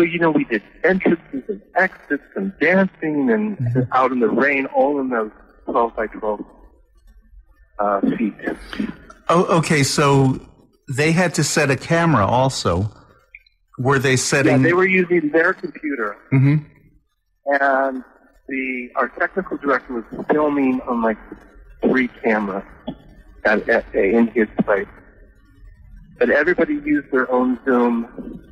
So, 0.00 0.04
you 0.04 0.18
know, 0.18 0.30
we 0.30 0.44
did 0.44 0.62
entrances 0.82 1.42
and 1.46 1.60
exits 1.76 2.22
and 2.34 2.54
dancing 2.58 3.30
and 3.30 3.86
out 3.92 4.12
in 4.12 4.20
the 4.20 4.28
rain, 4.30 4.64
all 4.74 4.98
in 4.98 5.10
those 5.10 5.30
12 5.66 5.94
by 5.94 6.06
12 6.06 6.40
uh, 7.78 8.00
feet. 8.16 8.32
Oh, 9.28 9.58
okay. 9.58 9.82
So 9.82 10.40
they 10.96 11.12
had 11.12 11.34
to 11.34 11.44
set 11.44 11.70
a 11.70 11.76
camera 11.76 12.24
also. 12.26 12.90
Were 13.78 13.98
they 13.98 14.16
setting? 14.16 14.52
Yeah, 14.52 14.68
they 14.68 14.72
were 14.72 14.86
using 14.86 15.28
their 15.32 15.52
computer, 15.52 16.16
Mhm. 16.32 16.64
and 17.60 18.02
the 18.48 18.88
our 18.96 19.08
technical 19.18 19.58
director 19.58 19.92
was 19.92 20.04
filming 20.30 20.80
on 20.88 21.02
like 21.02 21.18
three 21.82 22.08
cameras 22.08 22.64
at, 23.44 23.68
at, 23.68 23.94
in 23.94 24.28
his 24.28 24.48
place. 24.64 24.88
But 26.18 26.30
everybody 26.30 26.74
used 26.74 27.10
their 27.10 27.30
own 27.30 27.58
Zoom 27.66 28.46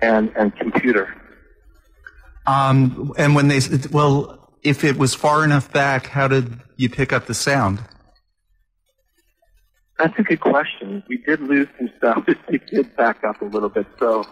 and 0.00 0.32
and 0.36 0.54
computer. 0.56 1.14
Um, 2.46 3.12
and 3.18 3.34
when 3.34 3.48
they 3.48 3.60
well, 3.90 4.52
if 4.62 4.84
it 4.84 4.96
was 4.96 5.14
far 5.14 5.44
enough 5.44 5.72
back, 5.72 6.06
how 6.06 6.28
did 6.28 6.60
you 6.76 6.88
pick 6.88 7.12
up 7.12 7.26
the 7.26 7.34
sound? 7.34 7.80
That's 9.98 10.18
a 10.18 10.22
good 10.22 10.40
question. 10.40 11.02
We 11.08 11.18
did 11.18 11.40
lose 11.40 11.68
some 11.78 11.90
stuff. 11.96 12.28
We 12.50 12.58
did 12.58 12.94
back 12.96 13.24
up 13.24 13.40
a 13.40 13.46
little 13.46 13.70
bit. 13.70 13.86
So, 13.98 14.26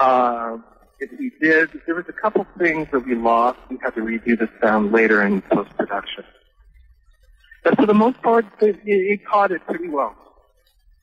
uh, 0.00 0.58
if 0.98 1.10
we 1.18 1.30
did, 1.40 1.70
there 1.86 1.94
was 1.94 2.06
a 2.08 2.12
couple 2.12 2.46
things 2.58 2.88
that 2.92 3.06
we 3.06 3.14
lost. 3.14 3.58
We 3.70 3.78
had 3.82 3.94
to 3.94 4.00
redo 4.00 4.36
the 4.38 4.48
sound 4.60 4.92
later 4.92 5.22
in 5.22 5.42
post 5.42 5.70
production. 5.76 6.24
But 7.62 7.76
for 7.76 7.86
the 7.86 7.94
most 7.94 8.20
part, 8.22 8.46
it, 8.60 8.76
it, 8.84 8.90
it 8.90 9.26
caught 9.26 9.52
it 9.52 9.64
pretty 9.66 9.88
well. 9.88 10.16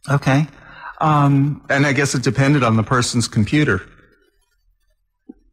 Okay. 0.09 0.47
Um, 0.99 1.65
and 1.69 1.85
I 1.85 1.93
guess 1.93 2.15
it 2.15 2.23
depended 2.23 2.63
on 2.63 2.77
the 2.77 2.83
person's 2.83 3.27
computer. 3.27 3.81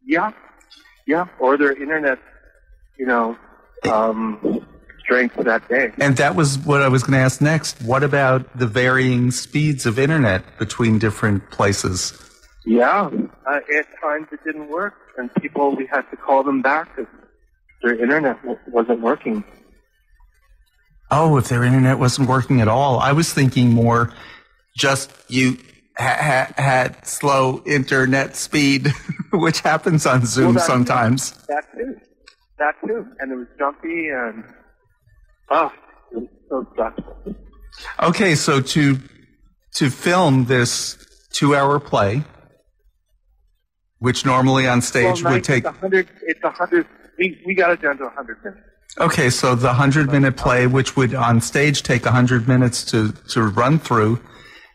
Yeah, 0.05 0.31
yeah, 1.05 1.27
or 1.39 1.57
their 1.57 1.71
internet, 1.71 2.19
you 2.97 3.05
know, 3.05 3.37
um, 3.89 4.65
strength 4.99 5.35
that 5.35 5.67
day. 5.67 5.91
And 5.99 6.17
that 6.17 6.35
was 6.35 6.57
what 6.57 6.81
I 6.81 6.87
was 6.87 7.03
going 7.03 7.13
to 7.13 7.19
ask 7.19 7.41
next. 7.41 7.81
What 7.81 8.03
about 8.03 8.57
the 8.57 8.67
varying 8.67 9.31
speeds 9.31 9.85
of 9.85 9.99
internet 9.99 10.57
between 10.57 10.99
different 10.99 11.49
places? 11.51 12.19
Yeah, 12.65 13.09
uh, 13.45 13.59
at 13.77 13.87
times 14.01 14.27
it 14.31 14.39
didn't 14.45 14.69
work, 14.69 14.93
and 15.17 15.33
people 15.35 15.75
we 15.75 15.85
had 15.87 16.09
to 16.11 16.17
call 16.17 16.43
them 16.43 16.61
back 16.61 16.95
because 16.95 17.11
their 17.81 18.01
internet 18.01 18.37
w- 18.41 18.59
wasn't 18.67 19.01
working. 19.01 19.43
Oh, 21.11 21.37
if 21.37 21.49
their 21.49 21.63
internet 21.63 21.99
wasn't 21.99 22.29
working 22.29 22.61
at 22.61 22.67
all, 22.69 22.99
I 22.99 23.11
was 23.11 23.33
thinking 23.33 23.71
more 23.71 24.13
just 24.75 25.11
you 25.27 25.57
ha- 25.97 26.47
ha- 26.57 26.61
had 26.61 27.05
slow 27.05 27.61
internet 27.65 28.35
speed, 28.35 28.91
which 29.33 29.59
happens 29.61 30.05
on 30.05 30.25
Zoom 30.25 30.55
that- 30.55 30.63
sometimes. 30.63 31.31
That 31.47 31.65
too, 31.75 31.95
that 32.59 32.75
too, 32.85 33.05
and 33.19 33.31
it 33.31 33.35
was 33.35 33.47
jumpy 33.57 34.09
and 34.09 34.43
oh, 35.49 35.71
it 36.11 36.17
was 36.17 36.29
so 36.49 36.67
stressful. 36.73 37.35
Okay, 38.01 38.35
so 38.35 38.61
to 38.61 38.97
to 39.75 39.89
film 39.89 40.45
this 40.45 40.97
two-hour 41.31 41.79
play, 41.79 42.23
which 43.99 44.25
normally 44.25 44.67
on 44.67 44.81
stage 44.81 45.23
well, 45.23 45.33
would 45.33 45.43
take 45.43 45.65
It's 45.65 45.75
a 45.75 45.79
hundred. 45.79 46.09
It's 46.23 46.43
a 46.43 46.51
hundred. 46.51 46.87
We 47.17 47.41
we 47.45 47.55
got 47.55 47.71
it 47.71 47.81
down 47.81 47.97
to 47.97 48.05
a 48.05 48.09
hundred 48.09 48.43
minutes. 48.43 48.61
Okay, 48.99 49.31
so 49.31 49.55
the 49.55 49.73
hundred 49.73 50.11
minute 50.11 50.37
play, 50.37 50.67
which 50.67 50.95
would 50.95 51.15
on 51.15 51.41
stage 51.41 51.81
take 51.81 52.05
hundred 52.05 52.47
minutes 52.47 52.83
to, 52.85 53.11
to 53.29 53.41
run 53.41 53.79
through, 53.79 54.19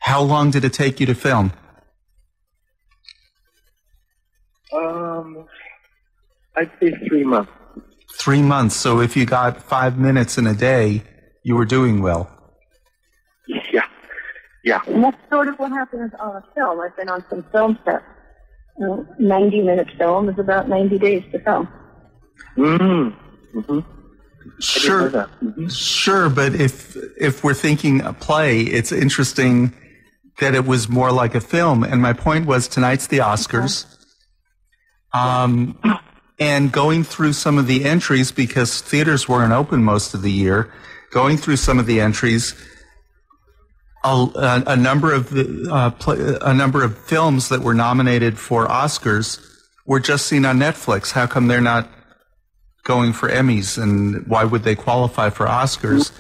How 0.00 0.22
long 0.22 0.50
did 0.50 0.64
it 0.64 0.72
take 0.72 1.00
you 1.00 1.06
to 1.06 1.14
film? 1.14 1.52
Um, 4.72 5.46
I'd 6.56 6.70
say 6.80 6.92
three 7.08 7.24
months. 7.24 7.50
Three 8.18 8.42
months. 8.42 8.76
So 8.76 9.00
if 9.00 9.16
you 9.16 9.26
got 9.26 9.62
five 9.62 9.98
minutes 9.98 10.38
in 10.38 10.46
a 10.46 10.54
day, 10.54 11.02
you 11.42 11.56
were 11.56 11.64
doing 11.64 12.02
well. 12.02 12.30
Yeah, 13.72 13.86
yeah. 14.64 14.80
And 14.86 15.02
that's 15.04 15.16
sort 15.30 15.48
of 15.48 15.58
what 15.58 15.70
happens 15.72 16.12
on 16.20 16.36
a 16.36 16.44
film. 16.54 16.80
I've 16.80 16.96
been 16.96 17.08
on 17.08 17.24
some 17.30 17.44
film 17.52 17.78
sets. 17.84 18.04
You 18.78 19.06
90 19.18 19.62
minute 19.62 19.88
film 19.98 20.28
is 20.28 20.38
about 20.38 20.68
90 20.68 20.98
days 20.98 21.24
to 21.32 21.38
film. 21.40 21.68
Mm. 22.56 23.16
Mm-hmm. 23.54 23.80
Sure, 24.60 25.10
Mm-hmm. 25.10 25.68
sure. 25.68 26.28
But 26.30 26.54
if 26.54 26.96
if 27.20 27.42
we're 27.44 27.54
thinking 27.54 28.00
a 28.02 28.12
play, 28.12 28.60
it's 28.60 28.92
interesting 28.92 29.74
that 30.40 30.54
it 30.54 30.64
was 30.64 30.88
more 30.88 31.10
like 31.10 31.34
a 31.34 31.40
film. 31.40 31.82
And 31.82 32.00
my 32.00 32.12
point 32.12 32.46
was 32.46 32.68
tonight's 32.68 33.06
the 33.06 33.18
Oscars. 33.18 33.86
Um, 35.12 35.78
and 36.38 36.70
going 36.70 37.02
through 37.04 37.32
some 37.32 37.58
of 37.58 37.66
the 37.66 37.84
entries 37.84 38.30
because 38.30 38.80
theaters 38.80 39.28
weren't 39.28 39.52
open 39.52 39.82
most 39.82 40.14
of 40.14 40.22
the 40.22 40.30
year, 40.30 40.72
going 41.10 41.36
through 41.36 41.56
some 41.56 41.78
of 41.78 41.86
the 41.86 42.00
entries, 42.00 42.54
a, 44.04 44.62
a, 44.66 44.76
number 44.76 45.12
of 45.12 45.30
the, 45.30 45.68
uh, 45.70 46.38
a 46.42 46.54
number 46.54 46.84
of 46.84 46.96
films 46.96 47.48
that 47.48 47.60
were 47.60 47.74
nominated 47.74 48.38
for 48.38 48.66
Oscars 48.66 49.44
were 49.86 50.00
just 50.00 50.26
seen 50.26 50.44
on 50.44 50.58
Netflix. 50.58 51.12
How 51.12 51.26
come 51.26 51.48
they're 51.48 51.60
not 51.60 51.88
going 52.84 53.12
for 53.12 53.28
Emmys, 53.28 53.80
and 53.82 54.26
why 54.26 54.44
would 54.44 54.62
they 54.62 54.74
qualify 54.74 55.30
for 55.30 55.46
Oscars? 55.46 56.12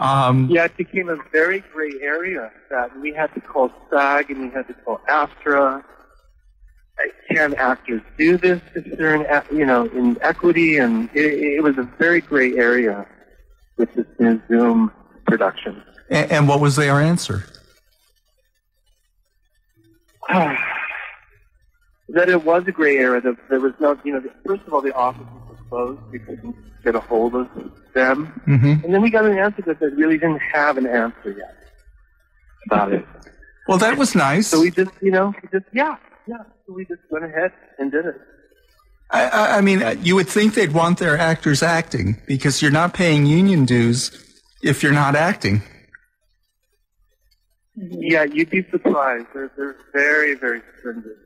Um, 0.00 0.48
Yeah, 0.50 0.64
it 0.64 0.76
became 0.78 1.10
a 1.10 1.18
very 1.30 1.62
gray 1.72 1.92
area 2.00 2.50
that 2.70 2.98
we 3.00 3.12
had 3.12 3.32
to 3.34 3.40
call 3.40 3.70
SAG 3.90 4.30
and 4.30 4.40
we 4.40 4.50
had 4.50 4.66
to 4.68 4.74
call 4.74 4.98
AFTRA. 5.08 5.84
Uh, 5.84 7.08
Can 7.30 7.54
actors 7.54 8.00
do 8.18 8.38
this 8.38 8.62
if 8.74 8.96
they're 8.96 9.14
in, 9.14 9.56
you 9.56 9.66
know, 9.66 9.84
in 9.84 10.16
equity? 10.22 10.78
And 10.78 11.10
it, 11.14 11.56
it 11.56 11.62
was 11.62 11.76
a 11.76 11.82
very 11.98 12.22
gray 12.22 12.56
area 12.56 13.06
with 13.76 13.92
this 13.94 14.06
new 14.18 14.40
Zoom 14.48 14.90
production. 15.26 15.82
and, 16.08 16.32
and 16.32 16.48
what 16.48 16.60
was 16.60 16.76
their 16.76 16.98
answer? 17.00 17.44
that 20.30 22.28
it 22.28 22.42
was 22.44 22.64
a 22.66 22.72
gray 22.72 22.96
area. 22.96 23.20
That 23.20 23.36
there 23.50 23.60
was 23.60 23.74
no, 23.80 23.98
you 24.02 24.14
know, 24.14 24.22
first 24.46 24.62
of 24.66 24.72
all, 24.72 24.80
the 24.80 24.94
offices 24.94 25.26
were 25.48 25.56
closed. 25.68 26.00
We 26.10 26.20
couldn't 26.20 26.56
get 26.84 26.94
a 26.94 27.00
hold 27.00 27.34
of 27.34 27.48
them. 27.94 28.26
hmm 28.44 28.84
And 28.84 28.94
then 28.94 29.02
we 29.02 29.10
got 29.10 29.24
an 29.24 29.38
answer 29.38 29.62
that 29.62 29.80
they 29.80 29.86
really 29.88 30.18
didn't 30.18 30.40
have 30.52 30.78
an 30.78 30.86
answer 30.86 31.32
yet 31.36 31.56
about 32.66 32.92
it. 32.92 33.06
Well, 33.68 33.78
that 33.78 33.96
was 33.98 34.14
nice. 34.14 34.48
So 34.48 34.60
we 34.60 34.70
just, 34.70 34.90
you 35.00 35.10
know, 35.10 35.34
we 35.42 35.48
just, 35.52 35.66
yeah, 35.72 35.96
yeah. 36.26 36.42
So 36.66 36.72
we 36.72 36.84
just 36.84 37.02
went 37.10 37.24
ahead 37.24 37.52
and 37.78 37.90
did 37.90 38.06
it. 38.06 38.16
I, 39.10 39.24
I, 39.24 39.56
I 39.58 39.60
mean, 39.60 39.82
uh, 39.82 39.96
you 40.00 40.14
would 40.14 40.28
think 40.28 40.54
they'd 40.54 40.72
want 40.72 40.98
their 40.98 41.18
actors 41.18 41.62
acting 41.62 42.20
because 42.26 42.62
you're 42.62 42.70
not 42.70 42.94
paying 42.94 43.26
union 43.26 43.64
dues 43.64 44.10
if 44.62 44.82
you're 44.82 44.92
not 44.92 45.16
acting. 45.16 45.62
Yeah, 47.76 48.24
you'd 48.24 48.50
be 48.50 48.66
surprised. 48.70 49.26
They're, 49.32 49.50
they're 49.56 49.76
very, 49.92 50.34
very 50.34 50.62
stringent. 50.78 51.16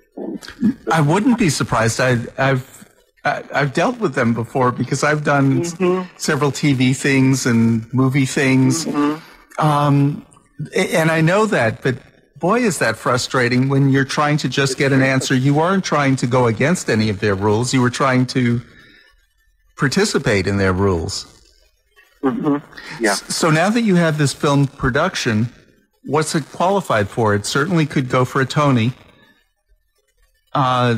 I 0.90 1.00
wouldn't 1.00 1.38
be 1.38 1.50
surprised. 1.50 2.00
I, 2.00 2.12
I've 2.38 2.38
I, 2.38 2.83
I've 3.24 3.72
dealt 3.72 3.98
with 4.00 4.14
them 4.14 4.34
before 4.34 4.70
because 4.70 5.02
I've 5.02 5.24
done 5.24 5.60
s- 5.62 5.74
several 6.16 6.50
TV 6.52 6.94
things 6.94 7.46
and 7.46 7.92
movie 7.94 8.26
things, 8.26 8.86
um, 9.58 10.26
and 10.76 11.10
I 11.10 11.20
know 11.22 11.46
that. 11.46 11.82
But 11.82 11.96
boy, 12.38 12.60
is 12.60 12.78
that 12.80 12.96
frustrating 12.96 13.68
when 13.70 13.88
you're 13.88 14.04
trying 14.04 14.36
to 14.38 14.48
just 14.48 14.76
get 14.76 14.92
an 14.92 15.00
answer. 15.02 15.34
You 15.34 15.58
aren't 15.60 15.84
trying 15.84 16.16
to 16.16 16.26
go 16.26 16.46
against 16.46 16.90
any 16.90 17.08
of 17.08 17.20
their 17.20 17.34
rules. 17.34 17.72
You 17.72 17.80
were 17.80 17.90
trying 17.90 18.26
to 18.26 18.60
participate 19.78 20.46
in 20.46 20.58
their 20.58 20.72
rules. 20.74 21.26
Yeah. 23.00 23.14
So 23.14 23.50
now 23.50 23.70
that 23.70 23.82
you 23.82 23.96
have 23.96 24.18
this 24.18 24.32
film 24.32 24.66
production, 24.66 25.52
what's 26.04 26.34
it 26.34 26.44
qualified 26.52 27.08
for? 27.08 27.34
It 27.34 27.46
certainly 27.46 27.86
could 27.86 28.08
go 28.08 28.24
for 28.24 28.40
a 28.42 28.46
Tony. 28.46 28.92
Uh, 30.52 30.96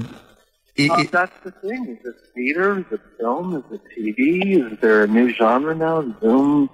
it- 0.76 0.90
it- 1.00 1.10
that's 1.12 1.38
the 1.44 1.50
thing. 1.50 1.98
Is 2.00 2.06
it 2.06 2.16
theater? 2.34 2.78
Is 2.80 2.84
it 2.90 3.00
film? 3.18 3.56
Is 3.56 3.64
it 3.76 3.82
TV? 3.96 4.72
Is 4.72 4.78
there 4.80 5.04
a 5.04 5.06
new 5.06 5.32
genre 5.32 5.74
now? 5.74 6.02
Zoom 6.20 6.70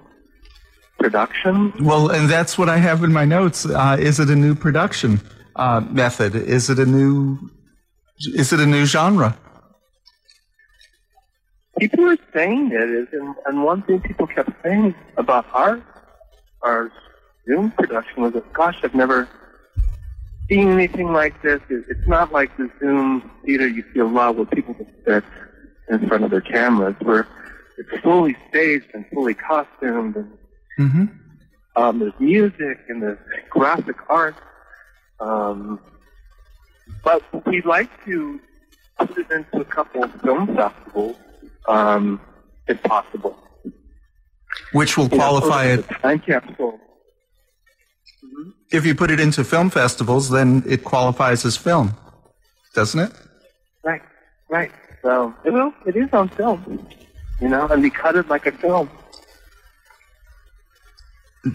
production? 0.98 1.72
well, 1.80 2.10
and 2.10 2.28
that's 2.28 2.56
what 2.58 2.68
I 2.68 2.76
have 2.78 3.02
in 3.04 3.12
my 3.12 3.24
notes. 3.24 3.66
Uh, 3.66 3.96
is 3.98 4.20
it 4.20 4.28
a 4.30 4.36
new 4.36 4.54
production 4.54 5.20
uh, 5.56 5.80
method? 5.80 6.34
Is 6.34 6.70
it 6.70 6.78
a 6.78 6.86
new? 6.86 7.38
Is 8.34 8.52
it 8.52 8.60
a 8.60 8.66
new 8.66 8.84
genre? 8.86 9.36
People 11.78 12.04
are 12.08 12.18
saying 12.34 12.70
it 12.72 12.90
is, 12.90 13.08
and, 13.12 13.34
and 13.46 13.64
one 13.64 13.82
thing 13.82 14.00
people 14.00 14.26
kept 14.26 14.50
saying 14.62 14.94
about 15.16 15.46
our 15.52 15.82
our 16.62 16.92
Zoom 17.48 17.72
production 17.72 18.22
was 18.22 18.32
that, 18.34 18.52
gosh, 18.52 18.78
I've 18.84 18.94
never 18.94 19.28
seen 20.48 20.68
anything 20.68 21.12
like 21.12 21.40
this, 21.42 21.60
it's 21.68 22.08
not 22.08 22.32
like 22.32 22.56
the 22.56 22.70
Zoom 22.80 23.30
theater 23.44 23.66
you 23.66 23.84
see 23.92 24.00
a 24.00 24.04
lot 24.04 24.36
where 24.36 24.46
people 24.46 24.74
just 24.74 24.90
sit 25.06 25.24
in 25.88 26.08
front 26.08 26.24
of 26.24 26.30
their 26.30 26.40
cameras, 26.40 26.94
where 27.00 27.26
it's 27.78 28.02
fully 28.02 28.36
staged 28.48 28.86
and 28.94 29.04
fully 29.12 29.34
costumed, 29.34 30.16
and 30.16 30.38
hmm 30.76 31.04
um, 31.74 32.00
there's 32.00 32.12
music 32.18 32.80
and 32.88 33.02
there's 33.02 33.18
graphic 33.48 33.96
art. 34.10 34.34
Um, 35.20 35.80
but 37.02 37.22
we'd 37.46 37.64
like 37.64 37.88
to 38.04 38.40
put 38.98 39.16
it 39.16 39.30
into 39.30 39.60
a 39.60 39.64
couple 39.64 40.04
of 40.04 40.12
film 40.20 40.54
festivals, 40.54 41.16
um, 41.66 42.20
if 42.68 42.82
possible. 42.82 43.38
Which 44.72 44.96
will 44.98 45.08
qualify 45.08 45.66
it. 45.66 45.88
Time 46.02 46.18
capsule. 46.18 46.78
Mm-hmm. 48.24 48.50
If 48.70 48.86
you 48.86 48.94
put 48.94 49.10
it 49.10 49.20
into 49.20 49.44
film 49.44 49.70
festivals, 49.70 50.30
then 50.30 50.62
it 50.66 50.84
qualifies 50.84 51.44
as 51.44 51.56
film, 51.56 51.94
doesn't 52.74 53.00
it? 53.00 53.12
Right, 53.82 54.02
right. 54.48 54.70
So, 55.02 55.34
it 55.44 55.50
will, 55.50 55.72
it 55.86 55.96
is 55.96 56.08
on 56.12 56.28
film, 56.28 56.86
you 57.40 57.48
know, 57.48 57.66
and 57.66 57.82
we 57.82 57.90
cut 57.90 58.16
it 58.16 58.28
like 58.28 58.46
a 58.46 58.52
film. 58.52 58.88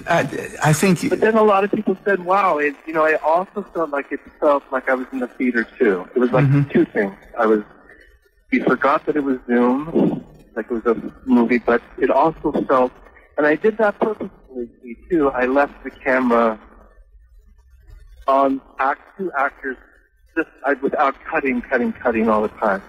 I, 0.05 0.19
I 0.61 0.73
think. 0.73 1.09
But 1.09 1.21
then 1.21 1.35
a 1.35 1.43
lot 1.43 1.63
of 1.63 1.71
people 1.71 1.97
said, 2.03 2.25
wow, 2.25 2.57
it, 2.57 2.75
you 2.85 2.93
know, 2.93 3.05
I 3.05 3.15
also 3.15 3.63
felt 3.73 3.89
like 3.89 4.11
it 4.11 4.19
felt 4.39 4.63
like 4.69 4.89
I 4.89 4.95
was 4.95 5.07
in 5.13 5.19
the 5.19 5.27
theater 5.27 5.65
too. 5.79 6.05
It 6.13 6.19
was 6.19 6.31
like 6.31 6.45
mm-hmm. 6.45 6.69
two 6.69 6.83
things. 6.85 7.15
I 7.39 7.45
was, 7.45 7.63
we 8.51 8.59
forgot 8.59 9.05
that 9.05 9.15
it 9.15 9.23
was 9.23 9.37
Zoom, 9.47 10.25
like 10.57 10.69
it 10.69 10.73
was 10.73 10.85
a 10.85 11.13
movie, 11.25 11.59
but 11.59 11.81
it 11.97 12.09
also 12.09 12.51
felt, 12.65 12.91
and 13.37 13.47
I 13.47 13.55
did 13.55 13.77
that 13.77 13.97
purposely 13.99 14.29
too. 15.09 15.29
I 15.29 15.45
left 15.45 15.83
the 15.83 15.91
camera 15.91 16.59
on 18.27 18.61
act 18.79 19.01
two 19.17 19.31
actors 19.37 19.77
just 20.35 20.49
I, 20.65 20.73
without 20.73 21.15
cutting, 21.25 21.61
cutting, 21.61 21.93
cutting 21.93 22.29
all 22.29 22.41
the 22.41 22.49
time. 22.49 22.81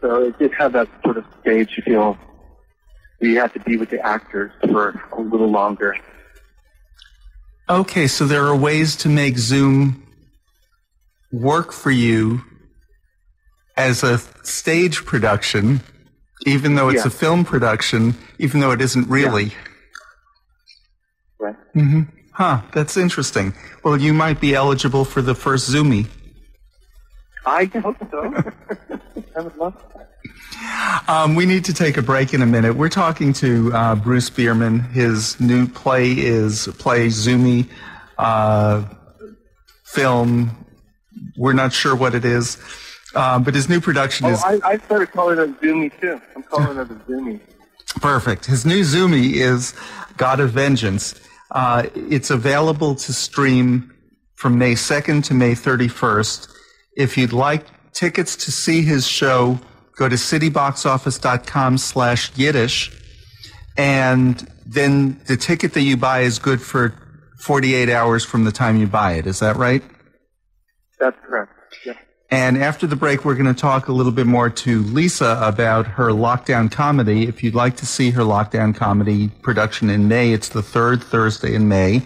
So 0.00 0.24
it 0.24 0.38
did 0.38 0.52
have 0.54 0.72
that 0.72 0.88
sort 1.04 1.16
of 1.16 1.24
stage 1.40 1.80
feel. 1.84 2.16
We 3.20 3.34
had 3.34 3.52
to 3.54 3.60
be 3.60 3.76
with 3.76 3.90
the 3.90 4.04
actors 4.04 4.52
for 4.70 5.00
a 5.12 5.20
little 5.20 5.50
longer. 5.50 5.96
Okay, 7.68 8.06
so 8.06 8.24
there 8.26 8.46
are 8.46 8.56
ways 8.56 8.96
to 8.96 9.08
make 9.08 9.38
Zoom 9.38 10.06
work 11.32 11.72
for 11.72 11.90
you 11.90 12.40
as 13.76 14.02
a 14.02 14.18
stage 14.42 15.04
production, 15.04 15.80
even 16.46 16.74
though 16.74 16.88
it's 16.88 17.04
Yeah. 17.04 17.08
a 17.08 17.10
film 17.10 17.44
production, 17.44 18.14
even 18.38 18.60
though 18.60 18.70
it 18.70 18.80
isn't 18.80 19.08
really. 19.08 19.52
Right. 21.38 21.56
Huh, 22.32 22.62
that's 22.72 22.96
interesting. 22.96 23.54
Well, 23.84 23.96
you 23.96 24.12
might 24.12 24.40
be 24.40 24.54
eligible 24.54 25.04
for 25.04 25.22
the 25.22 25.34
first 25.34 25.70
Zoomy. 25.70 26.06
I 27.46 27.64
hope 27.64 27.96
so. 28.10 28.34
I 29.36 29.40
would 29.40 29.56
love 29.56 29.74
that. 29.94 31.04
Um, 31.08 31.34
we 31.34 31.46
need 31.46 31.64
to 31.66 31.74
take 31.74 31.96
a 31.96 32.02
break 32.02 32.34
in 32.34 32.42
a 32.42 32.46
minute. 32.46 32.74
We're 32.74 32.88
talking 32.88 33.32
to 33.34 33.72
uh, 33.72 33.94
Bruce 33.94 34.28
Bierman. 34.30 34.80
His 34.80 35.40
new 35.40 35.66
play 35.66 36.12
is 36.12 36.68
play 36.78 37.06
Zoomy 37.06 37.68
uh, 38.18 38.84
film. 39.84 40.66
We're 41.36 41.52
not 41.54 41.72
sure 41.72 41.94
what 41.96 42.14
it 42.14 42.24
is, 42.24 42.58
uh, 43.14 43.38
but 43.38 43.54
his 43.54 43.68
new 43.68 43.80
production 43.80 44.26
Oh, 44.26 44.30
is 44.30 44.42
I, 44.44 44.58
I 44.64 44.78
started 44.78 45.12
calling 45.12 45.38
it 45.38 45.60
Zoomy 45.60 46.00
too. 46.00 46.20
I'm 46.36 46.42
calling 46.42 46.76
it 46.78 46.90
a 46.90 46.94
Zoomy. 46.94 47.40
Perfect. 48.00 48.46
His 48.46 48.66
new 48.66 48.82
Zoomy 48.82 49.34
is 49.34 49.74
God 50.16 50.40
of 50.40 50.50
Vengeance. 50.50 51.14
Uh, 51.50 51.84
it's 51.94 52.30
available 52.30 52.94
to 52.94 53.12
stream 53.12 53.94
from 54.34 54.58
May 54.58 54.74
2nd 54.74 55.24
to 55.24 55.34
May 55.34 55.52
31st. 55.52 56.48
If 56.96 57.16
you'd 57.16 57.32
like 57.32 57.66
tickets 57.92 58.36
to 58.36 58.52
see 58.52 58.82
his 58.82 59.06
show, 59.06 59.58
go 59.96 60.08
to 60.08 60.16
cityboxoffice.com 60.16 61.78
slash 61.78 62.36
Yiddish. 62.36 62.92
And 63.76 64.46
then 64.66 65.20
the 65.26 65.36
ticket 65.36 65.72
that 65.74 65.82
you 65.82 65.96
buy 65.96 66.20
is 66.20 66.38
good 66.38 66.60
for 66.60 66.94
48 67.40 67.88
hours 67.88 68.24
from 68.24 68.44
the 68.44 68.52
time 68.52 68.76
you 68.76 68.86
buy 68.86 69.12
it. 69.14 69.26
Is 69.26 69.40
that 69.40 69.56
right? 69.56 69.82
That's 70.98 71.16
correct. 71.24 71.52
And 72.30 72.58
after 72.58 72.86
the 72.86 72.96
break, 72.96 73.24
we're 73.24 73.36
going 73.36 73.46
to 73.46 73.58
talk 73.58 73.88
a 73.88 73.92
little 73.92 74.12
bit 74.12 74.26
more 74.26 74.50
to 74.50 74.82
Lisa 74.82 75.38
about 75.42 75.86
her 75.86 76.10
lockdown 76.10 76.70
comedy. 76.70 77.26
If 77.26 77.42
you'd 77.42 77.54
like 77.54 77.76
to 77.76 77.86
see 77.86 78.10
her 78.10 78.20
lockdown 78.20 78.74
comedy 78.74 79.28
production 79.40 79.88
in 79.88 80.08
May, 80.08 80.32
it's 80.32 80.50
the 80.50 80.62
third 80.62 81.02
Thursday 81.02 81.54
in 81.54 81.68
May. 81.68 82.02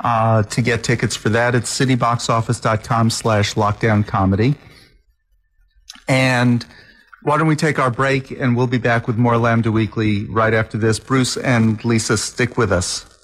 Uh, 0.00 0.42
to 0.42 0.60
get 0.60 0.84
tickets 0.84 1.16
for 1.16 1.30
that, 1.30 1.54
it's 1.54 1.70
cityboxoffice.com 1.78 3.08
slash 3.08 3.54
lockdown 3.54 4.06
comedy. 4.06 4.56
And 6.06 6.64
why 7.22 7.38
don't 7.38 7.48
we 7.48 7.56
take 7.56 7.78
our 7.78 7.90
break 7.90 8.30
and 8.30 8.56
we'll 8.56 8.66
be 8.66 8.78
back 8.78 9.06
with 9.06 9.16
more 9.16 9.38
Lambda 9.38 9.72
Weekly 9.72 10.26
right 10.26 10.52
after 10.52 10.76
this. 10.76 10.98
Bruce 10.98 11.38
and 11.38 11.82
Lisa, 11.82 12.18
stick 12.18 12.58
with 12.58 12.70
us. 12.70 13.15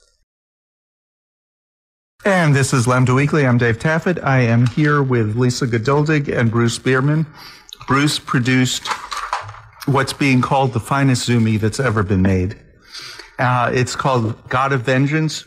And 2.25 2.55
this 2.55 2.73
is 2.73 2.87
Lambda 2.87 3.15
Weekly. 3.15 3.47
I'm 3.47 3.59
Dave 3.59 3.79
Taffet. 3.79 4.23
I 4.23 4.41
am 4.41 4.67
here 4.67 5.03
with 5.03 5.35
Lisa 5.37 5.67
Geduldig 5.67 6.29
and 6.29 6.51
Bruce 6.51 6.79
Bierman. 6.79 7.27
Bruce 7.89 8.19
produced 8.19 8.87
what's 9.87 10.13
being 10.13 10.41
called 10.41 10.73
the 10.73 10.81
finest 10.81 11.25
Zoomie 11.27 11.57
that's 11.57 11.81
ever 11.81 12.03
been 12.05 12.23
made. 12.23 12.57
Uh, 13.41 13.71
it's 13.75 13.97
called 13.97 14.49
God 14.49 14.73
of 14.73 14.83
Vengeance, 14.83 15.45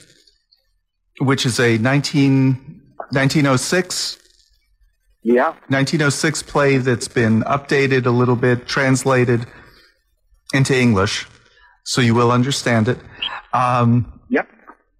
which 1.21 1.45
is 1.45 1.59
a 1.61 1.77
19, 1.77 2.81
1906 3.11 4.17
Yeah. 5.23 5.51
1906 5.69 6.43
play 6.43 6.77
that's 6.77 7.07
been 7.07 7.41
updated 7.43 8.05
a 8.05 8.11
little 8.11 8.35
bit, 8.35 8.67
translated 8.67 9.45
into 10.53 10.77
English, 10.77 11.25
so 11.85 12.01
you 12.01 12.13
will 12.15 12.31
understand 12.31 12.89
it. 12.89 12.97
Um. 13.53 14.11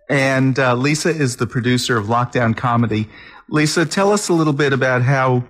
And 0.10 0.58
uh, 0.60 0.76
Lisa 0.76 1.10
is 1.10 1.38
the 1.38 1.48
producer 1.48 1.98
of 1.98 2.06
Lockdown 2.06 2.56
Comedy. 2.56 3.10
Lisa, 3.50 3.86
tell 3.86 4.12
us 4.12 4.30
a 4.30 4.34
little 4.34 4.54
bit 4.54 4.74
about 4.74 5.02
how 5.02 5.44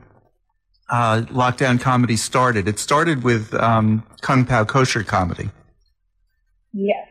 uh, 0.90 1.22
Lockdown 1.30 1.80
Comedy 1.80 2.16
started. 2.16 2.68
It 2.68 2.80
started 2.80 3.24
with 3.24 3.54
um, 3.54 4.04
Kung 4.22 4.46
Pao 4.46 4.66
Kosher 4.66 5.04
Comedy. 5.04 5.50
Yes. 6.74 7.08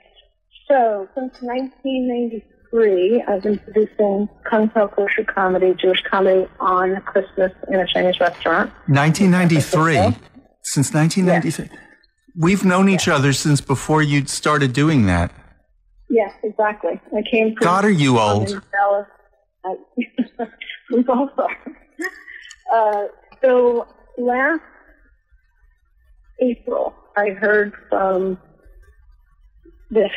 So 0.68 1.09
since 1.14 1.34
1993, 1.40 3.24
I've 3.28 3.42
been 3.42 3.59
producing 3.59 4.28
Kung 4.49 4.68
Pao 4.68 4.88
kosher 4.88 5.24
comedy, 5.24 5.74
Jewish 5.74 6.03
comedy 6.11 6.47
on 6.61 7.01
Christmas 7.03 7.53
in 7.68 7.80
a 7.80 7.86
Chinese 7.86 8.20
restaurant. 8.20 8.70
1993. 8.86 10.16
Since 10.62 10.95
1993. 10.95 11.78
We've 12.36 12.64
known 12.64 12.88
each 12.88 13.09
other 13.09 13.32
since 13.32 13.61
before 13.61 14.03
you 14.03 14.26
started 14.26 14.72
doing 14.72 15.07
that. 15.07 15.30
Yes, 16.14 16.32
exactly. 16.44 17.00
I 17.12 17.22
came 17.28 17.56
from 17.56 17.64
God, 17.64 17.84
are 17.84 17.90
you 17.90 18.20
old? 18.20 18.46
Dallas. 18.70 19.06
I, 19.64 19.74
we 20.92 21.02
both 21.02 21.30
are. 21.36 21.56
Uh, 22.72 23.06
so 23.42 23.88
last 24.16 24.60
April, 26.40 26.94
I 27.16 27.30
heard 27.30 27.72
from 27.90 28.38
this 29.90 30.12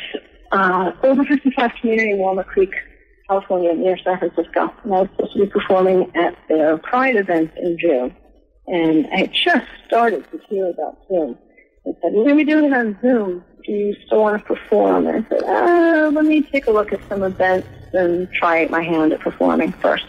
uh, 0.52 0.92
over 1.02 1.24
55 1.24 1.72
community 1.82 2.12
in 2.12 2.20
Walnut 2.20 2.46
Creek, 2.46 2.74
California, 3.28 3.74
near 3.74 3.98
San 4.04 4.20
Francisco. 4.20 4.72
And 4.84 4.94
I 4.94 5.02
was 5.02 5.10
supposed 5.16 5.34
to 5.34 5.46
be 5.46 5.48
performing 5.48 6.16
at 6.16 6.38
their 6.48 6.78
Pride 6.78 7.16
event 7.16 7.54
in 7.58 7.76
June. 7.80 8.16
And 8.68 9.08
I 9.12 9.18
had 9.22 9.34
just 9.34 9.66
started 9.88 10.30
to 10.30 10.40
hear 10.48 10.70
about 10.70 11.00
Zoom. 11.08 11.40
They 11.86 11.92
said, 12.04 12.14
we're 12.14 12.26
going 12.26 12.38
to 12.38 12.46
be 12.46 12.52
doing 12.52 12.66
it 12.66 12.74
on 12.74 13.00
Zoom. 13.02 13.44
Do 13.68 13.74
you 13.74 13.96
still 14.06 14.22
want 14.22 14.42
to 14.42 14.48
perform? 14.48 15.08
And 15.08 15.26
I 15.26 15.30
said, 15.30 15.44
uh, 15.44 16.10
let 16.14 16.24
me 16.24 16.42
take 16.42 16.68
a 16.68 16.72
look 16.72 16.94
at 16.94 17.02
some 17.10 17.22
events 17.22 17.68
and 17.94 18.32
try 18.32 18.66
my 18.68 18.82
hand 18.82 19.12
at 19.12 19.20
performing 19.20 19.74
first. 19.74 20.06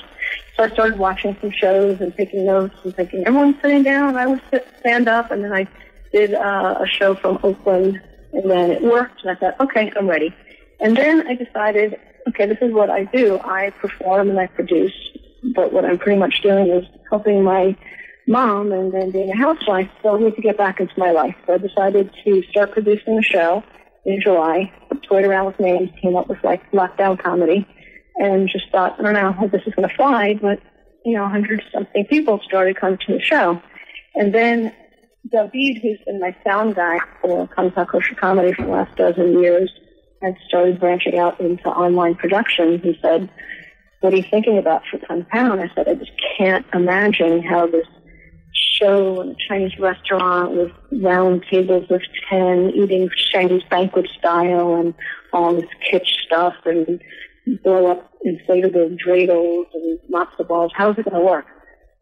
So 0.57 0.63
I 0.63 0.71
started 0.71 0.97
watching 0.97 1.37
some 1.41 1.51
shows 1.51 2.01
and 2.01 2.15
taking 2.17 2.47
notes 2.47 2.77
and 2.85 2.95
thinking, 2.95 3.27
everyone's 3.27 3.61
sitting 3.61 3.83
down. 3.83 4.17
I 4.17 4.29
would 4.29 4.41
sit, 4.51 4.65
stand 4.79 5.09
up. 5.09 5.33
And 5.33 5.43
then 5.43 5.53
I 5.53 5.67
did 6.13 6.35
uh, 6.35 6.79
a 6.81 6.87
show 6.87 7.17
from 7.17 7.41
Oakland. 7.43 8.01
And 8.33 8.49
then 8.49 8.71
it 8.71 8.81
worked. 8.81 9.23
And 9.25 9.33
I 9.33 9.35
thought, 9.35 9.59
okay, 9.59 9.93
I'm 9.97 10.09
ready. 10.09 10.33
And 10.79 10.97
then 10.97 11.27
I 11.27 11.35
decided, 11.35 11.99
okay, 12.29 12.47
this 12.47 12.59
is 12.63 12.73
what 12.73 12.91
I 12.91 13.05
do. 13.05 13.41
I 13.41 13.71
perform 13.71 14.31
and 14.31 14.39
I 14.39 14.47
produce. 14.47 14.95
But 15.43 15.73
what 15.73 15.85
I'm 15.85 15.99
pretty 15.99 16.21
much 16.21 16.43
doing 16.43 16.69
is 16.69 16.85
helping 17.11 17.43
my 17.43 17.77
mom 18.29 18.71
and 18.73 18.93
then 18.93 19.11
being 19.11 19.31
a 19.31 19.37
housewife, 19.37 19.91
so 20.03 20.17
I 20.17 20.21
need 20.21 20.37
to 20.37 20.43
get 20.43 20.57
back 20.57 20.79
into 20.79 20.93
my 20.97 21.11
life. 21.11 21.35
So 21.47 21.55
I 21.55 21.59
decided 21.59 22.11
to 22.25 22.43
start 22.51 22.73
producing 22.73 23.19
a 23.19 23.23
show 23.23 23.65
in 24.05 24.21
July. 24.21 24.73
Toyed 25.09 25.25
around 25.25 25.47
with 25.47 25.59
names, 25.59 25.91
came 26.03 26.17
up 26.17 26.29
with 26.29 26.45
like 26.45 26.71
lockdown 26.73 27.19
comedy, 27.19 27.67
and 28.17 28.49
just 28.49 28.71
thought, 28.71 28.99
I 28.99 29.03
don't 29.03 29.15
know 29.15 29.33
how 29.33 29.47
this 29.47 29.63
is 29.67 29.73
going 29.75 29.89
to 29.89 29.95
fly, 29.95 30.35
but 30.35 30.61
you 31.05 31.17
know, 31.17 31.27
hundred 31.27 31.63
something 31.73 32.05
people 32.07 32.41
started 32.45 32.77
coming 32.77 32.99
to 33.07 33.15
the 33.15 33.21
show. 33.21 33.63
And 34.15 34.35
then 34.35 34.75
David, 35.31 35.81
who's 35.83 35.99
been 36.05 36.21
my 36.21 36.37
sound 36.45 36.75
guy 36.75 36.99
for 37.23 37.47
Pao 37.49 37.85
Kosher 37.87 38.15
Comedy 38.17 38.53
for 38.53 38.63
the 38.63 38.69
last 38.69 38.97
dozen 38.97 39.41
years, 39.41 39.73
had 40.21 40.37
started 40.47 40.79
branching 40.79 41.19
out 41.19 41.41
into 41.41 41.69
online 41.69 42.15
production. 42.17 42.81
He 42.81 42.99
said, 43.01 43.31
what 44.01 44.13
are 44.13 44.17
you 44.17 44.25
thinking 44.31 44.59
about 44.59 44.83
for 44.91 44.99
Kung 44.99 45.25
Pao? 45.25 45.53
And 45.53 45.61
I 45.61 45.71
said, 45.75 45.89
I 45.89 45.95
just 45.95 46.13
can't 46.37 46.67
imagine 46.75 47.43
how 47.43 47.67
this 47.67 47.87
show 48.79 49.21
in 49.21 49.31
a 49.31 49.37
Chinese 49.49 49.79
restaurant 49.79 50.53
with 50.53 50.73
round 51.03 51.45
tables 51.51 51.91
of 51.91 52.01
10 52.31 52.71
eating 52.75 53.09
Chinese 53.33 53.63
banquet 53.71 54.09
style 54.19 54.75
and 54.77 54.95
all 55.33 55.55
this 55.55 55.69
kitsch 55.91 56.09
stuff 56.27 56.55
and 56.65 57.01
blow 57.63 57.87
up 57.91 58.11
inflatable 58.27 58.97
dreidels 59.05 59.67
and 59.75 59.99
matzo 60.11 60.47
balls. 60.47 60.73
How's 60.75 60.99
it 60.99 61.05
going 61.05 61.21
to 61.21 61.27
work? 61.27 61.47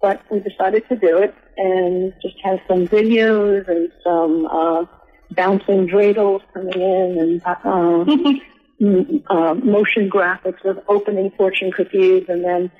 But 0.00 0.22
we 0.30 0.40
decided 0.40 0.88
to 0.88 0.96
do 0.96 1.18
it 1.18 1.34
and 1.56 2.12
just 2.20 2.36
have 2.44 2.58
some 2.68 2.86
videos 2.86 3.68
and 3.68 3.90
some 4.04 4.46
uh, 4.46 4.84
bouncing 5.30 5.88
dreidels 5.88 6.42
coming 6.52 6.80
in 6.80 7.18
and 7.18 7.42
uh, 7.44 9.30
uh, 9.34 9.54
motion 9.54 10.10
graphics 10.10 10.64
of 10.64 10.78
opening 10.88 11.30
fortune 11.36 11.72
cookies 11.72 12.24
and 12.28 12.44
then 12.44 12.70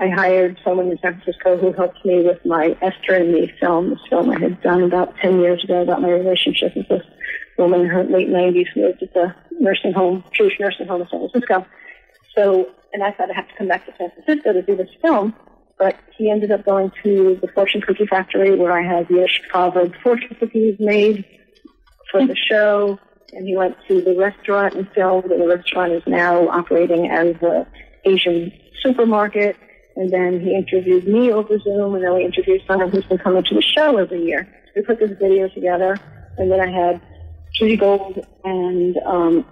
I 0.00 0.08
hired 0.08 0.58
someone 0.64 0.90
in 0.90 0.98
San 1.02 1.20
Francisco 1.20 1.58
who 1.58 1.72
helped 1.72 2.02
me 2.06 2.22
with 2.22 2.38
my 2.46 2.74
Esther 2.80 3.16
and 3.16 3.32
Me 3.32 3.52
film, 3.60 3.90
this 3.90 3.98
film 4.08 4.30
I 4.30 4.40
had 4.40 4.62
done 4.62 4.82
about 4.82 5.14
10 5.18 5.40
years 5.40 5.62
ago 5.62 5.82
about 5.82 6.00
my 6.00 6.08
relationship 6.08 6.74
with 6.74 6.88
this 6.88 7.02
woman 7.58 7.82
in 7.82 7.86
her 7.86 8.04
late 8.04 8.30
90s 8.30 8.68
who 8.74 8.86
lived 8.86 9.02
at 9.02 9.12
the 9.12 9.34
nursing 9.60 9.92
home, 9.92 10.24
Jewish 10.32 10.54
nursing 10.58 10.86
home 10.86 11.02
in 11.02 11.08
San 11.10 11.28
Francisco. 11.28 11.66
So, 12.34 12.70
and 12.94 13.02
I 13.02 13.12
thought 13.12 13.30
I 13.30 13.34
have 13.34 13.48
to 13.48 13.54
come 13.58 13.68
back 13.68 13.84
to 13.84 13.92
San 13.98 14.10
Francisco 14.10 14.54
to 14.54 14.62
do 14.62 14.74
this 14.74 14.88
film, 15.02 15.34
but 15.78 15.96
he 16.16 16.30
ended 16.30 16.50
up 16.50 16.64
going 16.64 16.90
to 17.02 17.38
the 17.42 17.48
Fortune 17.48 17.82
Cookie 17.82 18.06
Factory 18.06 18.56
where 18.56 18.72
I 18.72 18.82
had 18.82 19.06
Yish 19.08 19.40
covered 19.52 19.94
fortune 20.02 20.34
cookies 20.40 20.76
made 20.80 21.26
for 22.10 22.26
the 22.26 22.36
show, 22.36 22.98
and 23.34 23.46
he 23.46 23.54
went 23.54 23.76
to 23.88 24.00
the 24.00 24.16
restaurant 24.16 24.74
and 24.76 24.88
filmed, 24.94 25.30
and 25.30 25.42
the 25.42 25.46
restaurant 25.46 25.92
is 25.92 26.02
now 26.06 26.48
operating 26.48 27.10
as 27.10 27.36
an 27.42 27.66
Asian 28.06 28.50
supermarket. 28.82 29.56
And 29.96 30.10
then 30.10 30.40
he 30.40 30.54
interviewed 30.54 31.06
me 31.06 31.32
over 31.32 31.58
Zoom, 31.58 31.94
and 31.94 32.04
then 32.04 32.14
we 32.14 32.24
interviewed 32.24 32.62
someone 32.66 32.90
who's 32.90 33.04
been 33.04 33.18
coming 33.18 33.42
to 33.44 33.54
the 33.54 33.62
show 33.62 33.96
every 33.98 34.24
year. 34.24 34.48
We 34.74 34.82
put 34.82 35.00
this 35.00 35.10
video 35.18 35.48
together, 35.48 35.98
and 36.38 36.50
then 36.50 36.60
I 36.60 36.70
had 36.70 37.00
Judy 37.54 37.76
Gold 37.76 38.24
and 38.44 38.96
um, 39.04 39.44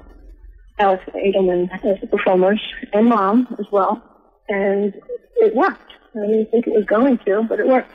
Alex 0.79 1.05
Edelman 1.15 1.69
as 1.85 2.01
the 2.01 2.07
performers, 2.07 2.61
and 2.93 3.07
Mom 3.07 3.55
as 3.59 3.67
well. 3.73 4.03
And 4.49 4.95
it 5.37 5.55
worked. 5.55 5.93
I 6.15 6.27
didn't 6.27 6.51
think 6.51 6.67
it 6.67 6.73
was 6.73 6.85
going 6.85 7.19
to, 7.19 7.43
but 7.43 7.61
it 7.61 7.67
worked. 7.67 7.95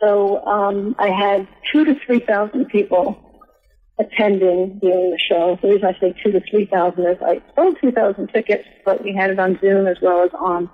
So 0.00 0.44
um, 0.44 0.94
I 0.98 1.08
had 1.08 1.48
two 1.72 1.84
to 1.84 1.94
three 2.06 2.20
thousand 2.20 2.66
people 2.66 3.22
attending 3.98 4.78
during 4.78 5.10
the 5.10 5.18
show. 5.18 5.58
The 5.62 5.68
reason 5.68 5.86
I 5.86 5.98
say 5.98 6.14
two 6.22 6.32
to 6.32 6.40
three 6.50 6.66
thousand 6.66 7.06
is 7.06 7.18
I 7.22 7.40
sold 7.54 7.78
two 7.80 7.92
thousand 7.92 8.28
tickets, 8.28 8.64
but 8.84 9.02
we 9.02 9.14
had 9.14 9.30
it 9.30 9.38
on 9.38 9.58
Zoom 9.60 9.86
as 9.86 9.96
well 10.02 10.22
as 10.22 10.30
on 10.38 10.70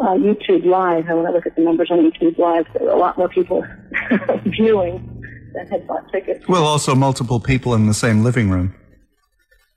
uh, 0.00 0.14
YouTube 0.14 0.64
Live. 0.64 1.06
And 1.06 1.18
when 1.18 1.26
I 1.26 1.30
look 1.30 1.46
at 1.46 1.56
the 1.56 1.62
numbers 1.62 1.90
on 1.90 1.98
YouTube 1.98 2.38
Live, 2.38 2.66
there 2.74 2.84
were 2.84 2.92
a 2.92 2.98
lot 2.98 3.16
more 3.16 3.28
people 3.28 3.64
viewing 4.46 5.22
than 5.54 5.66
had 5.68 5.86
bought 5.86 6.10
tickets. 6.10 6.46
Well, 6.48 6.64
also 6.64 6.94
multiple 6.94 7.40
people 7.40 7.74
in 7.74 7.86
the 7.86 7.94
same 7.94 8.22
living 8.22 8.50
room 8.50 8.74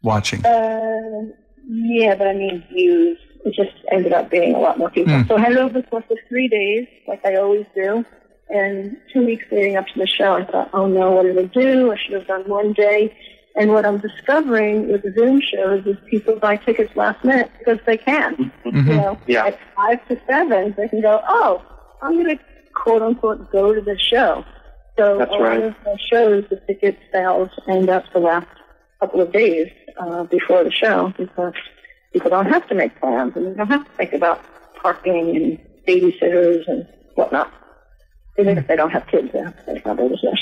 watching. 0.02 0.46
Uh, 0.46 1.24
yeah, 1.70 2.16
but 2.16 2.28
I 2.28 2.34
mean 2.34 2.64
views. 2.72 3.20
It 3.46 3.54
just 3.54 3.78
ended 3.92 4.14
up 4.14 4.30
being 4.30 4.56
a 4.56 4.60
lot 4.60 4.78
more 4.78 4.90
people. 4.90 5.24
So 5.28 5.38
I 5.38 5.40
had 5.40 5.52
it 5.54 5.58
over 5.58 5.82
the 5.82 5.88
course 5.88 6.04
of 6.10 6.18
three 6.28 6.48
days, 6.48 6.88
like 7.08 7.24
I 7.26 7.36
always 7.36 7.66
do. 7.76 8.04
And 8.50 8.98
two 9.14 9.26
weeks 9.26 9.46
leading 9.52 9.76
up 9.76 9.88
to 9.88 10.00
the 10.00 10.08
show, 10.08 10.34
I 10.34 10.46
thought, 10.46 10.70
oh 10.74 10.88
no, 10.88 11.12
what 11.12 11.24
did 11.24 11.38
I 11.38 11.44
do? 11.44 11.92
I 11.92 11.98
should 11.98 12.14
have 12.14 12.28
done 12.28 12.48
one 12.50 12.74
day. 12.74 13.16
And 13.58 13.72
what 13.72 13.86
I'm 13.86 13.98
discovering 13.98 14.92
with 14.92 15.02
the 15.04 15.12
Zoom 15.14 15.42
shows 15.42 15.86
is 15.88 15.98
people 16.10 16.36
buy 16.36 16.58
tickets 16.58 16.96
last 16.96 17.24
minute 17.26 17.50
because 17.58 17.80
they 17.88 17.98
can. 17.98 18.52
You 18.66 18.72
know, 18.84 19.18
Yeah. 19.26 19.48
at 19.48 19.60
five 19.76 20.08
to 20.10 20.20
seven, 20.28 20.76
they 20.78 20.88
can 20.88 21.02
go, 21.02 21.22
oh, 21.28 21.62
I'm 22.02 22.14
going 22.22 22.38
to 22.38 22.44
quote 22.76 23.02
unquote 23.02 23.52
go 23.52 23.74
to 23.74 23.82
the 23.82 23.98
show. 23.98 24.46
So 24.98 25.18
That's 25.18 25.32
a 25.32 25.34
lot 25.34 25.42
right. 25.42 25.64
of 25.64 25.76
the 25.84 25.98
shows, 26.12 26.46
the 26.50 26.58
ticket 26.68 26.98
sales 27.12 27.50
end 27.68 27.90
up 27.90 28.04
the 28.14 28.20
last 28.20 28.48
couple 29.00 29.22
of 29.22 29.32
days 29.32 29.72
uh, 30.00 30.24
before 30.26 30.64
the 30.64 30.72
show 30.72 31.14
because 31.18 31.54
people 32.14 32.30
don't 32.30 32.48
have 32.52 32.68
to 32.68 32.76
make 32.76 33.00
plans 33.00 33.34
and 33.36 33.48
they 33.48 33.54
don't 33.56 33.68
have 33.70 33.86
to 33.86 33.92
think 33.94 34.14
about 34.14 34.44
parking 34.82 35.36
and 35.36 35.60
babysitters 35.88 36.68
and 36.68 36.88
whatnot. 37.16 37.52
Even 38.40 38.58
if 38.58 38.68
they 38.68 38.76
don't 38.76 38.92
have 38.92 39.08
kids, 39.08 39.30
they 39.34 39.40
have 39.40 39.56
to 39.58 39.64
think 39.64 39.80
about 39.86 39.98
babysitters. 39.98 40.38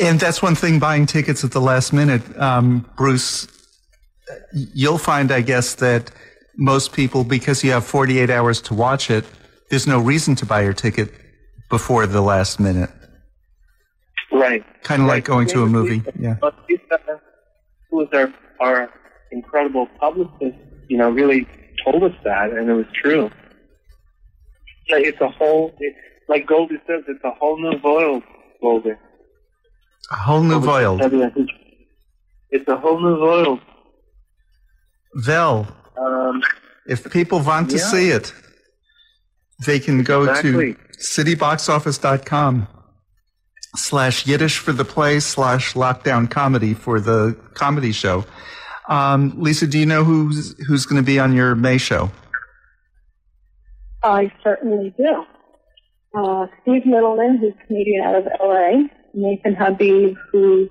And 0.00 0.18
that's 0.18 0.42
one 0.42 0.54
thing 0.56 0.78
buying 0.78 1.06
tickets 1.06 1.44
at 1.44 1.52
the 1.52 1.60
last 1.60 1.92
minute. 1.92 2.22
Um, 2.38 2.88
Bruce, 2.96 3.46
you'll 4.52 4.98
find, 4.98 5.30
I 5.30 5.40
guess, 5.40 5.74
that 5.76 6.10
most 6.56 6.92
people, 6.92 7.22
because 7.22 7.62
you 7.62 7.70
have 7.70 7.84
48 7.86 8.28
hours 8.30 8.60
to 8.62 8.74
watch 8.74 9.10
it, 9.10 9.24
there's 9.70 9.86
no 9.86 10.00
reason 10.00 10.34
to 10.36 10.46
buy 10.46 10.62
your 10.62 10.72
ticket 10.72 11.12
before 11.70 12.06
the 12.06 12.20
last 12.20 12.58
minute. 12.58 12.90
Right. 14.32 14.64
Kind 14.82 15.02
of 15.02 15.08
Right. 15.08 15.14
like 15.16 15.24
going 15.24 15.46
to 15.48 15.62
a 15.62 15.66
movie. 15.66 16.02
Yeah. 16.18 16.36
But 16.40 16.54
Lisa, 16.68 16.98
who 17.90 17.98
was 17.98 18.08
our, 18.12 18.32
our 18.60 18.90
incredible 19.30 19.86
publicist, 20.00 20.56
you 20.88 20.96
know, 20.98 21.10
really 21.10 21.46
told 21.84 22.02
us 22.02 22.12
that, 22.24 22.50
and 22.50 22.68
it 22.68 22.74
was 22.74 22.86
true. 23.00 23.30
Like 24.90 25.04
it's 25.04 25.20
a 25.20 25.28
whole, 25.28 25.72
it, 25.78 25.94
like 26.28 26.46
Golde 26.46 26.72
says, 26.86 27.04
it's 27.06 27.22
a 27.24 27.30
whole 27.30 27.60
new 27.60 27.78
world, 27.84 28.22
Golde. 28.60 28.96
A 30.10 30.16
whole 30.16 30.42
new 30.42 30.58
world. 30.60 31.00
It's 32.50 32.66
a 32.68 32.76
whole 32.76 33.00
new 33.00 33.20
world. 33.20 33.60
Vel, 35.14 35.66
Um, 35.98 36.42
if 36.86 37.10
people 37.10 37.40
want 37.40 37.70
to 37.70 37.76
Yeah. 37.76 37.82
see 37.82 38.10
it, 38.10 38.32
they 39.66 39.80
can 39.80 40.02
go 40.04 40.22
Exactly. 40.24 40.74
to 40.74 40.78
cityboxoffice.com 40.98 42.68
slash 43.76 44.26
Yiddish 44.26 44.58
for 44.58 44.72
the 44.72 44.84
play 44.84 45.18
slash 45.20 45.74
lockdown 45.74 46.30
comedy 46.30 46.72
for 46.74 47.00
the 47.00 47.36
comedy 47.54 47.92
show. 47.92 48.24
Um, 48.88 49.34
Lisa, 49.36 49.66
do 49.66 49.78
you 49.78 49.86
know 49.86 50.04
who's 50.04 50.56
who's 50.66 50.86
going 50.86 51.02
to 51.02 51.06
be 51.06 51.18
on 51.18 51.32
your 51.34 51.54
May 51.54 51.76
show? 51.78 52.10
I 54.02 54.32
certainly 54.42 54.94
do. 54.96 55.24
Uh, 56.16 56.46
Steve 56.62 56.82
Mittleman, 56.86 57.38
who's 57.40 57.52
a 57.60 57.66
comedian 57.66 58.04
out 58.04 58.14
of 58.14 58.26
LA, 58.40 58.88
Nathan 59.20 59.54
Habib, 59.54 60.16
who 60.32 60.70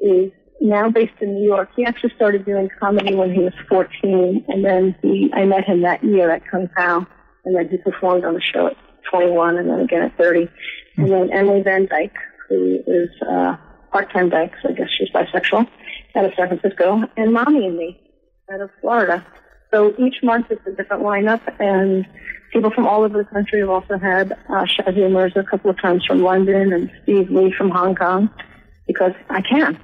is 0.00 0.30
now 0.60 0.90
based 0.90 1.14
in 1.20 1.34
New 1.34 1.44
York. 1.44 1.70
He 1.74 1.84
actually 1.84 2.12
started 2.14 2.44
doing 2.44 2.68
comedy 2.78 3.14
when 3.14 3.32
he 3.32 3.40
was 3.40 3.52
14, 3.68 4.44
and 4.48 4.64
then 4.64 4.94
he, 5.02 5.30
I 5.34 5.44
met 5.44 5.64
him 5.64 5.82
that 5.82 6.04
year 6.04 6.30
at 6.30 6.42
Kung 6.50 6.68
Pao, 6.76 7.06
and 7.44 7.56
then 7.56 7.68
he 7.68 7.78
performed 7.78 8.24
on 8.24 8.34
the 8.34 8.40
show 8.40 8.68
at 8.68 8.76
21, 9.10 9.56
and 9.56 9.68
then 9.68 9.80
again 9.80 10.02
at 10.02 10.16
30. 10.16 10.48
And 10.96 11.10
then 11.10 11.30
Emily 11.32 11.62
Van 11.62 11.86
Dyke, 11.86 12.16
who 12.48 12.80
is 12.86 13.08
uh, 13.28 13.56
part-time 13.90 14.28
dyke, 14.28 14.52
so 14.62 14.68
I 14.68 14.72
guess 14.72 14.88
she's 14.96 15.10
bisexual, 15.10 15.66
out 16.14 16.24
of 16.24 16.32
San 16.36 16.48
Francisco, 16.48 17.02
and 17.16 17.32
Mommy 17.32 17.66
and 17.66 17.76
Me 17.76 18.00
out 18.52 18.60
of 18.60 18.70
Florida. 18.80 19.24
So 19.70 19.94
each 19.98 20.16
month 20.22 20.46
it's 20.50 20.66
a 20.66 20.72
different 20.72 21.02
lineup, 21.02 21.40
and 21.60 22.06
people 22.52 22.70
from 22.70 22.86
all 22.86 23.04
over 23.04 23.18
the 23.18 23.24
country 23.24 23.60
have 23.60 23.70
also 23.70 23.98
had 23.98 24.32
uh, 24.32 24.64
Shazia 24.64 25.10
Mirza 25.10 25.40
a 25.40 25.44
couple 25.44 25.70
of 25.70 25.80
times 25.80 26.04
from 26.04 26.22
London 26.22 26.72
and 26.72 26.90
Steve 27.02 27.30
Lee 27.30 27.52
from 27.56 27.70
Hong 27.70 27.94
Kong, 27.94 28.30
because 28.86 29.12
I 29.28 29.42
can. 29.42 29.78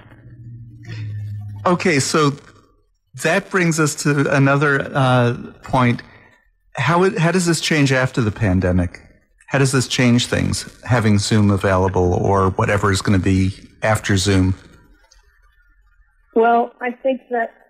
Okay, 1.65 2.01
so 2.01 2.33
that 3.23 3.49
brings 3.51 3.81
us 3.81 3.95
to 4.03 4.35
another 4.35 4.91
uh, 4.93 5.37
point. 5.63 6.03
How 6.75 7.05
it, 7.05 7.19
how 7.19 7.31
does 7.31 7.47
this 7.47 7.61
change 7.61 7.93
after 7.93 8.21
the 8.21 8.33
pandemic? 8.33 9.01
How 9.47 9.59
does 9.59 9.73
this 9.73 9.87
change 9.87 10.27
things? 10.27 10.69
Having 10.85 11.19
Zoom 11.19 11.51
available 11.51 12.15
or 12.15 12.51
whatever 12.51 12.91
is 12.91 13.01
going 13.01 13.19
to 13.19 13.25
be 13.25 13.53
after 13.83 14.17
Zoom? 14.17 14.55
Well, 16.35 16.73
I 16.81 16.91
think 16.91 17.23
that 17.31 17.66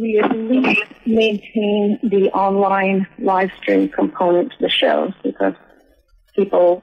we 0.00 0.18
at 0.18 0.34
least 0.36 0.82
maintain 1.06 1.98
the 2.02 2.30
online 2.32 3.06
live 3.18 3.50
stream 3.60 3.88
component 3.88 4.52
to 4.52 4.56
the 4.60 4.68
shows 4.70 5.12
because 5.22 5.54
people, 6.34 6.82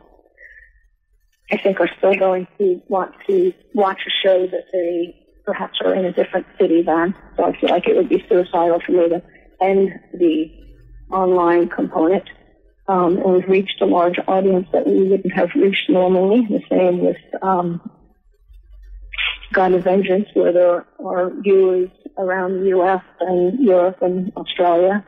I 1.51 1.57
think, 1.57 1.79
are 1.79 1.89
still 1.97 2.15
going 2.15 2.47
to 2.59 2.81
want 2.87 3.15
to 3.27 3.53
watch 3.73 4.01
a 4.05 4.11
show 4.23 4.45
that 4.47 4.65
they 4.71 5.15
perhaps 5.45 5.79
are 5.83 5.95
in 5.95 6.05
a 6.05 6.11
different 6.11 6.45
city 6.59 6.83
than. 6.83 7.15
So 7.35 7.45
I 7.45 7.59
feel 7.59 7.69
like 7.69 7.87
it 7.87 7.95
would 7.95 8.09
be 8.09 8.23
suicidal 8.29 8.79
for 8.85 8.91
me 8.91 9.09
to 9.09 9.23
end 9.59 9.99
the 10.13 10.51
online 11.11 11.69
component. 11.69 12.29
Um, 12.87 13.17
and 13.17 13.33
we've 13.33 13.47
reached 13.47 13.81
a 13.81 13.85
large 13.85 14.19
audience 14.27 14.67
that 14.73 14.85
we 14.85 15.03
wouldn't 15.03 15.33
have 15.33 15.49
reached 15.55 15.89
normally. 15.89 16.47
The 16.47 16.61
same 16.69 16.99
with 16.99 17.17
um, 17.41 17.81
God 19.51 19.73
of 19.73 19.83
Vengeance, 19.83 20.27
where 20.33 20.53
there 20.53 20.85
are 21.03 21.31
viewers 21.41 21.89
around 22.19 22.61
the 22.61 22.67
U.S. 22.69 23.01
and 23.21 23.59
Europe 23.59 23.97
and 24.01 24.31
Australia. 24.35 25.03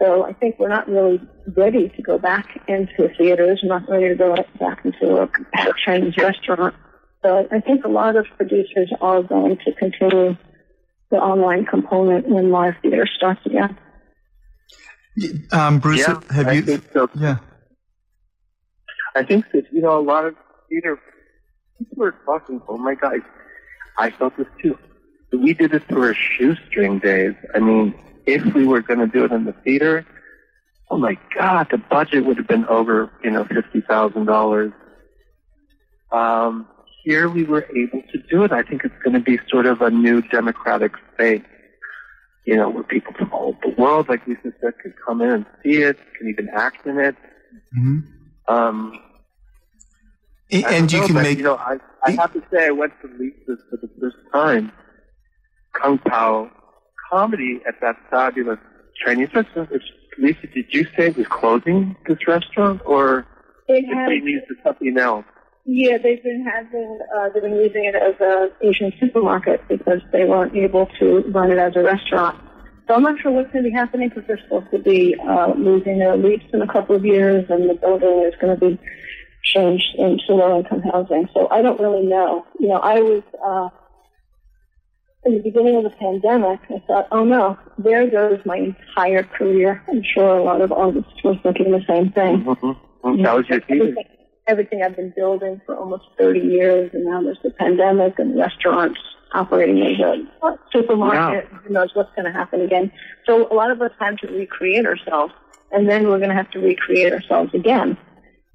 So 0.00 0.26
I 0.26 0.34
think 0.34 0.58
we're 0.58 0.68
not 0.68 0.88
really 0.88 1.20
ready 1.56 1.88
to 1.88 2.02
go 2.02 2.18
back 2.18 2.60
into 2.68 3.08
theaters. 3.16 3.60
We're 3.62 3.78
not 3.78 3.88
ready 3.88 4.08
to 4.08 4.14
go 4.14 4.36
back 4.60 4.84
into 4.84 5.16
a, 5.16 5.22
a 5.22 5.72
Chinese 5.84 6.16
restaurant. 6.18 6.74
So 7.22 7.48
I 7.50 7.60
think 7.60 7.84
a 7.84 7.88
lot 7.88 8.16
of 8.16 8.26
producers 8.36 8.92
are 9.00 9.22
going 9.22 9.56
to 9.64 9.72
continue 9.72 10.36
the 11.10 11.16
online 11.16 11.64
component 11.64 12.28
when 12.28 12.50
live 12.50 12.74
theater 12.82 13.06
starts 13.16 13.40
again. 13.46 13.78
Um, 15.52 15.78
Bruce, 15.78 16.00
yeah, 16.00 16.20
have 16.30 16.48
I 16.48 16.52
you? 16.52 16.62
think 16.62 16.84
so. 16.92 17.08
Yeah. 17.14 17.38
I 19.14 19.22
think 19.22 19.46
that, 19.52 19.64
you 19.72 19.80
know, 19.80 19.98
a 19.98 20.02
lot 20.02 20.26
of 20.26 20.34
theater 20.68 21.00
people 21.78 22.04
are 22.04 22.14
talking, 22.26 22.60
oh 22.68 22.76
my 22.76 22.94
God, 22.94 23.20
I 23.96 24.10
felt 24.10 24.36
this 24.36 24.46
too. 24.62 24.76
We 25.32 25.54
did 25.54 25.72
this 25.72 25.82
through 25.88 26.02
our 26.04 26.14
shoestring 26.14 26.98
days. 27.00 27.34
I 27.54 27.58
mean, 27.58 27.94
if 28.26 28.54
we 28.54 28.66
were 28.66 28.80
going 28.80 29.00
to 29.00 29.06
do 29.06 29.24
it 29.24 29.32
in 29.32 29.44
the 29.44 29.52
theater, 29.52 30.06
oh 30.90 30.98
my 30.98 31.18
God, 31.34 31.68
the 31.70 31.78
budget 31.78 32.24
would 32.24 32.36
have 32.36 32.46
been 32.46 32.64
over, 32.66 33.10
you 33.22 33.30
know, 33.30 33.44
$50,000. 33.44 34.72
Um, 36.12 36.68
here 37.02 37.28
we 37.28 37.44
were 37.44 37.66
able 37.76 38.02
to 38.12 38.18
do 38.30 38.44
it. 38.44 38.52
I 38.52 38.62
think 38.62 38.84
it's 38.84 38.94
going 39.04 39.14
to 39.14 39.20
be 39.20 39.38
sort 39.48 39.66
of 39.66 39.80
a 39.82 39.90
new 39.90 40.22
democratic 40.22 40.92
space, 41.14 41.42
you 42.44 42.56
know, 42.56 42.68
where 42.70 42.84
people 42.84 43.12
from 43.14 43.32
all 43.32 43.48
over 43.48 43.58
the 43.74 43.80
world, 43.80 44.08
like 44.08 44.26
Lisa 44.26 44.52
said, 44.60 44.74
could 44.82 44.94
come 45.06 45.20
in 45.20 45.30
and 45.30 45.46
see 45.62 45.82
it, 45.82 45.98
can 46.18 46.28
even 46.28 46.48
act 46.48 46.86
in 46.86 46.98
it. 46.98 47.16
hmm 47.72 47.98
Um, 48.48 48.98
And 50.50 50.90
you 50.92 51.00
know, 51.00 51.06
can 51.06 51.14
but, 51.14 51.22
make. 51.22 51.38
You 51.38 51.44
know, 51.44 51.56
I, 51.56 51.78
I 52.04 52.12
have 52.12 52.32
to 52.32 52.42
say, 52.52 52.66
I 52.66 52.70
went 52.70 52.92
to 53.02 53.08
Lisa's 53.08 53.60
for 53.68 53.76
the 53.76 53.90
first 54.00 54.16
time. 54.32 54.72
Kung 55.80 55.98
Pao 55.98 56.50
comedy 57.10 57.60
at 57.68 57.74
that 57.80 57.96
fabulous 58.10 58.58
Chinese 59.04 59.28
restaurant. 59.34 59.70
Which 59.70 59.82
Lisa, 60.18 60.46
did 60.48 60.66
you 60.70 60.86
say 60.96 61.10
was 61.10 61.26
closing 61.28 61.96
this 62.06 62.18
restaurant, 62.26 62.80
or 62.84 63.26
It 63.68 63.84
is 63.84 63.94
has, 63.94 64.08
being 64.08 64.26
used 64.26 64.46
for 64.46 64.56
something 64.64 64.96
else? 64.98 65.24
yeah, 65.66 65.98
they've 65.98 66.22
been 66.22 66.44
having, 66.46 66.98
uh, 67.16 67.28
they've 67.34 67.42
been 67.42 67.56
using 67.56 67.84
it 67.84 67.94
as 67.96 68.14
a 68.20 68.48
Asian 68.62 68.92
supermarket 69.00 69.66
because 69.68 70.00
they 70.12 70.24
weren't 70.24 70.54
able 70.56 70.86
to 71.00 71.24
run 71.32 71.50
it 71.50 71.58
as 71.58 71.74
a 71.76 71.82
restaurant. 71.82 72.38
So 72.86 72.94
I'm 72.94 73.02
not 73.02 73.18
sure 73.20 73.32
what's 73.32 73.50
going 73.52 73.64
to 73.64 73.70
be 73.70 73.74
happening 73.74 74.08
because 74.08 74.24
they're 74.28 74.40
supposed 74.44 74.70
to 74.70 74.78
be 74.78 75.16
uh, 75.18 75.52
losing 75.56 75.98
their 75.98 76.16
lease 76.16 76.42
in 76.52 76.62
a 76.62 76.68
couple 76.72 76.94
of 76.94 77.04
years, 77.04 77.44
and 77.50 77.68
the 77.68 77.74
building 77.74 78.22
is 78.26 78.34
going 78.40 78.58
to 78.58 78.60
be 78.64 78.78
changed 79.42 79.88
into 79.98 80.34
low-income 80.34 80.82
housing. 80.92 81.28
So 81.34 81.48
I 81.50 81.62
don't 81.62 81.80
really 81.80 82.06
know. 82.06 82.46
You 82.60 82.68
know, 82.68 82.78
I 82.78 83.00
was 83.00 83.22
uh, 83.44 83.68
in 85.24 85.34
the 85.34 85.42
beginning 85.42 85.76
of 85.76 85.84
the 85.84 85.90
pandemic. 85.90 86.60
I 86.70 86.82
thought, 86.86 87.08
oh 87.10 87.24
no, 87.24 87.58
there 87.78 88.08
goes 88.08 88.40
my 88.44 88.56
entire 88.56 89.24
career. 89.24 89.82
I'm 89.88 90.02
sure 90.14 90.38
a 90.38 90.42
lot 90.42 90.60
of 90.60 90.72
artists 90.72 91.12
were 91.24 91.36
thinking 91.42 91.72
the 91.72 91.84
same 91.88 92.12
thing. 92.12 92.44
Mm-hmm. 92.44 93.22
That 93.22 93.34
was 93.36 93.48
your 93.48 93.60
everything, 93.68 94.04
everything 94.46 94.82
I've 94.82 94.96
been 94.96 95.12
building 95.16 95.60
for 95.66 95.76
almost 95.76 96.04
30 96.18 96.40
years, 96.40 96.90
and 96.92 97.04
now 97.04 97.22
there's 97.22 97.38
the 97.42 97.50
pandemic 97.50 98.18
and 98.18 98.38
restaurants 98.38 99.00
operating 99.32 99.82
as 99.82 100.00
a 100.00 100.58
supermarket. 100.72 101.48
Who 101.64 101.72
knows 101.72 101.90
what's 101.94 102.14
going 102.14 102.26
to 102.26 102.32
happen 102.32 102.60
again? 102.60 102.90
So 103.26 103.50
a 103.52 103.54
lot 103.54 103.70
of 103.70 103.80
us 103.82 103.92
had 103.98 104.18
to 104.18 104.28
recreate 104.28 104.86
ourselves, 104.86 105.32
and 105.72 105.88
then 105.88 106.08
we're 106.08 106.18
going 106.18 106.30
to 106.30 106.36
have 106.36 106.50
to 106.52 106.58
recreate 106.58 107.12
ourselves 107.12 107.52
again. 107.54 107.98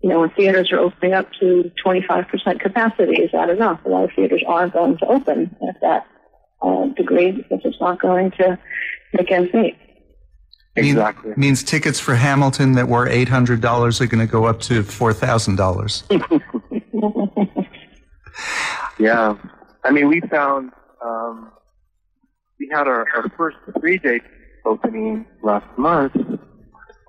You 0.01 0.09
know, 0.09 0.21
when 0.21 0.31
theaters 0.31 0.71
are 0.71 0.79
opening 0.79 1.13
up 1.13 1.27
to 1.39 1.71
25% 1.85 2.59
capacity, 2.59 3.21
is 3.21 3.31
that 3.33 3.49
enough? 3.49 3.79
A 3.85 3.89
lot 3.89 4.05
of 4.05 4.09
theaters 4.15 4.43
aren't 4.47 4.73
going 4.73 4.97
to 4.97 5.05
open 5.05 5.55
at 5.69 5.79
that 5.81 6.07
uh, 6.61 6.85
degree 6.95 7.31
because 7.31 7.59
it's 7.63 7.79
not 7.79 8.01
going 8.01 8.31
to 8.31 8.57
make 9.13 9.31
ends 9.31 9.53
meet. 9.53 9.77
Exactly. 10.75 11.33
Means 11.35 11.63
tickets 11.63 11.99
for 11.99 12.15
Hamilton 12.15 12.73
that 12.73 12.87
were 12.87 13.07
eight 13.07 13.27
hundred 13.27 13.59
dollars 13.59 13.99
are 13.99 14.07
going 14.07 14.25
to 14.25 14.31
go 14.31 14.45
up 14.45 14.61
to 14.61 14.83
four 14.83 15.13
thousand 15.13 15.57
dollars. 15.57 16.03
Yeah. 19.01 19.35
I 19.83 19.91
mean, 19.91 20.07
we 20.09 20.21
found 20.21 20.71
um, 21.03 21.51
we 22.59 22.69
had 22.71 22.87
our, 22.87 23.07
our 23.15 23.29
first 23.35 23.57
three 23.79 23.97
day 23.97 24.21
opening 24.63 25.25
last 25.41 25.65
month, 25.75 26.15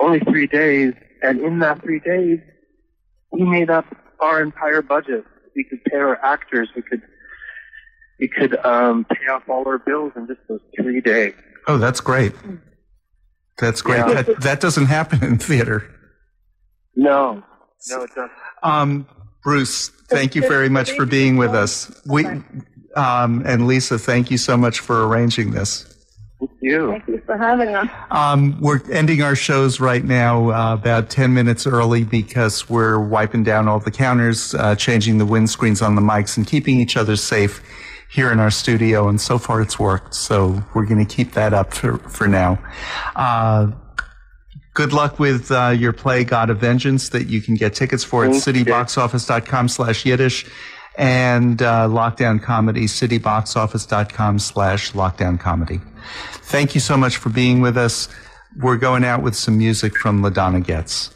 only 0.01 0.21
three 0.21 0.47
days, 0.47 0.95
and 1.23 1.39
in 1.41 1.59
that 1.59 1.83
three 1.83 2.01
days, 2.01 2.39
we 3.31 3.43
made 3.43 3.69
up 3.69 3.85
our 4.21 4.41
entire 4.41 4.81
budget. 4.81 5.25
We 5.55 5.65
could 5.65 5.85
pay 5.85 5.99
our 5.99 6.17
actors. 6.25 6.71
We 6.75 6.81
could 6.81 7.03
we 8.23 8.29
could 8.29 8.57
um, 8.65 9.05
pay 9.05 9.27
off 9.27 9.43
all 9.49 9.67
our 9.67 9.79
bills 9.79 10.13
in 10.15 10.29
just 10.29 10.39
those 10.49 10.61
three 10.81 11.01
days. 11.01 11.35
Oh, 11.67 11.77
that's 11.77 12.01
great. 12.01 12.33
That's 13.59 13.83
great. 13.83 13.99
Yeah. 13.99 14.23
That, 14.23 14.41
that 14.43 14.61
doesn't 14.61 14.87
happen 14.87 15.25
in 15.25 15.39
theater. 15.39 15.93
No, 16.95 17.43
no, 17.91 18.03
it 18.03 18.11
doesn't. 18.15 18.31
Um, 18.63 19.09
Bruce, 19.43 19.89
thank 20.09 20.37
you 20.37 20.43
very 20.43 20.69
much 20.69 20.93
for 20.93 21.05
being 21.05 21.37
with 21.37 21.51
us. 21.51 21.91
We, 22.07 22.25
um, 22.95 23.43
and 23.45 23.67
Lisa, 23.67 23.99
thank 23.99 24.31
you 24.31 24.39
so 24.39 24.57
much 24.57 24.79
for 24.79 25.05
arranging 25.09 25.51
this. 25.51 25.89
Thank 26.39 26.53
you. 26.61 26.91
Thank 26.91 27.09
you 27.09 27.23
for 27.27 27.37
having 27.37 27.75
us. 27.75 27.89
Um, 28.13 28.61
we're 28.61 28.81
ending 28.93 29.23
our 29.23 29.35
shows 29.35 29.81
right 29.81 30.05
now 30.05 30.51
uh, 30.51 30.75
about 30.75 31.11
10 31.11 31.35
minutes 31.35 31.67
early 31.67 32.05
because 32.05 32.71
we're 32.71 33.01
wiping 33.01 33.43
down 33.43 33.67
all 33.67 33.81
the 33.81 33.91
counters, 33.91 34.55
uh, 34.55 34.77
changing 34.77 35.19
the 35.19 35.27
windscreens 35.27 35.85
on 35.85 35.97
the 35.97 36.03
mics, 36.03 36.37
and 36.37 36.47
keeping 36.47 36.79
each 36.79 36.97
other 36.97 37.17
safe 37.17 37.63
here 38.13 38.31
in 38.31 38.39
our 38.39 38.51
studio. 38.51 39.09
And 39.09 39.21
so 39.21 39.39
far 39.39 39.63
it's 39.63 39.79
worked. 39.79 40.15
So 40.15 40.63
we're 40.75 40.85
going 40.87 41.05
to 41.05 41.15
keep 41.15 41.33
that 41.33 41.55
up 41.55 41.73
for, 41.73 41.97
for 41.99 42.29
now. 42.29 42.63
Uh, 43.17 43.73
good 44.75 44.93
luck 44.93 45.19
with 45.19 45.51
uh, 45.51 45.69
your 45.71 45.95
play 45.95 46.23
God 46.25 46.51
of 46.51 46.59
Vengeance 46.59 47.09
that 47.11 47.29
you 47.29 47.41
can 47.41 47.55
get 47.55 47.75
tickets 47.75 48.05
for 48.05 48.25
at 48.25 48.33
Thank 48.33 48.47
you. 48.59 48.65
cityboxoffice.com 48.65 49.69
slash 49.69 50.05
Yiddish 50.05 50.47
and 50.99 51.63
uh, 51.63 51.89
Lockdown 51.89 52.43
Comedy, 52.43 52.85
cityboxoffice.com 52.85 54.39
slash 54.39 54.93
lockdown 54.93 55.41
comedy. 55.41 55.81
Thank 56.33 56.75
you 56.75 56.81
so 56.81 56.99
much 56.99 57.17
for 57.17 57.31
being 57.31 57.63
with 57.63 57.79
us. 57.79 58.09
We're 58.61 58.77
going 58.77 59.05
out 59.05 59.23
with 59.23 59.35
some 59.35 59.57
music 59.57 59.97
from 59.97 60.23
LaDonna 60.23 60.63
Getz. 60.63 61.11